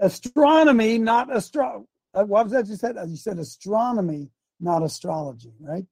astronomy, 0.00 0.98
not 0.98 1.34
astro. 1.34 1.86
Uh, 2.12 2.24
what 2.24 2.44
was 2.44 2.52
that 2.52 2.66
you 2.66 2.76
said? 2.76 2.96
You 3.06 3.16
said 3.16 3.38
astronomy, 3.38 4.30
not 4.58 4.82
astrology, 4.82 5.52
right? 5.60 5.84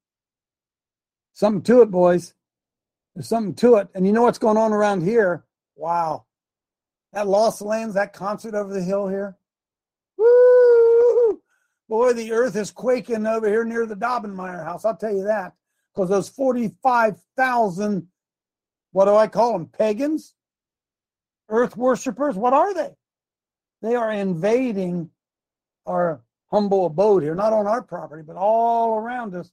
Something 1.32 1.62
to 1.62 1.82
it, 1.82 1.90
boys. 1.90 2.34
There's 3.14 3.28
something 3.28 3.54
to 3.54 3.76
it. 3.76 3.88
And 3.94 4.06
you 4.06 4.12
know 4.12 4.22
what's 4.22 4.38
going 4.38 4.56
on 4.56 4.72
around 4.72 5.02
here? 5.02 5.44
Wow. 5.76 6.24
That 7.12 7.28
Lost 7.28 7.62
Lands, 7.62 7.94
that 7.94 8.12
concert 8.12 8.54
over 8.54 8.72
the 8.72 8.82
hill 8.82 9.06
here. 9.06 9.36
Woo! 10.16 11.40
Boy, 11.88 12.12
the 12.12 12.32
earth 12.32 12.56
is 12.56 12.70
quaking 12.70 13.26
over 13.26 13.46
here 13.46 13.64
near 13.64 13.86
the 13.86 13.94
Daubenmire 13.94 14.64
house. 14.64 14.84
I'll 14.84 14.96
tell 14.96 15.14
you 15.14 15.24
that. 15.24 15.52
Because 15.94 16.08
those 16.10 16.28
45,000, 16.28 18.08
what 18.92 19.04
do 19.04 19.14
I 19.14 19.26
call 19.26 19.52
them? 19.52 19.66
Pagans? 19.66 20.34
Earth 21.48 21.76
worshippers? 21.76 22.36
What 22.36 22.52
are 22.52 22.74
they? 22.74 22.90
They 23.82 23.94
are 23.94 24.10
invading 24.10 25.10
our 25.86 26.22
humble 26.50 26.86
abode 26.86 27.22
here, 27.22 27.34
not 27.34 27.52
on 27.52 27.66
our 27.66 27.82
property, 27.82 28.22
but 28.26 28.36
all 28.36 28.96
around 28.96 29.34
us. 29.34 29.50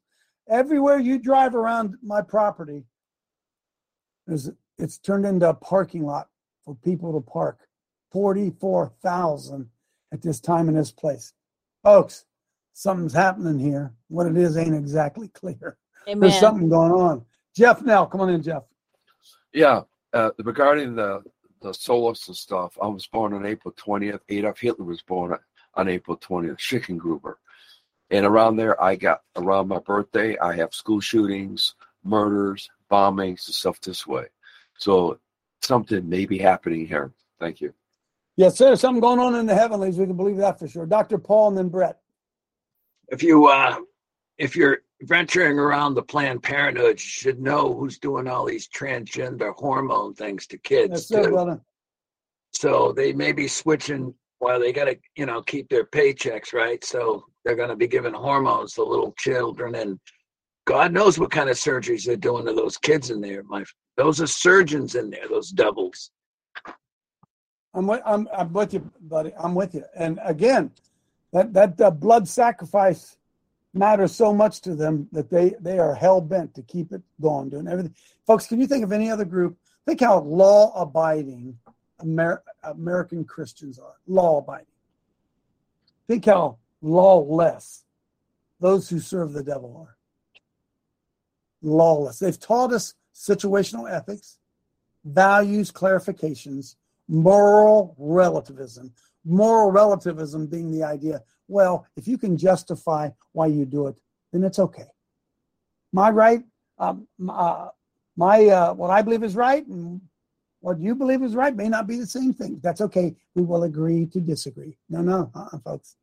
Everywhere 0.50 1.00
you 1.00 1.20
drive 1.20 1.54
around 1.54 1.96
my 2.02 2.22
property, 2.22 2.86
it's 4.28 4.98
turned 5.00 5.26
into 5.26 5.50
a 5.50 5.54
parking 5.54 6.06
lot 6.06 6.30
for 6.64 6.76
people 6.76 7.14
to 7.14 7.22
park. 7.22 7.60
44,000 8.12 9.70
at 10.12 10.22
this 10.22 10.40
time 10.40 10.70
in 10.70 10.76
this 10.76 10.92
place. 10.92 11.34
Folks, 11.84 12.26
something's 12.74 13.14
happening 13.14 13.60
here. 13.60 13.94
What 14.08 14.28
it 14.28 14.38
is 14.38 14.58
ain't 14.58 14.76
exactly 14.76 15.28
clear. 15.34 15.78
Amen. 16.08 16.20
There's 16.20 16.40
something 16.40 16.70
going 16.70 16.92
on. 16.92 17.26
Jeff 17.56 17.82
Now, 17.82 18.06
come 18.06 18.22
on 18.22 18.30
in, 18.30 18.42
Jeff. 18.42 18.64
Yeah, 19.54 19.82
uh, 20.14 20.32
regarding 20.40 20.96
the 20.96 21.24
the 21.62 21.70
solas 21.70 22.28
and 22.28 22.36
stuff, 22.36 22.78
I 22.82 22.88
was 22.88 23.06
born 23.06 23.34
on 23.34 23.46
April 23.46 23.74
20th. 23.74 24.22
Adolf 24.30 24.60
Hitler 24.60 24.86
was 24.86 25.02
born 25.04 25.38
on 25.76 25.88
April 25.88 26.18
20th, 26.18 26.58
Schicklgruber. 26.58 27.36
And 28.10 28.26
around 28.26 28.58
there, 28.58 28.82
I 28.82 28.96
got 28.96 29.22
around 29.36 29.68
my 29.68 29.80
birthday, 29.80 30.38
I 30.40 30.56
have 30.56 30.74
school 30.74 31.00
shootings, 31.00 31.76
murders, 32.04 32.70
bombings, 32.92 33.48
and 33.48 33.56
stuff 33.56 33.80
this 33.80 34.06
way. 34.08 34.26
So 34.78 35.20
something 35.62 36.08
may 36.10 36.26
be 36.26 36.38
happening 36.38 36.88
here. 36.88 37.14
Thank 37.40 37.62
you. 37.62 37.74
Yes, 38.36 38.58
sir. 38.58 38.76
Something 38.76 39.02
going 39.02 39.20
on 39.20 39.36
in 39.36 39.46
the 39.46 39.56
heavenlies. 39.56 39.98
We 39.98 40.08
can 40.08 40.18
believe 40.18 40.38
that 40.38 40.60
for 40.60 40.68
sure. 40.68 40.86
Dr. 40.86 41.18
Paul 41.18 41.50
and 41.50 41.58
then 41.58 41.70
Brett. 41.70 42.00
If 43.10 43.22
you 43.24 43.48
uh 43.48 43.78
if 44.38 44.56
you're 44.56 44.80
venturing 45.04 45.58
around 45.60 45.94
the 45.94 46.04
Planned 46.04 46.44
Parenthood, 46.44 47.00
should 47.00 47.40
know 47.40 47.74
who's 47.74 47.98
doing 47.98 48.28
all 48.28 48.46
these 48.46 48.68
transgender 48.68 49.54
hormone 49.56 50.14
things 50.14 50.48
to 50.48 50.58
kids. 50.58 51.08
Sir, 51.08 51.26
too. 51.26 51.32
brother. 51.32 51.62
So 52.54 52.92
they 52.92 53.14
may 53.14 53.32
be 53.32 53.48
switching 53.48 54.14
while 54.40 54.60
they 54.60 54.74
got 54.74 54.86
to, 54.86 54.98
you 55.16 55.26
know, 55.26 55.42
keep 55.42 55.70
their 55.70 55.86
paychecks, 55.86 56.54
right? 56.54 56.84
So 56.84 57.26
they're 57.44 57.56
going 57.56 57.70
to 57.70 57.76
be 57.76 57.88
giving 57.88 58.14
hormones 58.14 58.74
to 58.74 58.84
little 58.84 59.14
children, 59.18 59.76
and 59.76 60.00
God 60.66 60.94
knows 60.94 61.18
what 61.18 61.32
kind 61.32 61.50
of 61.50 61.58
surgeries 61.58 62.06
they're 62.06 62.16
doing 62.16 62.46
to 62.46 62.54
those 62.54 62.78
kids 62.78 63.10
in 63.10 63.22
there. 63.22 63.44
My, 63.44 63.64
those 63.98 64.22
are 64.22 64.28
surgeons 64.28 64.96
in 64.96 65.10
there, 65.10 65.28
those 65.28 65.50
devils. 65.50 66.12
I'm 67.74 67.88
with, 67.88 68.02
I'm, 68.06 68.28
I'm 68.38 68.52
with 68.52 68.74
you, 68.74 68.92
buddy. 69.02 69.32
I'm 69.40 69.56
with 69.56 69.74
you. 69.74 69.86
And 69.96 70.20
again, 70.24 70.72
that 71.34 71.54
that 71.54 71.80
uh, 71.80 71.92
blood 71.92 72.28
sacrifice 72.28 73.18
matters 73.74 74.14
so 74.14 74.34
much 74.34 74.62
to 74.62 74.76
them 74.76 75.08
that 75.12 75.30
they 75.30 75.56
they 75.60 75.80
are 75.80 75.96
hell 75.96 76.22
bent 76.22 76.54
to 76.56 76.62
keep 76.64 76.92
it 76.92 77.02
going, 77.22 77.50
doing 77.50 77.68
everything. 77.68 77.96
Folks, 78.28 78.48
can 78.48 78.60
you 78.60 78.68
think 78.68 78.84
of 78.84 78.92
any 78.92 79.10
other 79.10 79.26
group? 79.26 79.58
Think 79.86 80.02
how 80.02 80.20
law 80.20 80.74
abiding 80.80 81.58
Amer- 82.02 82.44
American 82.64 83.24
Christians 83.24 83.80
are. 83.80 83.96
Law 84.08 84.40
abiding. 84.40 84.66
Think 86.08 86.26
how 86.26 86.58
lawless 86.82 87.84
those 88.60 88.90
who 88.90 89.00
serve 89.00 89.34
the 89.34 89.44
devil 89.44 89.76
are. 89.78 89.98
Lawless. 91.62 92.20
They've 92.20 92.40
taught 92.40 92.74
us 92.74 92.96
situational 93.14 93.92
ethics, 93.92 94.40
values 95.06 95.72
clarifications, 95.72 96.76
moral 97.08 97.96
relativism. 97.98 98.94
Moral 99.24 99.72
relativism 99.72 100.48
being 100.48 100.72
the 100.72 100.84
idea, 100.84 101.22
well, 101.52 101.86
if 101.98 102.08
you 102.08 102.18
can 102.18 102.38
justify 102.38 103.10
why 103.34 103.48
you 103.48 103.66
do 103.66 103.88
it, 103.88 103.96
then 104.32 104.44
it's 104.44 104.60
okay. 104.60 104.88
My 105.92 106.10
right, 106.10 106.44
um, 106.80 107.08
uh, 107.30 107.68
my 108.16 108.46
uh, 108.46 108.74
what 108.74 108.90
I 108.90 109.02
believe 109.02 109.24
is 109.24 109.36
right, 109.36 109.66
and 109.68 110.02
what 110.62 110.80
you 110.80 110.96
believe 110.96 111.22
is 111.22 111.36
right 111.36 111.56
may 111.56 111.68
not 111.68 111.88
be 111.88 111.98
the 111.98 112.06
same 112.06 112.34
thing. 112.34 112.60
That's 112.64 112.82
okay. 112.82 113.16
We 113.36 113.44
will 113.44 113.64
agree 113.64 114.06
to 114.08 114.20
disagree. 114.22 114.78
No, 114.90 115.02
no, 115.02 115.32
uh-uh, 115.36 115.60
folks. 115.60 115.98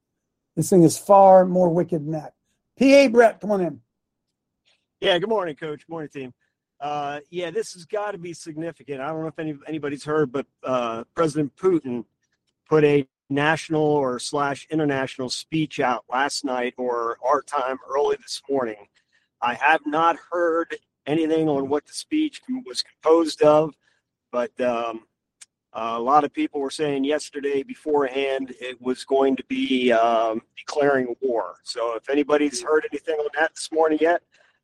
This 0.55 0.68
thing 0.68 0.82
is 0.82 0.99
far 0.99 1.46
more 1.46 1.70
wicked 1.70 2.05
than 2.05 2.12
that. 2.12 2.34
PA 2.78 3.09
Brett, 3.09 3.40
come 3.40 3.53
on 3.53 3.61
in. 3.62 3.80
Yeah, 5.01 5.18
good 5.18 5.28
morning, 5.28 5.57
Coach. 5.57 5.86
Good 5.86 5.92
morning, 5.92 6.11
team. 6.11 6.34
Uh, 6.80 7.20
yeah, 7.30 7.51
this 7.51 7.72
has 7.72 7.84
got 7.84 8.12
to 8.12 8.18
be 8.18 8.32
significant. 8.32 9.01
I 9.01 9.09
don't 9.09 9.22
know 9.22 9.28
if 9.28 9.38
any, 9.38 9.57
anybody's 9.66 10.05
heard, 10.05 10.30
but 10.30 10.46
uh, 10.62 11.05
President 11.14 11.57
Putin 11.57 12.05
put 12.68 12.84
a 12.84 13.07
national 13.31 13.83
or 13.83 14.18
slash 14.18 14.66
international 14.70 15.31
speech 15.31 15.81
out 15.81 16.05
last 16.11 16.45
night 16.45 16.74
or 16.76 17.18
our 17.26 17.43
time 17.43 17.79
early 17.89 18.16
this 18.16 18.43
morning. 18.49 18.89
I 19.43 19.55
have 19.55 19.81
not 19.87 20.16
heard 20.31 20.76
anything 21.07 21.49
on 21.49 21.68
what 21.68 21.87
the 21.87 21.93
speech 21.93 22.43
was 22.66 22.83
composed 22.83 23.43
of, 23.43 23.74
but 24.33 24.59
um, 24.61 25.03
a 25.74 26.01
lot 26.01 26.24
of 26.24 26.33
people 26.33 26.61
were 26.61 26.70
saying 26.70 27.05
yesterday 27.05 27.62
beforehand 27.62 28.55
it 28.61 28.81
was 28.81 29.05
going 29.05 29.37
to 29.37 29.45
be 29.49 29.93
um, 29.93 30.43
declaring 30.57 31.14
war. 31.20 31.57
So 31.64 31.95
if 31.97 32.09
anybody's 32.11 32.62
heard 32.62 32.87
anything 32.91 33.16
on 33.16 33.29
that 33.39 33.55
this 33.55 33.70
morning 33.72 33.99
yet, 34.01 34.22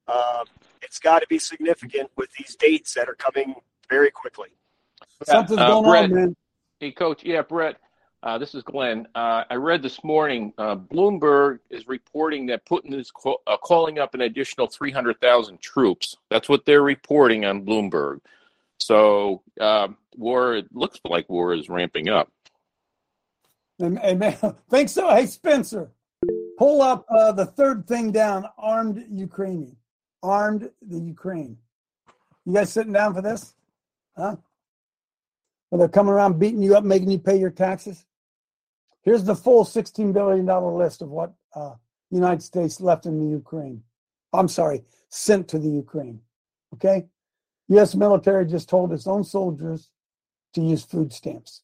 uh, 0.09 0.45
it's 0.83 0.99
got 0.99 1.21
to 1.21 1.27
be 1.29 1.39
significant 1.39 2.11
with 2.17 2.31
these 2.39 2.57
dates 2.57 2.95
that 2.95 3.09
are 3.09 3.15
coming 3.15 3.55
very 3.89 4.11
quickly. 4.11 4.49
Something's 5.23 5.61
Uh, 5.61 5.65
going 5.65 5.85
Brett, 5.85 6.11
on, 6.11 6.12
man. 6.12 6.37
Hey, 6.81 6.93
Coach. 6.93 7.25
Yeah, 7.25 7.43
Brett. 7.43 7.77
Uh, 8.25 8.39
this 8.39 8.55
is 8.55 8.62
Glenn. 8.62 9.07
Uh, 9.14 9.45
I 9.51 9.57
read 9.57 9.83
this 9.83 10.03
morning 10.03 10.55
uh, 10.57 10.77
Bloomberg 10.77 11.59
is 11.68 11.87
reporting 11.87 12.47
that 12.47 12.64
Putin 12.64 12.95
is 12.95 13.11
call, 13.11 13.43
uh, 13.47 13.59
calling 13.59 13.99
up 13.99 14.14
an 14.14 14.22
additional 14.22 14.66
300,000 14.66 15.61
troops. 15.61 16.16
That's 16.31 16.49
what 16.49 16.64
they're 16.64 16.83
reporting 16.83 17.45
on 17.45 17.66
Bloomberg. 17.66 18.20
So 18.79 19.43
um, 19.61 19.99
war, 20.16 20.55
it 20.57 20.75
looks 20.75 20.99
like 21.05 21.29
war 21.29 21.53
is 21.53 21.68
ramping 21.68 22.09
up. 22.09 22.33
And, 23.79 24.03
and 24.03 24.39
think 24.70 24.89
so. 24.89 25.11
Hey, 25.11 25.27
Spencer, 25.27 25.91
pull 26.57 26.81
up 26.81 27.05
uh, 27.11 27.33
the 27.33 27.45
third 27.45 27.87
thing 27.87 28.11
down. 28.11 28.47
Armed 28.57 29.05
Ukrainian, 29.11 29.77
armed 30.22 30.70
the 30.81 30.99
Ukraine. 30.99 31.59
You 32.47 32.55
guys 32.55 32.72
sitting 32.72 32.95
down 32.95 33.12
for 33.12 33.20
this? 33.20 33.53
Huh? 34.16 34.37
Well, 35.70 35.79
they're 35.79 35.89
coming 35.89 36.14
around 36.14 36.39
beating 36.39 36.62
you 36.62 36.75
up, 36.75 36.85
making 36.85 37.11
you 37.11 37.18
pay 37.18 37.39
your 37.39 37.51
taxes. 37.51 38.07
Here's 39.05 39.25
the 39.25 39.37
full 39.37 39.65
$16 39.65 40.13
billion 40.13 40.47
list 40.47 41.03
of 41.03 41.11
what 41.11 41.33
uh, 41.55 41.75
the 42.11 42.17
United 42.17 42.43
States 42.43 42.81
left 42.81 43.07
in 43.07 43.19
the 43.19 43.31
Ukraine. 43.31 43.83
I'm 44.33 44.49
sorry, 44.49 44.85
sent 45.11 45.49
to 45.49 45.59
the 45.59 45.69
Ukraine. 45.69 46.21
Okay? 46.75 47.07
U.S. 47.69 47.95
military 47.95 48.47
just 48.47 48.69
told 48.69 48.93
its 48.93 49.07
own 49.07 49.25
soldiers 49.25 49.91
to 50.55 50.61
use 50.61 50.85
food 50.85 51.13
stamps 51.13 51.63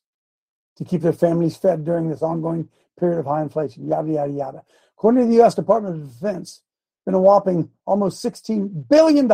to 0.77 0.85
keep 0.85 1.03
their 1.03 1.13
families 1.13 1.57
fed 1.57 1.85
during 1.85 2.09
this 2.09 2.23
ongoing 2.23 2.69
period 2.99 3.19
of 3.19 3.27
high 3.27 3.43
inflation, 3.43 3.87
yada, 3.87 4.11
yada, 4.11 4.33
yada. 4.33 4.63
According 4.97 5.25
to 5.25 5.29
the 5.29 5.37
U.S. 5.37 5.55
Department 5.55 5.97
of 5.97 6.13
Defense, 6.13 6.63
been 7.05 7.15
a 7.15 7.21
whopping 7.21 7.71
almost 7.87 8.25
$16 8.25 8.89
billion, 8.89 9.31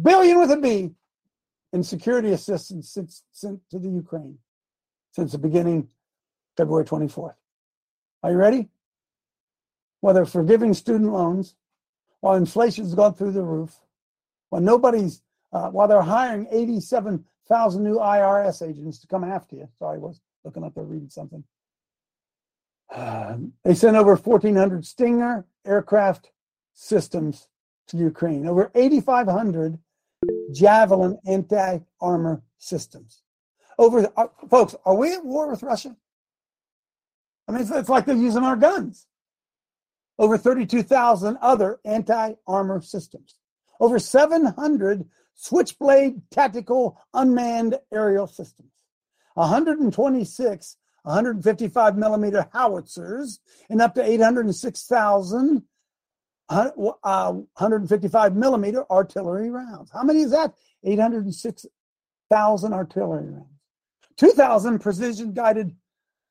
billion 0.00 0.38
with 0.40 0.50
a 0.50 0.56
B, 0.56 0.90
in 1.72 1.82
security 1.82 2.32
assistance 2.32 2.90
since, 2.90 3.22
sent 3.32 3.60
to 3.70 3.78
the 3.78 3.88
Ukraine 3.88 4.38
since 5.12 5.32
the 5.32 5.38
beginning, 5.38 5.88
February 6.56 6.84
24th. 6.84 7.34
Are 8.22 8.30
you 8.30 8.36
ready? 8.36 8.68
Whether 10.00 10.24
forgiving 10.24 10.74
student 10.74 11.12
loans, 11.12 11.54
while 12.20 12.36
inflation's 12.36 12.94
gone 12.94 13.14
through 13.14 13.32
the 13.32 13.42
roof, 13.42 13.78
while 14.50 14.62
nobody's, 14.62 15.22
uh, 15.52 15.68
while 15.70 15.88
they're 15.88 16.02
hiring 16.02 16.46
87,000 16.50 17.82
new 17.82 17.96
IRS 17.96 18.68
agents 18.68 18.98
to 19.00 19.06
come 19.06 19.24
after 19.24 19.56
you. 19.56 19.68
Sorry, 19.78 19.96
I 19.96 19.98
was 19.98 20.20
looking 20.44 20.64
up 20.64 20.74
there 20.74 20.84
reading 20.84 21.08
something. 21.10 21.44
Um, 22.94 23.54
they 23.64 23.74
sent 23.74 23.96
over 23.96 24.14
1,400 24.14 24.84
Stinger 24.84 25.46
aircraft 25.64 26.30
systems 26.74 27.48
to 27.88 27.96
Ukraine, 27.96 28.46
over 28.46 28.70
8,500 28.74 29.78
Javelin 30.52 31.18
anti 31.26 31.78
armor 32.00 32.42
systems. 32.58 33.22
Over, 33.78 34.10
uh, 34.16 34.26
folks, 34.50 34.76
are 34.84 34.94
we 34.94 35.12
at 35.12 35.24
war 35.24 35.50
with 35.50 35.62
Russia? 35.62 35.96
I 37.48 37.52
mean, 37.52 37.62
it's, 37.62 37.70
it's 37.70 37.88
like 37.88 38.06
they're 38.06 38.16
using 38.16 38.42
our 38.44 38.56
guns. 38.56 39.06
Over 40.18 40.38
32,000 40.38 41.38
other 41.40 41.80
anti 41.84 42.34
armor 42.46 42.80
systems. 42.80 43.36
Over 43.80 43.98
700 43.98 45.04
Switchblade 45.34 46.22
tactical 46.30 47.00
unmanned 47.14 47.78
aerial 47.92 48.26
systems. 48.26 48.70
126 49.34 50.76
155 51.04 51.96
millimeter 51.96 52.48
howitzers 52.52 53.40
and 53.70 53.82
up 53.82 53.94
to 53.94 54.04
806,000 54.04 55.62
uh, 56.48 56.70
155 56.74 58.36
millimeter 58.36 58.84
artillery 58.90 59.50
rounds. 59.50 59.90
How 59.90 60.02
many 60.02 60.20
is 60.20 60.30
that? 60.32 60.54
806,000 60.84 62.72
artillery 62.72 63.30
rounds. 63.30 63.46
2,000 64.18 64.78
precision 64.78 65.32
guided 65.32 65.74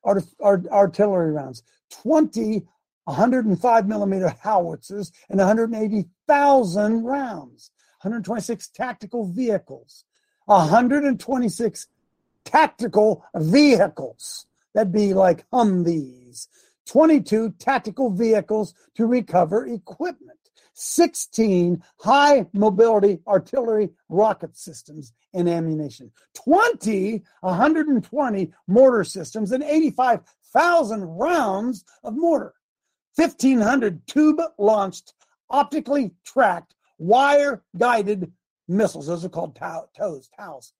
art, 0.04 0.24
art, 0.40 0.66
artillery 0.68 1.32
rounds. 1.32 1.62
20 1.90 2.64
105 3.04 3.88
millimeter 3.88 4.28
howitzers 4.42 5.10
and 5.28 5.38
180,000 5.38 7.04
rounds. 7.04 7.70
126 8.02 8.68
tactical 8.68 9.26
vehicles. 9.26 10.04
126 10.46 11.88
tactical 12.44 13.24
vehicles. 13.34 14.46
That'd 14.74 14.92
be 14.92 15.14
like 15.14 15.48
Humvees. 15.50 16.48
22 16.86 17.54
tactical 17.58 18.10
vehicles 18.10 18.74
to 18.96 19.06
recover 19.06 19.66
equipment. 19.66 20.38
16 20.74 21.82
high 22.00 22.46
mobility 22.52 23.20
artillery 23.26 23.90
rocket 24.08 24.56
systems 24.56 25.12
and 25.34 25.48
ammunition. 25.48 26.10
20, 26.34 27.22
120 27.40 28.52
mortar 28.68 29.04
systems 29.04 29.52
and 29.52 29.62
85,000 29.62 31.04
rounds 31.04 31.84
of 32.04 32.16
mortar. 32.16 32.54
1,500 33.16 34.06
tube 34.06 34.40
launched, 34.58 35.14
optically 35.50 36.12
tracked, 36.24 36.74
wire 36.98 37.62
guided 37.76 38.32
missiles. 38.68 39.06
Those 39.06 39.24
are 39.24 39.28
called 39.28 39.56
TOWs, 39.56 40.30
TOWs. 40.38 40.72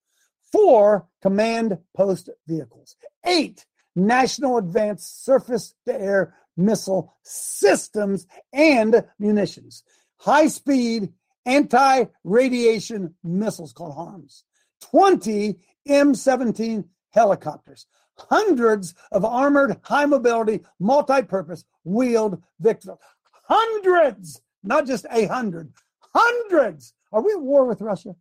Four 0.51 1.07
command 1.23 1.79
post 1.97 2.31
vehicles. 2.47 2.97
Eight 3.27 3.67
National 3.95 4.59
Advanced 4.59 5.25
Surface 5.25 5.75
to 5.87 5.99
Air 5.99 6.35
Missile 6.57 7.15
Systems 7.23 8.27
and 8.53 9.05
Munitions. 9.19 9.83
High 10.19 10.49
speed 10.49 11.13
anti 11.47 12.05
radiation 12.25 13.15
missiles 13.23 13.73
called 13.73 13.95
HARMS. 13.95 14.45
20 14.81 15.59
M 15.89 16.15
17 16.15 16.85
helicopters. 17.11 17.87
Hundreds 18.17 18.95
of 19.11 19.25
armored, 19.25 19.79
high 19.83 20.05
mobility, 20.05 20.61
multi 20.79 21.23
purpose 21.23 21.65
wheeled 21.85 22.41
victims. 22.61 22.99
Hundreds, 23.45 24.41
not 24.63 24.87
just 24.87 25.07
a 25.11 25.27
hundred, 25.27 25.73
hundreds. 26.15 26.95
Are 27.13 27.23
we 27.23 27.33
at 27.33 27.41
war 27.41 27.65
with 27.67 27.81
Russia? 27.81 28.15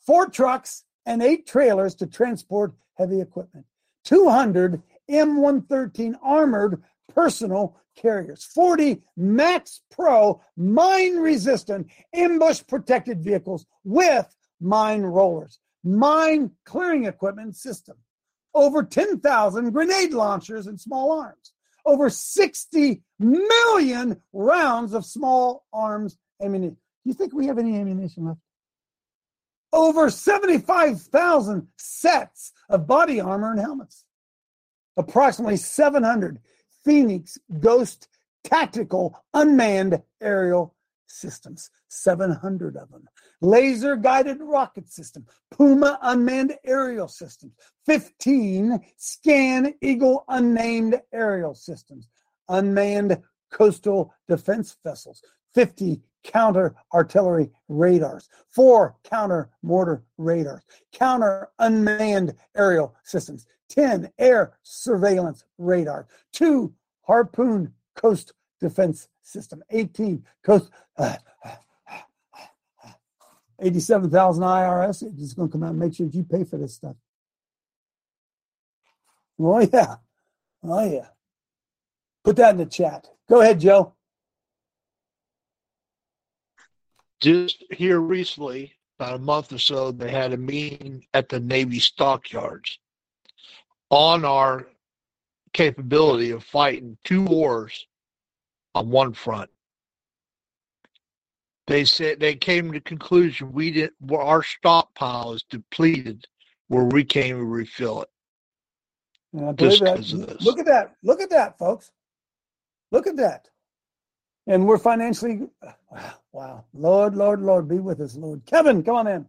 Four 0.00 0.28
trucks 0.28 0.84
and 1.06 1.22
eight 1.22 1.46
trailers 1.46 1.94
to 1.96 2.06
transport 2.06 2.72
heavy 2.96 3.20
equipment. 3.20 3.66
200 4.04 4.82
M113 5.10 6.14
armored 6.22 6.82
personal 7.14 7.76
carriers, 7.96 8.44
40 8.44 9.02
Max 9.16 9.80
Pro 9.90 10.40
mine 10.56 11.16
resistant 11.16 11.90
ambush 12.14 12.62
protected 12.66 13.22
vehicles 13.22 13.66
with 13.84 14.26
mine 14.60 15.02
rollers, 15.02 15.58
mine 15.82 16.52
clearing 16.64 17.04
equipment 17.04 17.56
system, 17.56 17.96
over 18.54 18.82
10,000 18.82 19.70
grenade 19.72 20.12
launchers 20.12 20.66
and 20.66 20.80
small 20.80 21.12
arms, 21.12 21.52
over 21.86 22.10
60 22.10 23.02
million 23.18 24.20
rounds 24.32 24.92
of 24.94 25.04
small 25.04 25.64
arms 25.72 26.16
ammunition. 26.42 26.76
Do 27.04 27.10
you 27.10 27.14
think 27.14 27.32
we 27.32 27.46
have 27.46 27.58
any 27.58 27.76
ammunition 27.76 28.26
left? 28.26 28.40
over 29.72 30.10
75,000 30.10 31.68
sets 31.76 32.52
of 32.68 32.86
body 32.86 33.20
armor 33.20 33.50
and 33.50 33.60
helmets, 33.60 34.04
approximately 34.98 35.56
700 35.56 36.40
Phoenix 36.84 37.38
Ghost 37.60 38.08
tactical 38.44 39.18
unmanned 39.32 40.02
aerial 40.20 40.74
systems, 41.06 41.70
700 41.88 42.76
of 42.76 42.90
them. 42.90 43.08
Laser 43.40 43.96
guided 43.96 44.38
rocket 44.40 44.90
system, 44.90 45.24
Puma 45.50 45.98
unmanned 46.02 46.56
aerial 46.64 47.08
systems, 47.08 47.52
15 47.86 48.78
Scan 48.96 49.74
Eagle 49.80 50.24
unnamed 50.28 51.00
aerial 51.12 51.54
systems, 51.54 52.08
unmanned 52.48 53.22
coastal 53.50 54.12
defense 54.28 54.76
vessels, 54.84 55.22
50 55.54 56.02
counter 56.24 56.74
artillery 56.92 57.50
radars, 57.68 58.28
four 58.50 58.96
counter 59.04 59.50
mortar 59.62 60.02
radars, 60.18 60.62
counter 60.92 61.48
unmanned 61.58 62.34
aerial 62.56 62.94
systems, 63.04 63.46
10 63.70 64.10
air 64.18 64.52
surveillance 64.62 65.44
radar, 65.58 66.06
two 66.32 66.72
harpoon 67.02 67.72
coast 67.94 68.32
defense 68.60 69.08
system, 69.22 69.62
18 69.70 70.24
coast, 70.42 70.70
uh, 70.98 71.16
87,000 73.60 74.42
IRS. 74.42 75.02
It's 75.02 75.18
just 75.18 75.36
going 75.36 75.48
to 75.48 75.52
come 75.52 75.64
out 75.64 75.70
and 75.70 75.78
make 75.78 75.94
sure 75.94 76.06
you 76.06 76.24
pay 76.24 76.44
for 76.44 76.58
this 76.58 76.74
stuff. 76.74 76.96
Oh, 79.40 79.60
yeah. 79.60 79.96
Oh, 80.62 80.84
yeah. 80.84 81.06
Put 82.24 82.36
that 82.36 82.52
in 82.52 82.58
the 82.58 82.66
chat. 82.66 83.08
Go 83.28 83.40
ahead, 83.40 83.60
Joe. 83.60 83.94
just 87.20 87.64
here 87.70 88.00
recently, 88.00 88.74
about 88.98 89.16
a 89.16 89.18
month 89.18 89.52
or 89.52 89.58
so, 89.58 89.92
they 89.92 90.10
had 90.10 90.32
a 90.32 90.36
meeting 90.36 91.04
at 91.14 91.28
the 91.28 91.40
Navy 91.40 91.78
stockyards 91.78 92.78
on 93.90 94.24
our 94.24 94.66
capability 95.52 96.30
of 96.30 96.44
fighting 96.44 96.96
two 97.04 97.22
wars 97.24 97.86
on 98.74 98.90
one 98.90 99.12
front. 99.12 99.50
They 101.66 101.84
said 101.84 102.20
they 102.20 102.34
came 102.34 102.68
to 102.72 102.78
the 102.78 102.80
conclusion 102.80 103.52
we 103.52 103.70
didn't 103.70 103.94
our 104.12 104.42
stockpile 104.42 105.34
is 105.34 105.44
depleted 105.50 106.26
where 106.68 106.84
we 106.84 107.04
can't 107.04 107.26
even 107.26 107.48
refill 107.48 108.02
it. 108.02 108.08
And 109.34 109.46
I 109.46 109.52
believe 109.52 109.80
Just 109.80 110.12
of 110.12 110.26
this. 110.26 110.44
Look 110.44 110.58
at 110.58 110.66
that. 110.66 110.94
Look 111.02 111.20
at 111.20 111.30
that, 111.30 111.58
folks. 111.58 111.90
Look 112.90 113.06
at 113.06 113.16
that. 113.16 113.48
And 114.46 114.66
we're 114.66 114.78
financially, 114.78 115.42
wow. 116.32 116.64
Lord, 116.72 117.16
Lord, 117.16 117.42
Lord, 117.42 117.68
be 117.68 117.78
with 117.78 118.00
us, 118.00 118.16
Lord. 118.16 118.42
Kevin, 118.46 118.82
come 118.82 118.96
on 118.96 119.06
in. 119.06 119.26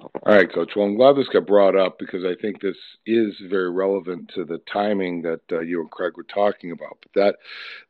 All 0.00 0.34
right, 0.34 0.52
Coach. 0.52 0.76
Well, 0.76 0.86
I'm 0.86 0.96
glad 0.96 1.16
this 1.16 1.28
got 1.28 1.46
brought 1.46 1.76
up 1.76 1.98
because 1.98 2.24
I 2.24 2.34
think 2.40 2.60
this 2.60 2.76
is 3.06 3.34
very 3.48 3.70
relevant 3.70 4.30
to 4.34 4.44
the 4.44 4.58
timing 4.58 5.22
that 5.22 5.40
uh, 5.50 5.60
you 5.60 5.80
and 5.80 5.90
Craig 5.90 6.16
were 6.16 6.24
talking 6.24 6.70
about. 6.70 6.98
But 7.02 7.12
that 7.20 7.36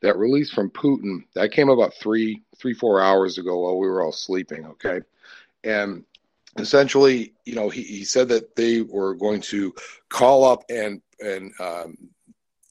that 0.02 0.16
release 0.16 0.50
from 0.50 0.70
Putin 0.70 1.24
that 1.34 1.52
came 1.52 1.68
about 1.68 1.94
three, 1.94 2.42
three, 2.56 2.74
four 2.74 3.00
hours 3.00 3.38
ago 3.38 3.60
while 3.60 3.78
we 3.78 3.86
were 3.86 4.02
all 4.02 4.12
sleeping. 4.12 4.66
Okay, 4.66 5.00
and 5.64 6.04
essentially, 6.58 7.34
you 7.44 7.54
know, 7.54 7.68
he, 7.68 7.82
he 7.82 8.04
said 8.04 8.28
that 8.28 8.56
they 8.56 8.82
were 8.82 9.14
going 9.14 9.40
to 9.42 9.74
call 10.08 10.44
up 10.44 10.64
and 10.70 11.02
and 11.20 11.52
um, 11.60 11.96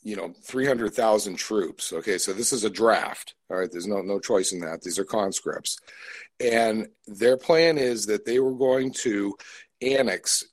you 0.04 0.16
know 0.16 0.34
300,000 0.44 1.36
troops. 1.36 1.94
Okay, 1.94 2.18
so 2.18 2.34
this 2.34 2.54
is 2.54 2.64
a 2.64 2.70
draft. 2.70 3.36
All 3.50 3.58
right, 3.58 3.72
there's 3.72 3.88
no 3.88 4.02
no 4.02 4.20
choice 4.20 4.52
in 4.54 4.60
that. 4.62 4.82
These 4.82 5.00
are 5.00 5.06
conscripts, 5.06 5.80
and 6.40 6.88
their 7.08 7.38
plan 7.38 7.78
is 7.78 8.06
that 8.08 8.26
they 8.26 8.40
were 8.40 8.54
going 8.54 8.92
to 8.92 9.36
annex. 9.82 10.46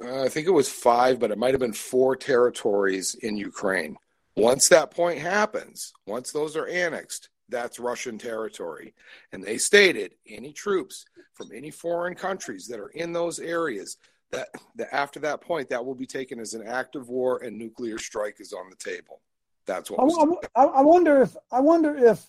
Uh, 0.00 0.24
I 0.24 0.28
think 0.28 0.46
it 0.46 0.52
was 0.52 0.68
five, 0.68 1.18
but 1.18 1.30
it 1.30 1.38
might 1.38 1.52
have 1.52 1.60
been 1.60 1.72
four 1.72 2.16
territories 2.16 3.14
in 3.14 3.36
Ukraine. 3.36 3.96
Once 4.36 4.68
that 4.68 4.90
point 4.90 5.18
happens, 5.18 5.92
once 6.06 6.30
those 6.30 6.56
are 6.56 6.68
annexed, 6.68 7.30
that's 7.48 7.78
Russian 7.78 8.18
territory. 8.18 8.94
And 9.32 9.42
they 9.42 9.56
stated 9.56 10.14
any 10.28 10.52
troops 10.52 11.06
from 11.32 11.50
any 11.54 11.70
foreign 11.70 12.14
countries 12.14 12.66
that 12.68 12.80
are 12.80 12.88
in 12.88 13.12
those 13.12 13.38
areas 13.38 13.96
that, 14.32 14.48
that 14.74 14.94
after 14.94 15.20
that 15.20 15.40
point 15.40 15.68
that 15.70 15.84
will 15.84 15.94
be 15.94 16.06
taken 16.06 16.40
as 16.40 16.54
an 16.54 16.66
act 16.66 16.96
of 16.96 17.08
war 17.08 17.42
and 17.42 17.56
nuclear 17.56 17.98
strike 17.98 18.40
is 18.40 18.52
on 18.52 18.68
the 18.68 18.76
table. 18.76 19.20
That's 19.66 19.90
what 19.90 20.40
I, 20.54 20.62
I, 20.62 20.64
I 20.64 20.80
wonder 20.82 21.22
if 21.22 21.36
I 21.50 21.60
wonder 21.60 21.96
if 21.96 22.24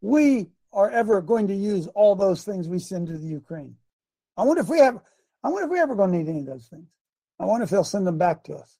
we 0.00 0.50
are 0.76 0.90
ever 0.90 1.22
going 1.22 1.48
to 1.48 1.54
use 1.54 1.86
all 1.88 2.14
those 2.14 2.44
things 2.44 2.68
we 2.68 2.78
send 2.78 3.06
to 3.06 3.16
the 3.16 3.26
Ukraine. 3.26 3.74
I 4.36 4.44
wonder 4.44 4.60
if 4.60 4.68
we 4.68 4.78
have. 4.78 5.00
I 5.42 5.48
wonder 5.48 5.64
if 5.64 5.70
we 5.70 5.80
ever 5.80 5.94
going 5.94 6.12
to 6.12 6.18
need 6.18 6.28
any 6.28 6.40
of 6.40 6.46
those 6.46 6.66
things. 6.66 6.86
I 7.40 7.46
wonder 7.46 7.64
if 7.64 7.70
they'll 7.70 7.82
send 7.82 8.06
them 8.06 8.18
back 8.18 8.44
to 8.44 8.54
us. 8.54 8.76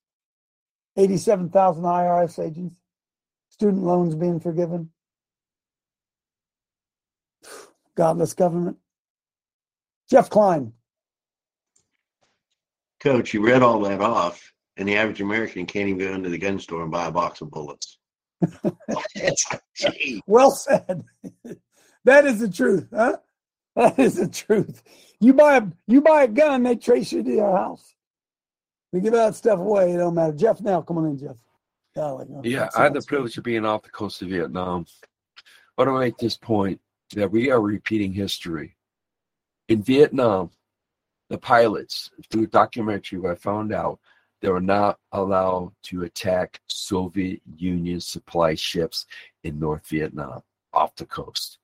Eighty-seven 0.98 1.48
thousand 1.48 1.84
IRS 1.84 2.38
agents, 2.38 2.76
student 3.48 3.82
loans 3.82 4.14
being 4.14 4.40
forgiven. 4.40 4.90
Godless 7.96 8.34
government. 8.34 8.76
Jeff 10.10 10.28
Klein. 10.28 10.74
Coach, 13.00 13.32
you 13.32 13.44
read 13.44 13.62
all 13.62 13.80
that 13.80 14.02
off, 14.02 14.52
and 14.76 14.86
the 14.86 14.96
average 14.96 15.22
American 15.22 15.64
can't 15.64 15.88
even 15.88 16.06
go 16.06 16.12
into 16.14 16.28
the 16.28 16.38
gun 16.38 16.58
store 16.58 16.82
and 16.82 16.90
buy 16.90 17.06
a 17.06 17.10
box 17.10 17.40
of 17.40 17.50
bullets. 17.50 17.98
Well 20.26 20.50
said. 20.50 21.02
that 22.06 22.24
is 22.24 22.40
the 22.40 22.48
truth, 22.48 22.88
huh? 22.94 23.18
That 23.76 23.98
is 23.98 24.14
the 24.14 24.28
truth. 24.28 24.82
You 25.20 25.34
buy 25.34 25.58
a 25.58 25.62
you 25.86 26.00
buy 26.00 26.22
a 26.22 26.28
gun, 26.28 26.62
they 26.62 26.76
trace 26.76 27.12
you 27.12 27.22
to 27.22 27.30
your 27.30 27.54
house. 27.54 27.94
We 28.90 29.02
give 29.02 29.12
that 29.12 29.34
stuff 29.34 29.58
away. 29.58 29.92
It 29.92 29.98
don't 29.98 30.14
matter. 30.14 30.32
Jeff, 30.32 30.62
now 30.62 30.80
come 30.80 30.96
on 30.96 31.06
in, 31.06 31.18
Jeff. 31.18 31.36
Golly, 31.94 32.26
Yeah, 32.42 32.68
I 32.76 32.84
had 32.84 32.94
the 32.94 33.02
privilege 33.02 33.36
of 33.36 33.44
being 33.44 33.64
off 33.66 33.82
the 33.82 33.90
coast 33.90 34.22
of 34.22 34.28
Vietnam. 34.28 34.86
But 35.76 35.88
I 35.88 35.90
want 35.90 36.02
to 36.02 36.06
make 36.06 36.18
this 36.18 36.36
point 36.36 36.80
that 37.14 37.30
we 37.30 37.50
are 37.50 37.60
repeating 37.60 38.12
history. 38.12 38.76
In 39.68 39.82
Vietnam, 39.82 40.50
the 41.28 41.38
pilots, 41.38 42.10
through 42.30 42.44
a 42.44 42.48
documentary, 42.48 43.20
I 43.28 43.34
found 43.34 43.72
out 43.72 43.98
they 44.40 44.48
were 44.48 44.60
not 44.60 44.98
allowed 45.12 45.72
to 45.84 46.04
attack 46.04 46.60
Soviet 46.68 47.40
Union 47.56 48.00
supply 48.00 48.54
ships 48.54 49.06
in 49.42 49.58
North 49.58 49.86
Vietnam 49.86 50.42
off 50.72 50.94
the 50.96 51.06
coast. 51.06 51.58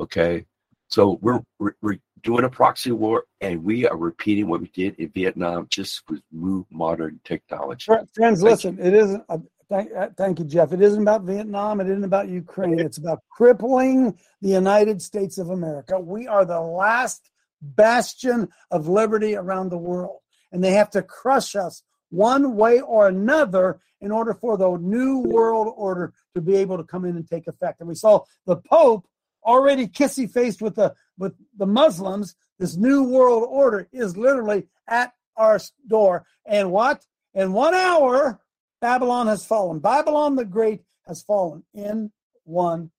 Okay, 0.00 0.46
so 0.88 1.18
we're 1.20 1.40
we're, 1.58 1.74
we're 1.82 1.98
doing 2.22 2.44
a 2.44 2.48
proxy 2.48 2.90
war, 2.90 3.24
and 3.42 3.62
we 3.62 3.86
are 3.86 3.98
repeating 3.98 4.48
what 4.48 4.62
we 4.62 4.68
did 4.68 4.94
in 4.94 5.10
Vietnam, 5.10 5.66
just 5.68 6.02
with 6.08 6.22
new 6.32 6.66
modern 6.70 7.20
technology. 7.22 7.92
Friends, 8.14 8.42
listen, 8.42 8.78
it 8.80 8.94
isn't. 8.94 9.22
Uh, 9.28 9.38
thank, 9.68 9.90
uh, 9.94 10.08
thank 10.16 10.38
you, 10.38 10.46
Jeff. 10.46 10.72
It 10.72 10.80
isn't 10.80 11.02
about 11.02 11.24
Vietnam. 11.24 11.82
It 11.82 11.88
isn't 11.88 12.04
about 12.04 12.30
Ukraine. 12.30 12.80
It's 12.80 12.96
about 12.96 13.20
crippling 13.28 14.18
the 14.40 14.48
United 14.48 15.02
States 15.02 15.36
of 15.36 15.50
America. 15.50 16.00
We 16.00 16.26
are 16.26 16.46
the 16.46 16.60
last 16.60 17.30
bastion 17.60 18.48
of 18.70 18.88
liberty 18.88 19.36
around 19.36 19.68
the 19.68 19.76
world, 19.76 20.20
and 20.50 20.64
they 20.64 20.72
have 20.72 20.88
to 20.92 21.02
crush 21.02 21.54
us 21.54 21.82
one 22.08 22.56
way 22.56 22.80
or 22.80 23.08
another 23.08 23.80
in 24.00 24.10
order 24.10 24.32
for 24.32 24.56
the 24.56 24.78
new 24.78 25.18
world 25.18 25.74
order 25.76 26.14
to 26.34 26.40
be 26.40 26.56
able 26.56 26.78
to 26.78 26.84
come 26.84 27.04
in 27.04 27.16
and 27.16 27.28
take 27.28 27.46
effect. 27.48 27.80
And 27.80 27.88
we 27.88 27.94
saw 27.94 28.20
the 28.46 28.56
Pope 28.56 29.06
already 29.44 29.86
kissy 29.86 30.30
faced 30.30 30.62
with 30.62 30.76
the 30.76 30.94
with 31.18 31.34
the 31.56 31.66
Muslims. 31.66 32.34
This 32.58 32.76
new 32.76 33.04
world 33.04 33.44
order 33.48 33.88
is 33.92 34.16
literally 34.16 34.66
at 34.86 35.12
our 35.36 35.58
door. 35.88 36.26
And 36.46 36.70
what? 36.70 37.04
In 37.34 37.52
one 37.52 37.74
hour, 37.74 38.40
Babylon 38.80 39.26
has 39.28 39.44
fallen. 39.44 39.78
Babylon 39.78 40.36
the 40.36 40.44
Great 40.44 40.82
has 41.06 41.22
fallen 41.22 41.64
in 41.74 42.10
one 42.44 42.90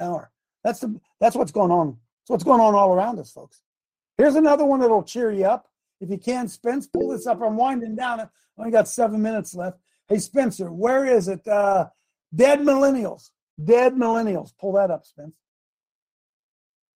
hour. 0.00 0.30
That's 0.64 0.80
the 0.80 1.00
that's 1.20 1.36
what's 1.36 1.52
going 1.52 1.70
on. 1.70 1.98
That's 2.22 2.30
what's 2.30 2.44
going 2.44 2.60
on 2.60 2.74
all 2.74 2.92
around 2.92 3.18
us, 3.18 3.32
folks. 3.32 3.60
Here's 4.16 4.36
another 4.36 4.64
one 4.64 4.80
that'll 4.80 5.02
cheer 5.02 5.30
you 5.30 5.46
up. 5.46 5.68
If 6.00 6.10
you 6.10 6.18
can, 6.18 6.48
Spence, 6.48 6.86
pull 6.86 7.08
this 7.08 7.26
up. 7.26 7.42
I'm 7.42 7.56
winding 7.56 7.96
down. 7.96 8.20
I 8.20 8.26
only 8.58 8.70
got 8.70 8.88
seven 8.88 9.22
minutes 9.22 9.54
left. 9.54 9.78
Hey, 10.08 10.18
Spencer, 10.18 10.72
where 10.72 11.04
is 11.06 11.28
it? 11.28 11.46
Uh, 11.46 11.88
dead 12.34 12.60
millennials. 12.60 13.30
Dead 13.62 13.94
millennials. 13.94 14.52
Pull 14.58 14.72
that 14.72 14.90
up, 14.90 15.04
Spence. 15.04 15.34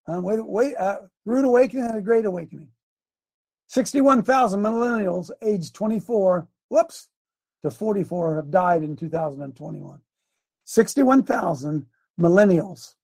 Uh, 0.07 0.21
wait, 0.21 0.45
wait. 0.45 0.77
Uh, 0.77 0.99
rude 1.25 1.45
awakening 1.45 1.87
and 1.87 1.97
a 1.97 2.03
great 2.03 2.25
awakening. 2.25 2.69
61,000 3.69 4.61
millennials 4.61 5.31
aged 5.43 5.75
24, 5.75 6.47
whoops, 6.69 7.09
to 7.63 7.71
44 7.71 8.37
have 8.37 8.51
died 8.51 8.83
in 8.83 8.95
2021. 8.95 9.99
61,000 10.67 11.87
millennials 12.21 12.95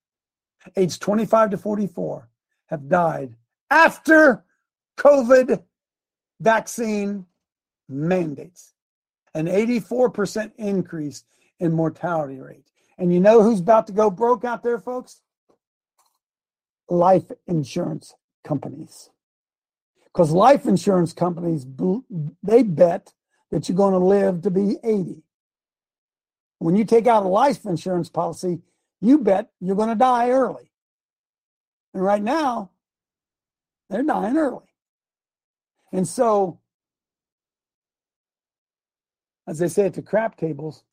aged 0.76 1.01
25 1.01 1.51
to 1.51 1.57
44 1.57 2.28
have 2.66 2.88
died 2.88 3.34
after 3.70 4.44
COVID 4.98 5.62
vaccine 6.40 7.26
mandates. 7.88 8.74
An 9.34 9.46
84% 9.46 10.53
increase 10.59 11.24
in 11.61 11.72
mortality 11.72 12.40
rate. 12.40 12.66
And 12.98 13.12
you 13.12 13.20
know 13.20 13.42
who's 13.42 13.61
about 13.61 13.86
to 13.86 13.92
go 13.92 14.11
broke 14.11 14.44
out 14.44 14.62
there, 14.62 14.78
folks? 14.78 15.22
Life 16.91 17.32
insurance 17.47 18.14
companies. 18.45 19.09
Because 20.05 20.32
life 20.32 20.66
insurance 20.66 21.12
companies, 21.12 21.64
they 22.43 22.62
bet 22.62 23.14
that 23.51 23.68
you're 23.68 23.76
going 23.76 23.93
to 23.93 23.99
live 23.99 24.43
to 24.43 24.51
be 24.51 24.76
80. 24.82 25.22
When 26.59 26.76
you 26.76 26.84
take 26.84 27.07
out 27.07 27.24
a 27.24 27.28
life 27.28 27.64
insurance 27.64 28.11
policy, 28.11 28.61
you 29.01 29.18
bet 29.18 29.51
you're 29.61 29.76
going 29.76 29.88
to 29.88 29.95
die 29.95 30.30
early. 30.30 30.70
And 31.95 32.03
right 32.03 32.22
now, 32.22 32.70
they're 33.88 34.03
dying 34.03 34.36
early. 34.36 34.66
And 35.93 36.07
so, 36.07 36.61
as 39.47 39.59
they 39.59 39.68
say 39.68 39.86
at 39.86 39.95
the 39.95 40.03
crap 40.03 40.36
tables, 40.36 40.84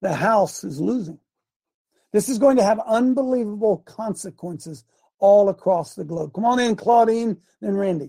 the 0.00 0.14
house 0.14 0.64
is 0.64 0.80
losing. 0.80 1.18
This 2.16 2.30
is 2.30 2.38
going 2.38 2.56
to 2.56 2.64
have 2.64 2.80
unbelievable 2.86 3.82
consequences 3.84 4.84
all 5.18 5.50
across 5.50 5.94
the 5.94 6.02
globe. 6.02 6.32
Come 6.32 6.46
on 6.46 6.58
in, 6.58 6.74
Claudine, 6.74 7.36
then 7.60 7.76
Randy. 7.76 8.08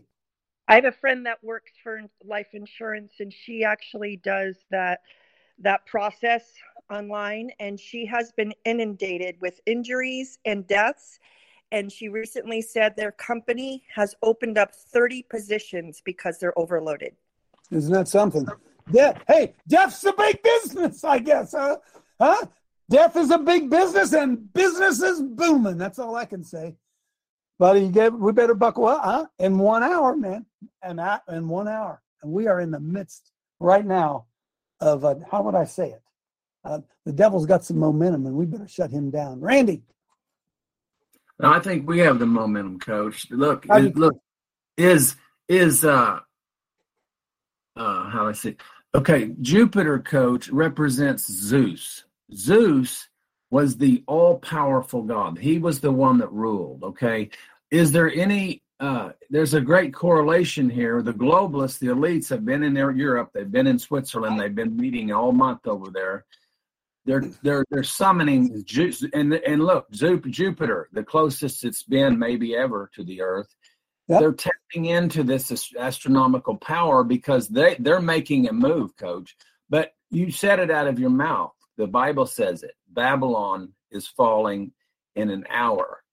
I 0.70 0.76
have 0.76 0.86
a 0.86 0.93
friend 0.93 1.26
that 1.26 1.43
works 1.43 1.74
for 1.84 2.01
life 2.24 2.53
insurance 2.53 3.16
and 3.20 3.34
she 3.34 3.66
actually 3.66 4.16
does 4.16 4.55
that 4.72 5.01
that 5.60 5.86
process 5.88 6.53
online 6.89 7.51
and 7.60 7.78
she 7.78 8.05
has 8.05 8.32
been 8.32 8.53
inundated 8.64 9.41
with 9.41 9.60
injuries 9.66 10.39
and 10.45 10.66
deaths 10.66 11.20
and 11.74 11.91
she 11.91 12.08
recently 12.08 12.62
said 12.62 12.95
their 12.95 13.12
company 13.12 13.84
has 13.93 14.16
opened 14.24 14.58
up 14.58 14.74
30 14.74 15.24
positions 15.24 16.01
because 16.05 16.39
they're 16.39 16.58
overloaded. 16.58 17.14
Isn't 17.72 17.91
that 17.91 18.08
something? 18.08 18.47
Yeah. 18.89 19.18
Hey, 19.28 19.55
death's 19.68 20.01
a 20.05 20.14
big 20.14 20.41
business, 20.41 21.03
I 21.03 21.20
guess, 21.20 21.51
huh? 21.51 21.76
Huh? 22.22 22.45
Death 22.89 23.17
is 23.17 23.31
a 23.31 23.38
big 23.38 23.69
business 23.69 24.13
and 24.13 24.51
business 24.53 25.01
is 25.01 25.21
booming. 25.21 25.77
That's 25.77 25.99
all 25.99 26.15
I 26.15 26.25
can 26.25 26.43
say. 26.43 26.75
Buddy, 27.59 27.81
you 27.81 27.91
get, 27.91 28.13
we 28.13 28.31
better 28.31 28.53
buckle 28.53 28.85
up, 28.85 29.03
huh? 29.03 29.25
In 29.39 29.57
one 29.57 29.83
hour, 29.83 30.15
man. 30.15 30.45
And 30.81 30.99
that 30.99 31.23
in 31.27 31.49
one 31.49 31.67
hour. 31.67 32.01
And 32.21 32.31
we 32.31 32.47
are 32.47 32.59
in 32.61 32.71
the 32.71 32.79
midst 32.79 33.31
right 33.59 33.85
now 33.85 34.25
of 34.79 35.03
a, 35.03 35.19
how 35.29 35.41
would 35.43 35.55
I 35.55 35.65
say 35.65 35.89
it? 35.89 36.01
Uh, 36.63 36.79
the 37.05 37.11
devil's 37.11 37.45
got 37.45 37.63
some 37.63 37.77
momentum 37.77 38.25
and 38.25 38.35
we 38.35 38.45
better 38.45 38.67
shut 38.67 38.91
him 38.91 39.09
down. 39.09 39.41
Randy. 39.41 39.83
I 41.39 41.59
think 41.59 41.88
we 41.88 41.99
have 41.99 42.19
the 42.19 42.25
momentum, 42.25 42.79
coach. 42.79 43.29
Look, 43.29 43.65
is- 43.71 43.95
look, 43.95 44.15
is 44.75 45.15
is 45.47 45.85
uh 45.85 46.19
uh 47.75 48.09
how 48.09 48.27
I 48.27 48.31
say 48.31 48.57
okay, 48.95 49.31
Jupiter 49.41 49.99
coach 49.99 50.49
represents 50.49 51.25
Zeus. 51.31 52.03
Zeus 52.34 53.07
was 53.49 53.78
the 53.78 54.03
all-powerful 54.07 55.03
God. 55.03 55.38
He 55.38 55.57
was 55.57 55.80
the 55.80 55.91
one 55.91 56.17
that 56.17 56.32
ruled, 56.32 56.84
okay? 56.84 57.30
Is 57.71 57.91
there 57.91 58.11
any 58.11 58.63
uh 58.80 59.09
there's 59.30 59.55
a 59.55 59.61
great 59.61 59.93
correlation 59.93 60.69
here. 60.69 61.01
The 61.01 61.13
globalists, 61.13 61.80
the 61.80 61.88
elites 61.88 62.30
have 62.30 62.45
been 62.45 62.61
in 62.63 62.73
their 62.73 62.91
Europe, 62.91 63.32
they've 63.34 63.51
been 63.51 63.67
in 63.67 63.80
Switzerland, 63.80 64.39
they've 64.39 64.53
been 64.53 64.78
meeting 64.78 65.11
all 65.11 65.32
month 65.32 65.65
over 65.65 65.89
there. 65.89 66.25
They're 67.05 67.23
they're 67.41 67.65
they're 67.71 67.84
summoning 67.84 68.63
Ju- 68.65 68.93
and 69.13 69.34
and 69.34 69.63
look, 69.63 69.89
Jupiter, 69.91 70.89
the 70.91 71.03
closest 71.03 71.63
it's 71.63 71.84
been 71.84 72.19
maybe 72.19 72.55
ever 72.55 72.91
to 72.95 73.03
the 73.03 73.21
Earth. 73.21 73.47
They're 74.09 74.34
tapping 74.34 74.86
into 74.86 75.23
this 75.23 75.73
astronomical 75.78 76.55
power 76.57 77.03
because 77.03 77.47
they 77.47 77.75
they're 77.80 78.01
making 78.01 78.47
a 78.47 78.53
move, 78.53 78.95
Coach. 78.95 79.36
But 79.69 79.93
you 80.11 80.32
said 80.32 80.59
it 80.59 80.69
out 80.69 80.88
of 80.88 80.99
your 80.99 81.09
mouth. 81.09 81.53
The 81.78 81.88
Bible 81.88 82.25
says 82.25 82.63
it. 82.63 82.75
Babylon 82.89 83.73
is 83.91 84.07
falling 84.07 84.71
in 85.15 85.30
an 85.30 85.45
hour. 85.49 86.03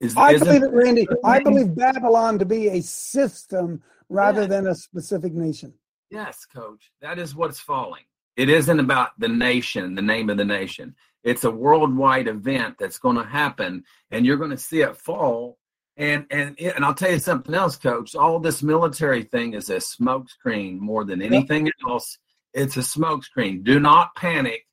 Is, 0.00 0.16
I 0.16 0.36
believe 0.38 0.62
it, 0.64 0.72
Randy. 0.72 1.06
I 1.24 1.40
believe 1.40 1.76
Babylon 1.76 2.38
to 2.40 2.44
be 2.44 2.68
a 2.68 2.82
system 2.82 3.82
rather 4.08 4.42
Yeah. 4.42 4.48
than 4.48 4.66
a 4.66 4.74
specific 4.74 5.32
nation. 5.32 5.72
Yes, 6.10 6.44
coach. 6.44 6.90
That 7.00 7.18
is 7.18 7.34
what's 7.34 7.60
falling. 7.60 8.02
It 8.36 8.48
isn't 8.48 8.80
about 8.80 9.10
the 9.18 9.28
nation, 9.28 9.94
the 9.94 10.02
name 10.02 10.28
of 10.30 10.38
the 10.38 10.44
nation. 10.44 10.96
It's 11.22 11.44
a 11.44 11.50
worldwide 11.50 12.26
event 12.26 12.76
that's 12.78 12.98
going 12.98 13.16
to 13.16 13.24
happen, 13.24 13.84
and 14.10 14.26
you're 14.26 14.36
going 14.38 14.50
to 14.50 14.56
see 14.56 14.80
it 14.80 14.96
fall. 14.96 15.58
And 15.96 16.26
and 16.30 16.58
and 16.58 16.84
I'll 16.84 16.94
tell 16.94 17.12
you 17.12 17.18
something 17.18 17.54
else, 17.54 17.76
coach. 17.76 18.16
All 18.16 18.40
this 18.40 18.62
military 18.62 19.22
thing 19.24 19.52
is 19.52 19.68
a 19.68 19.76
smokescreen 19.76 20.78
more 20.78 21.04
than 21.04 21.20
anything 21.22 21.70
else. 21.86 22.18
It's 22.54 22.76
a 22.76 22.80
smokescreen. 22.80 23.64
Do 23.64 23.80
not 23.80 24.14
panic. 24.14 24.66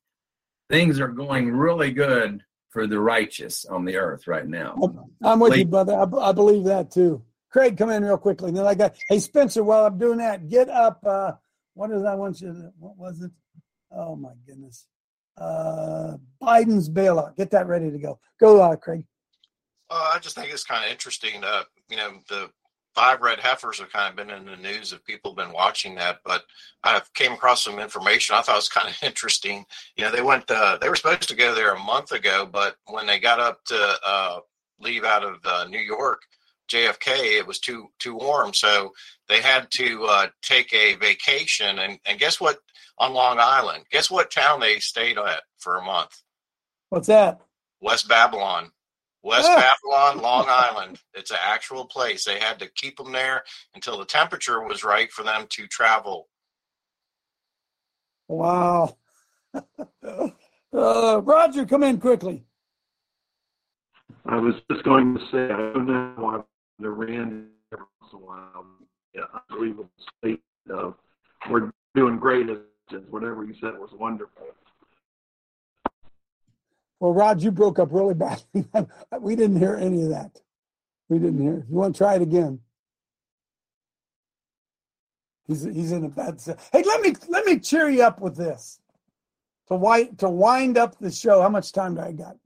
Things 0.70 1.00
are 1.00 1.08
going 1.08 1.52
really 1.52 1.92
good 1.92 2.44
for 2.70 2.86
the 2.86 3.00
righteous 3.00 3.66
on 3.66 3.86
the 3.86 3.96
earth 3.98 4.28
right 4.28 4.48
now. 4.48 4.76
I'm 5.24 5.40
with 5.40 5.54
you, 5.54 5.60
Late- 5.60 5.70
brother. 5.70 5.98
I, 5.98 6.06
b- 6.06 6.18
I 6.20 6.32
believe 6.32 6.66
that 6.66 6.92
too. 6.92 7.24
Craig, 7.52 7.78
come 7.78 7.90
in 7.90 8.04
real 8.04 8.18
quickly. 8.18 8.52
Then 8.52 8.66
I 8.68 8.76
got, 8.76 8.96
hey, 9.08 9.18
Spencer, 9.18 9.64
while 9.64 9.86
I'm 9.88 9.98
doing 9.98 10.20
that, 10.20 10.48
get 10.50 10.70
up. 10.70 11.04
Uh, 11.04 11.32
what 11.74 11.90
is 11.92 12.04
I 12.04 12.14
want 12.14 12.40
you 12.42 12.54
to, 12.54 12.72
what 12.78 12.96
was 12.98 13.22
it? 13.22 13.32
Oh 13.92 14.16
my 14.16 14.34
goodness. 14.46 14.86
Uh, 15.36 16.18
Biden's 16.44 16.90
bailout. 16.90 17.38
Get 17.38 17.50
that 17.52 17.66
ready 17.68 17.90
to 17.90 17.98
go. 17.98 18.20
Go, 18.40 18.62
uh, 18.62 18.76
Craig. 18.76 19.04
Uh, 19.90 20.12
I 20.14 20.20
just 20.20 20.36
think 20.36 20.52
it's 20.54 20.64
kind 20.64 20.86
of 20.86 20.92
interesting. 20.92 21.44
Uh, 21.44 21.64
you 21.90 21.98
know, 21.98 22.20
the 22.28 22.52
five 22.96 23.22
red 23.22 23.40
heifers 23.40 23.80
have 23.80 23.92
kind 23.92 24.10
of 24.10 24.16
been 24.16 24.36
in 24.36 24.46
the 24.46 24.56
news 24.58 24.94
if 24.94 25.04
people 25.06 25.32
have 25.32 25.46
been 25.46 25.54
watching 25.54 25.96
that, 25.96 26.20
but 26.26 26.44
I 26.84 27.02
came 27.14 27.34
across 27.34 27.64
some 27.64 27.80
information 27.80 28.36
I 28.36 28.42
thought 28.42 28.56
was 28.56 28.70
kind 28.70 28.90
of 28.90 28.98
interesting. 29.04 29.66
You 29.96 30.06
know, 30.06 30.12
they 30.12 30.22
went, 30.22 30.50
uh, 30.50 30.78
they 30.82 30.90
were 30.90 30.96
supposed 30.96 31.30
to 31.30 31.36
go 31.36 31.54
there 31.54 31.74
a 31.74 31.80
month 31.80 32.12
ago, 32.12 32.48
but 32.52 32.76
when 32.88 33.06
they 33.06 33.20
got 33.20 33.40
up 33.40 33.64
to 33.66 33.96
uh, 34.06 34.40
leave 34.80 35.04
out 35.04 35.24
of 35.24 35.38
uh, 35.46 35.66
New 35.70 35.80
York, 35.80 36.22
JFK, 36.70 37.40
it 37.40 37.48
was 37.48 37.60
too 37.60 37.88
too 37.98 38.16
warm, 38.16 38.54
so 38.54 38.92
they 39.28 39.42
had 39.42 39.72
to 39.72 40.06
uh, 40.06 40.28
take 40.44 40.72
a 40.72 40.96
vacation. 40.96 41.80
And, 41.80 42.00
and 42.06 42.20
guess 42.20 42.40
what? 42.40 42.60
On 43.00 43.14
Long 43.14 43.38
Island, 43.40 43.86
guess 43.92 44.12
what 44.12 44.30
town 44.30 44.60
they 44.60 44.78
stayed 44.80 45.18
at 45.18 45.42
for 45.58 45.78
a 45.78 45.84
month? 45.84 46.22
What's 46.90 47.08
that? 47.08 47.40
West 47.82 48.10
Babylon. 48.10 48.72
West. 49.24 49.48
Babylon, 49.48 50.22
Long 50.22 50.46
Island. 50.48 51.00
It's 51.14 51.32
an 51.32 51.38
actual 51.44 51.86
place. 51.86 52.24
They 52.24 52.40
had 52.40 52.60
to 52.60 52.70
keep 52.76 52.98
them 52.98 53.12
there 53.12 53.44
until 53.76 53.98
the 53.98 54.06
temperature 54.06 54.62
was 54.66 54.84
right 54.84 55.12
for 55.12 55.24
them 55.24 55.46
to 55.50 55.68
travel. 55.68 56.28
Wow. 58.28 58.98
uh, 59.54 60.30
Roger, 60.72 61.66
come 61.66 61.84
in 61.84 62.00
quickly. 62.00 62.46
I 64.26 64.38
was 64.38 64.56
just 64.72 64.84
going 64.84 65.16
to 65.16 65.22
say, 65.32 65.46
I 65.46 65.58
don't 65.74 65.88
know 65.88 66.14
why 66.18 66.42
the 66.78 66.90
Rand 66.90 67.48
every 67.74 67.86
once 68.02 68.14
in 68.14 68.20
a 68.20 68.22
while, 68.26 68.66
yeah, 69.14 69.24
unbelievable 69.50 69.90
state 70.20 70.42
of 70.72 70.96
we're 71.50 71.72
doing 71.96 72.18
great. 72.18 72.50
as- 72.50 72.58
Whatever 73.12 73.44
you 73.44 73.54
said 73.62 73.78
was 73.78 73.92
wonderful. 73.94 74.48
Well, 77.00 77.14
Rod, 77.14 77.42
you 77.42 77.52
broke 77.52 77.80
up 77.80 77.90
really 77.92 78.14
badly. 78.14 78.66
we 79.22 79.36
didn't 79.36 79.58
hear 79.58 79.76
any 79.76 80.04
of 80.04 80.10
that. 80.10 80.42
We 81.08 81.18
didn't 81.20 81.42
hear. 81.42 81.66
You 81.70 81.76
want 81.76 81.96
to 81.96 81.98
try 81.98 82.16
it 82.16 82.22
again? 82.22 82.60
He's 85.48 85.64
he's 85.64 85.92
in 85.92 86.06
a 86.06 86.10
bad. 86.10 86.40
se- 86.40 86.56
Hey, 86.72 86.84
let 86.84 87.02
me 87.02 87.16
let 87.28 87.46
me 87.46 87.58
cheer 87.60 87.90
you 87.90 88.04
up 88.04 88.20
with 88.22 88.36
this. 88.36 88.80
To 89.70 89.76
wind 89.76 90.20
to 90.20 90.30
wind 90.30 90.78
up 90.78 91.00
the 91.00 91.12
show. 91.12 91.42
How 91.42 91.50
much 91.50 91.72
time 91.72 91.96
do 91.96 92.02
I 92.02 92.12
got? 92.12 92.38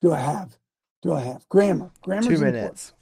Do 0.00 0.12
I 0.12 0.18
have? 0.20 0.56
Do 1.02 1.12
I 1.12 1.20
have 1.20 1.48
grammar? 1.48 1.90
Grammar. 2.02 2.22
Two 2.22 2.38
minutes. 2.38 2.92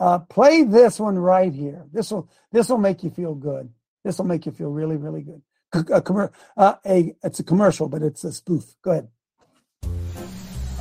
Uh, 0.00 0.18
play 0.18 0.64
this 0.64 0.98
one 0.98 1.16
right 1.16 1.52
here. 1.52 1.84
This 1.92 2.10
will 2.10 2.28
this 2.50 2.68
will 2.68 2.78
make 2.78 3.04
you 3.04 3.10
feel 3.10 3.34
good. 3.34 3.72
This 4.04 4.18
will 4.18 4.24
make 4.24 4.44
you 4.46 4.52
feel 4.52 4.70
really 4.70 4.96
really 4.96 5.22
good. 5.22 5.42
C- 5.74 5.80
A, 5.80 6.02
commer- 6.02 6.30
uh, 6.56 6.74
a 6.84 7.14
it's 7.22 7.40
a 7.40 7.44
commercial, 7.44 7.88
but 7.88 8.02
it's 8.02 8.24
a 8.24 8.32
spoof. 8.32 8.76
Go 8.82 8.90
ahead. 8.90 9.08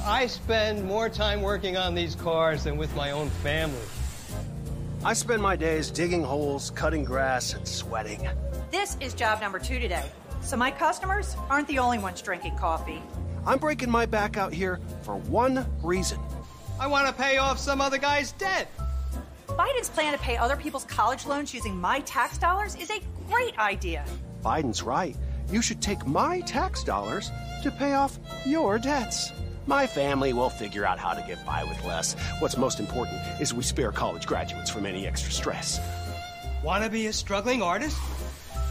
I 0.03 0.27
spend 0.27 0.83
more 0.83 1.09
time 1.09 1.41
working 1.41 1.77
on 1.77 1.93
these 1.95 2.15
cars 2.15 2.63
than 2.63 2.75
with 2.77 2.93
my 2.95 3.11
own 3.11 3.29
family. 3.29 3.77
I 5.03 5.13
spend 5.13 5.41
my 5.41 5.55
days 5.55 5.89
digging 5.89 6.23
holes, 6.23 6.71
cutting 6.71 7.03
grass, 7.03 7.53
and 7.53 7.67
sweating. 7.67 8.27
This 8.71 8.97
is 8.99 9.13
job 9.13 9.41
number 9.41 9.59
two 9.59 9.79
today. 9.79 10.05
So 10.41 10.57
my 10.57 10.71
customers 10.71 11.35
aren't 11.49 11.67
the 11.67 11.79
only 11.79 11.99
ones 11.99 12.21
drinking 12.21 12.57
coffee. 12.57 13.01
I'm 13.45 13.59
breaking 13.59 13.89
my 13.89 14.05
back 14.05 14.37
out 14.37 14.53
here 14.53 14.79
for 15.03 15.15
one 15.15 15.65
reason. 15.81 16.19
I 16.79 16.87
want 16.87 17.07
to 17.07 17.13
pay 17.13 17.37
off 17.37 17.59
some 17.59 17.79
other 17.79 17.97
guy's 17.97 18.31
debt. 18.33 18.67
Biden's 19.47 19.89
plan 19.89 20.13
to 20.13 20.19
pay 20.19 20.37
other 20.37 20.55
people's 20.55 20.85
college 20.85 21.25
loans 21.25 21.53
using 21.53 21.75
my 21.79 21.99
tax 22.01 22.37
dollars 22.37 22.75
is 22.75 22.89
a 22.89 22.99
great 23.27 23.57
idea. 23.59 24.03
Biden's 24.41 24.83
right. 24.83 25.15
You 25.51 25.61
should 25.61 25.81
take 25.81 26.05
my 26.05 26.41
tax 26.41 26.83
dollars 26.83 27.31
to 27.63 27.71
pay 27.71 27.93
off 27.93 28.17
your 28.45 28.79
debts. 28.79 29.31
My 29.67 29.85
family 29.85 30.33
will 30.33 30.49
figure 30.49 30.85
out 30.85 30.97
how 30.97 31.13
to 31.13 31.23
get 31.27 31.45
by 31.45 31.63
with 31.63 31.83
less. 31.85 32.15
What's 32.39 32.57
most 32.57 32.79
important 32.79 33.21
is 33.39 33.53
we 33.53 33.63
spare 33.63 33.91
college 33.91 34.25
graduates 34.25 34.69
from 34.69 34.85
any 34.85 35.05
extra 35.05 35.31
stress. 35.31 35.79
Want 36.63 36.83
to 36.83 36.89
be 36.89 37.07
a 37.07 37.13
struggling 37.13 37.61
artist? 37.61 37.97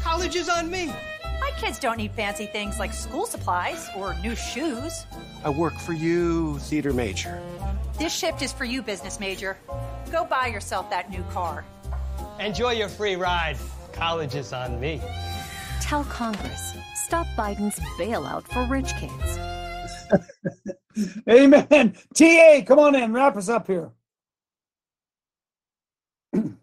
College 0.02 0.36
is 0.36 0.48
on 0.48 0.70
me. 0.70 0.92
My 1.40 1.52
kids 1.58 1.78
don't 1.78 1.96
need 1.96 2.12
fancy 2.12 2.46
things 2.46 2.78
like 2.78 2.92
school 2.92 3.24
supplies 3.26 3.88
or 3.96 4.14
new 4.22 4.34
shoes. 4.34 5.06
I 5.44 5.50
work 5.50 5.78
for 5.78 5.92
you, 5.92 6.58
theater 6.58 6.92
major. 6.92 7.40
This 7.98 8.14
shift 8.14 8.42
is 8.42 8.52
for 8.52 8.64
you, 8.64 8.82
business 8.82 9.20
major. 9.20 9.56
Go 10.10 10.24
buy 10.24 10.48
yourself 10.48 10.90
that 10.90 11.10
new 11.10 11.22
car. 11.32 11.64
Enjoy 12.38 12.72
your 12.72 12.88
free 12.88 13.16
ride. 13.16 13.56
College 13.92 14.34
is 14.34 14.52
on 14.52 14.80
me. 14.80 15.00
Tell 15.80 16.04
Congress, 16.04 16.74
stop 16.94 17.26
Biden's 17.36 17.80
bailout 17.98 18.46
for 18.48 18.64
rich 18.66 18.92
kids. 18.96 19.38
Amen. 21.28 21.96
TA, 22.14 22.62
come 22.66 22.78
on 22.78 22.94
in. 22.94 23.12
Wrap 23.12 23.36
us 23.36 23.48
up 23.48 23.66
here. 23.66 23.90
Do 26.32 26.56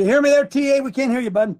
you 0.00 0.04
hear 0.04 0.22
me 0.22 0.30
there, 0.30 0.46
TA? 0.46 0.82
We 0.82 0.92
can't 0.92 1.10
hear 1.10 1.20
you, 1.20 1.30
bud. 1.30 1.58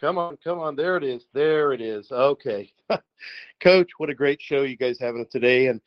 Come 0.00 0.18
on, 0.18 0.36
come 0.44 0.58
on. 0.58 0.76
There 0.76 0.96
it 0.96 1.04
is. 1.04 1.26
There 1.32 1.72
it 1.72 1.80
is. 1.80 2.12
Okay. 2.12 2.70
Coach, 3.60 3.90
what 3.96 4.10
a 4.10 4.14
great 4.14 4.40
show 4.40 4.62
you 4.62 4.76
guys 4.76 4.98
having 5.00 5.26
today. 5.30 5.68
And 5.68 5.80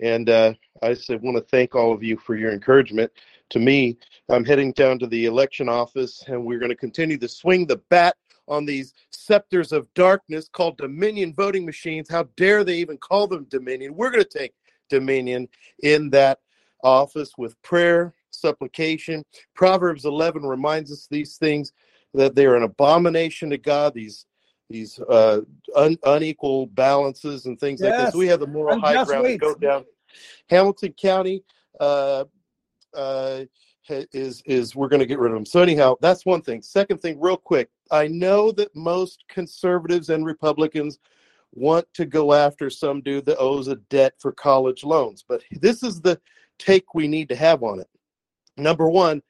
and 0.00 0.28
uh, 0.28 0.54
I 0.82 0.94
just 0.94 1.08
want 1.08 1.36
to 1.36 1.44
thank 1.50 1.74
all 1.74 1.92
of 1.92 2.02
you 2.02 2.16
for 2.18 2.36
your 2.36 2.52
encouragement 2.52 3.10
to 3.54 3.60
me. 3.60 3.96
I'm 4.28 4.44
heading 4.44 4.72
down 4.72 4.98
to 4.98 5.06
the 5.06 5.26
election 5.26 5.68
office 5.68 6.24
and 6.26 6.44
we're 6.44 6.58
going 6.58 6.70
to 6.70 6.76
continue 6.76 7.16
to 7.18 7.28
swing 7.28 7.66
the 7.66 7.80
bat 7.88 8.16
on 8.48 8.66
these 8.66 8.92
scepters 9.10 9.72
of 9.72 9.92
darkness 9.94 10.48
called 10.52 10.76
Dominion 10.76 11.32
voting 11.32 11.64
machines. 11.64 12.10
How 12.10 12.24
dare 12.36 12.64
they 12.64 12.76
even 12.78 12.98
call 12.98 13.28
them 13.28 13.44
Dominion? 13.44 13.94
We're 13.94 14.10
going 14.10 14.24
to 14.24 14.38
take 14.38 14.54
Dominion 14.90 15.48
in 15.84 16.10
that 16.10 16.40
office 16.82 17.30
with 17.38 17.60
prayer, 17.62 18.12
supplication. 18.30 19.24
Proverbs 19.54 20.04
11 20.04 20.42
reminds 20.42 20.90
us 20.90 21.06
these 21.08 21.36
things 21.36 21.72
that 22.12 22.34
they 22.34 22.46
are 22.46 22.56
an 22.56 22.64
abomination 22.64 23.50
to 23.50 23.58
God. 23.58 23.94
These 23.94 24.26
these 24.68 24.98
uh, 24.98 25.42
un, 25.76 25.96
unequal 26.04 26.66
balances 26.66 27.46
and 27.46 27.60
things 27.60 27.80
like 27.80 27.96
this. 27.96 28.14
We 28.14 28.26
have 28.28 28.40
the 28.40 28.46
moral 28.46 28.80
high 28.80 29.04
ground 29.04 29.26
to 29.26 29.38
go 29.38 29.54
down. 29.54 29.84
Hamilton 30.48 30.94
County 30.94 31.44
uh, 31.78 32.24
uh, 32.94 33.44
is 33.88 34.42
is 34.46 34.74
we're 34.74 34.88
going 34.88 35.00
to 35.00 35.06
get 35.06 35.18
rid 35.18 35.32
of 35.32 35.36
them. 35.36 35.46
So 35.46 35.60
anyhow, 35.60 35.96
that's 36.00 36.24
one 36.24 36.42
thing. 36.42 36.62
Second 36.62 37.00
thing, 37.00 37.20
real 37.20 37.36
quick, 37.36 37.68
I 37.90 38.06
know 38.06 38.50
that 38.52 38.74
most 38.74 39.24
conservatives 39.28 40.08
and 40.08 40.24
Republicans 40.24 40.98
want 41.52 41.86
to 41.94 42.04
go 42.04 42.32
after 42.32 42.70
some 42.70 43.00
dude 43.00 43.26
that 43.26 43.38
owes 43.38 43.68
a 43.68 43.76
debt 43.76 44.14
for 44.18 44.32
college 44.32 44.84
loans, 44.84 45.24
but 45.26 45.42
this 45.52 45.82
is 45.82 46.00
the 46.00 46.20
take 46.58 46.94
we 46.94 47.06
need 47.06 47.28
to 47.28 47.36
have 47.36 47.62
on 47.62 47.80
it. 47.80 47.88
Number 48.56 48.88
one, 48.88 49.22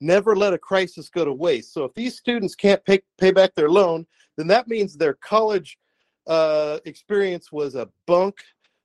never 0.00 0.34
let 0.36 0.52
a 0.52 0.58
crisis 0.58 1.08
go 1.08 1.24
to 1.24 1.32
waste. 1.32 1.72
So 1.72 1.84
if 1.84 1.94
these 1.94 2.16
students 2.16 2.54
can't 2.54 2.84
pay 2.84 3.00
pay 3.18 3.30
back 3.30 3.54
their 3.54 3.70
loan, 3.70 4.06
then 4.36 4.46
that 4.48 4.68
means 4.68 4.96
their 4.96 5.14
college 5.14 5.78
uh, 6.26 6.78
experience 6.84 7.52
was 7.52 7.74
a 7.74 7.88
bunk 8.06 8.36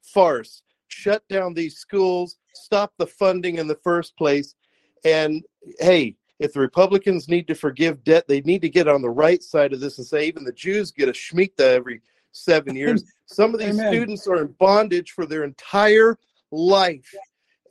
farce. 0.02 0.62
Shut 0.88 1.28
down 1.28 1.54
these 1.54 1.78
schools, 1.78 2.38
stop 2.54 2.94
the 2.98 3.08
funding 3.08 3.58
in 3.58 3.68
the 3.68 3.80
first 3.84 4.18
place, 4.18 4.56
and 5.04 5.44
hey, 5.80 6.16
if 6.40 6.54
the 6.54 6.60
Republicans 6.60 7.28
need 7.28 7.48
to 7.48 7.56
forgive 7.56 8.04
debt, 8.04 8.28
they 8.28 8.42
need 8.42 8.62
to 8.62 8.70
get 8.70 8.88
on 8.88 9.02
the 9.02 9.10
right 9.10 9.42
side 9.42 9.74
of 9.74 9.80
this 9.80 9.98
and 9.98 10.06
say 10.06 10.28
even 10.28 10.44
the 10.44 10.52
Jews 10.52 10.92
get 10.92 11.10
a 11.10 11.12
shemitah 11.12 11.60
every 11.60 12.02
seven 12.32 12.76
years. 12.76 13.04
Some 13.26 13.54
of 13.54 13.60
these 13.60 13.80
Amen. 13.80 13.92
students 13.92 14.28
are 14.28 14.42
in 14.42 14.54
bondage 14.60 15.12
for 15.12 15.26
their 15.26 15.44
entire 15.44 16.18
life. 16.52 17.14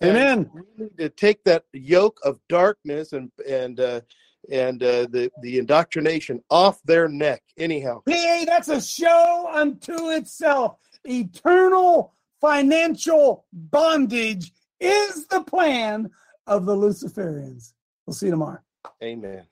And 0.01 0.17
Amen. 0.17 0.51
we 0.53 0.85
need 0.85 0.99
to 0.99 1.09
take 1.09 1.43
that 1.45 1.65
yoke 1.73 2.19
of 2.25 2.39
darkness 2.49 3.13
and 3.13 3.31
and 3.49 3.81
uh, 3.81 4.01
and 4.51 4.83
uh, 4.83 5.07
the 5.11 5.31
the 5.43 5.59
indoctrination 5.59 6.43
off 6.51 6.83
their 6.83 7.09
neck. 7.09 7.43
Anyhow, 7.57 8.03
PA, 8.07 8.45
that's 8.47 8.69
a 8.69 8.81
show 8.81 9.49
unto 9.51 10.11
itself. 10.11 10.77
Eternal 11.05 12.13
financial 12.41 13.47
bondage 13.53 14.53
is 14.81 15.27
the 15.27 15.43
plan 15.43 16.11
of 16.47 16.67
the 16.67 16.75
Luciferians. 16.75 17.73
We'll 18.07 18.15
see 18.15 18.27
you 18.27 18.33
tomorrow. 18.33 18.59
Amen. 19.03 19.45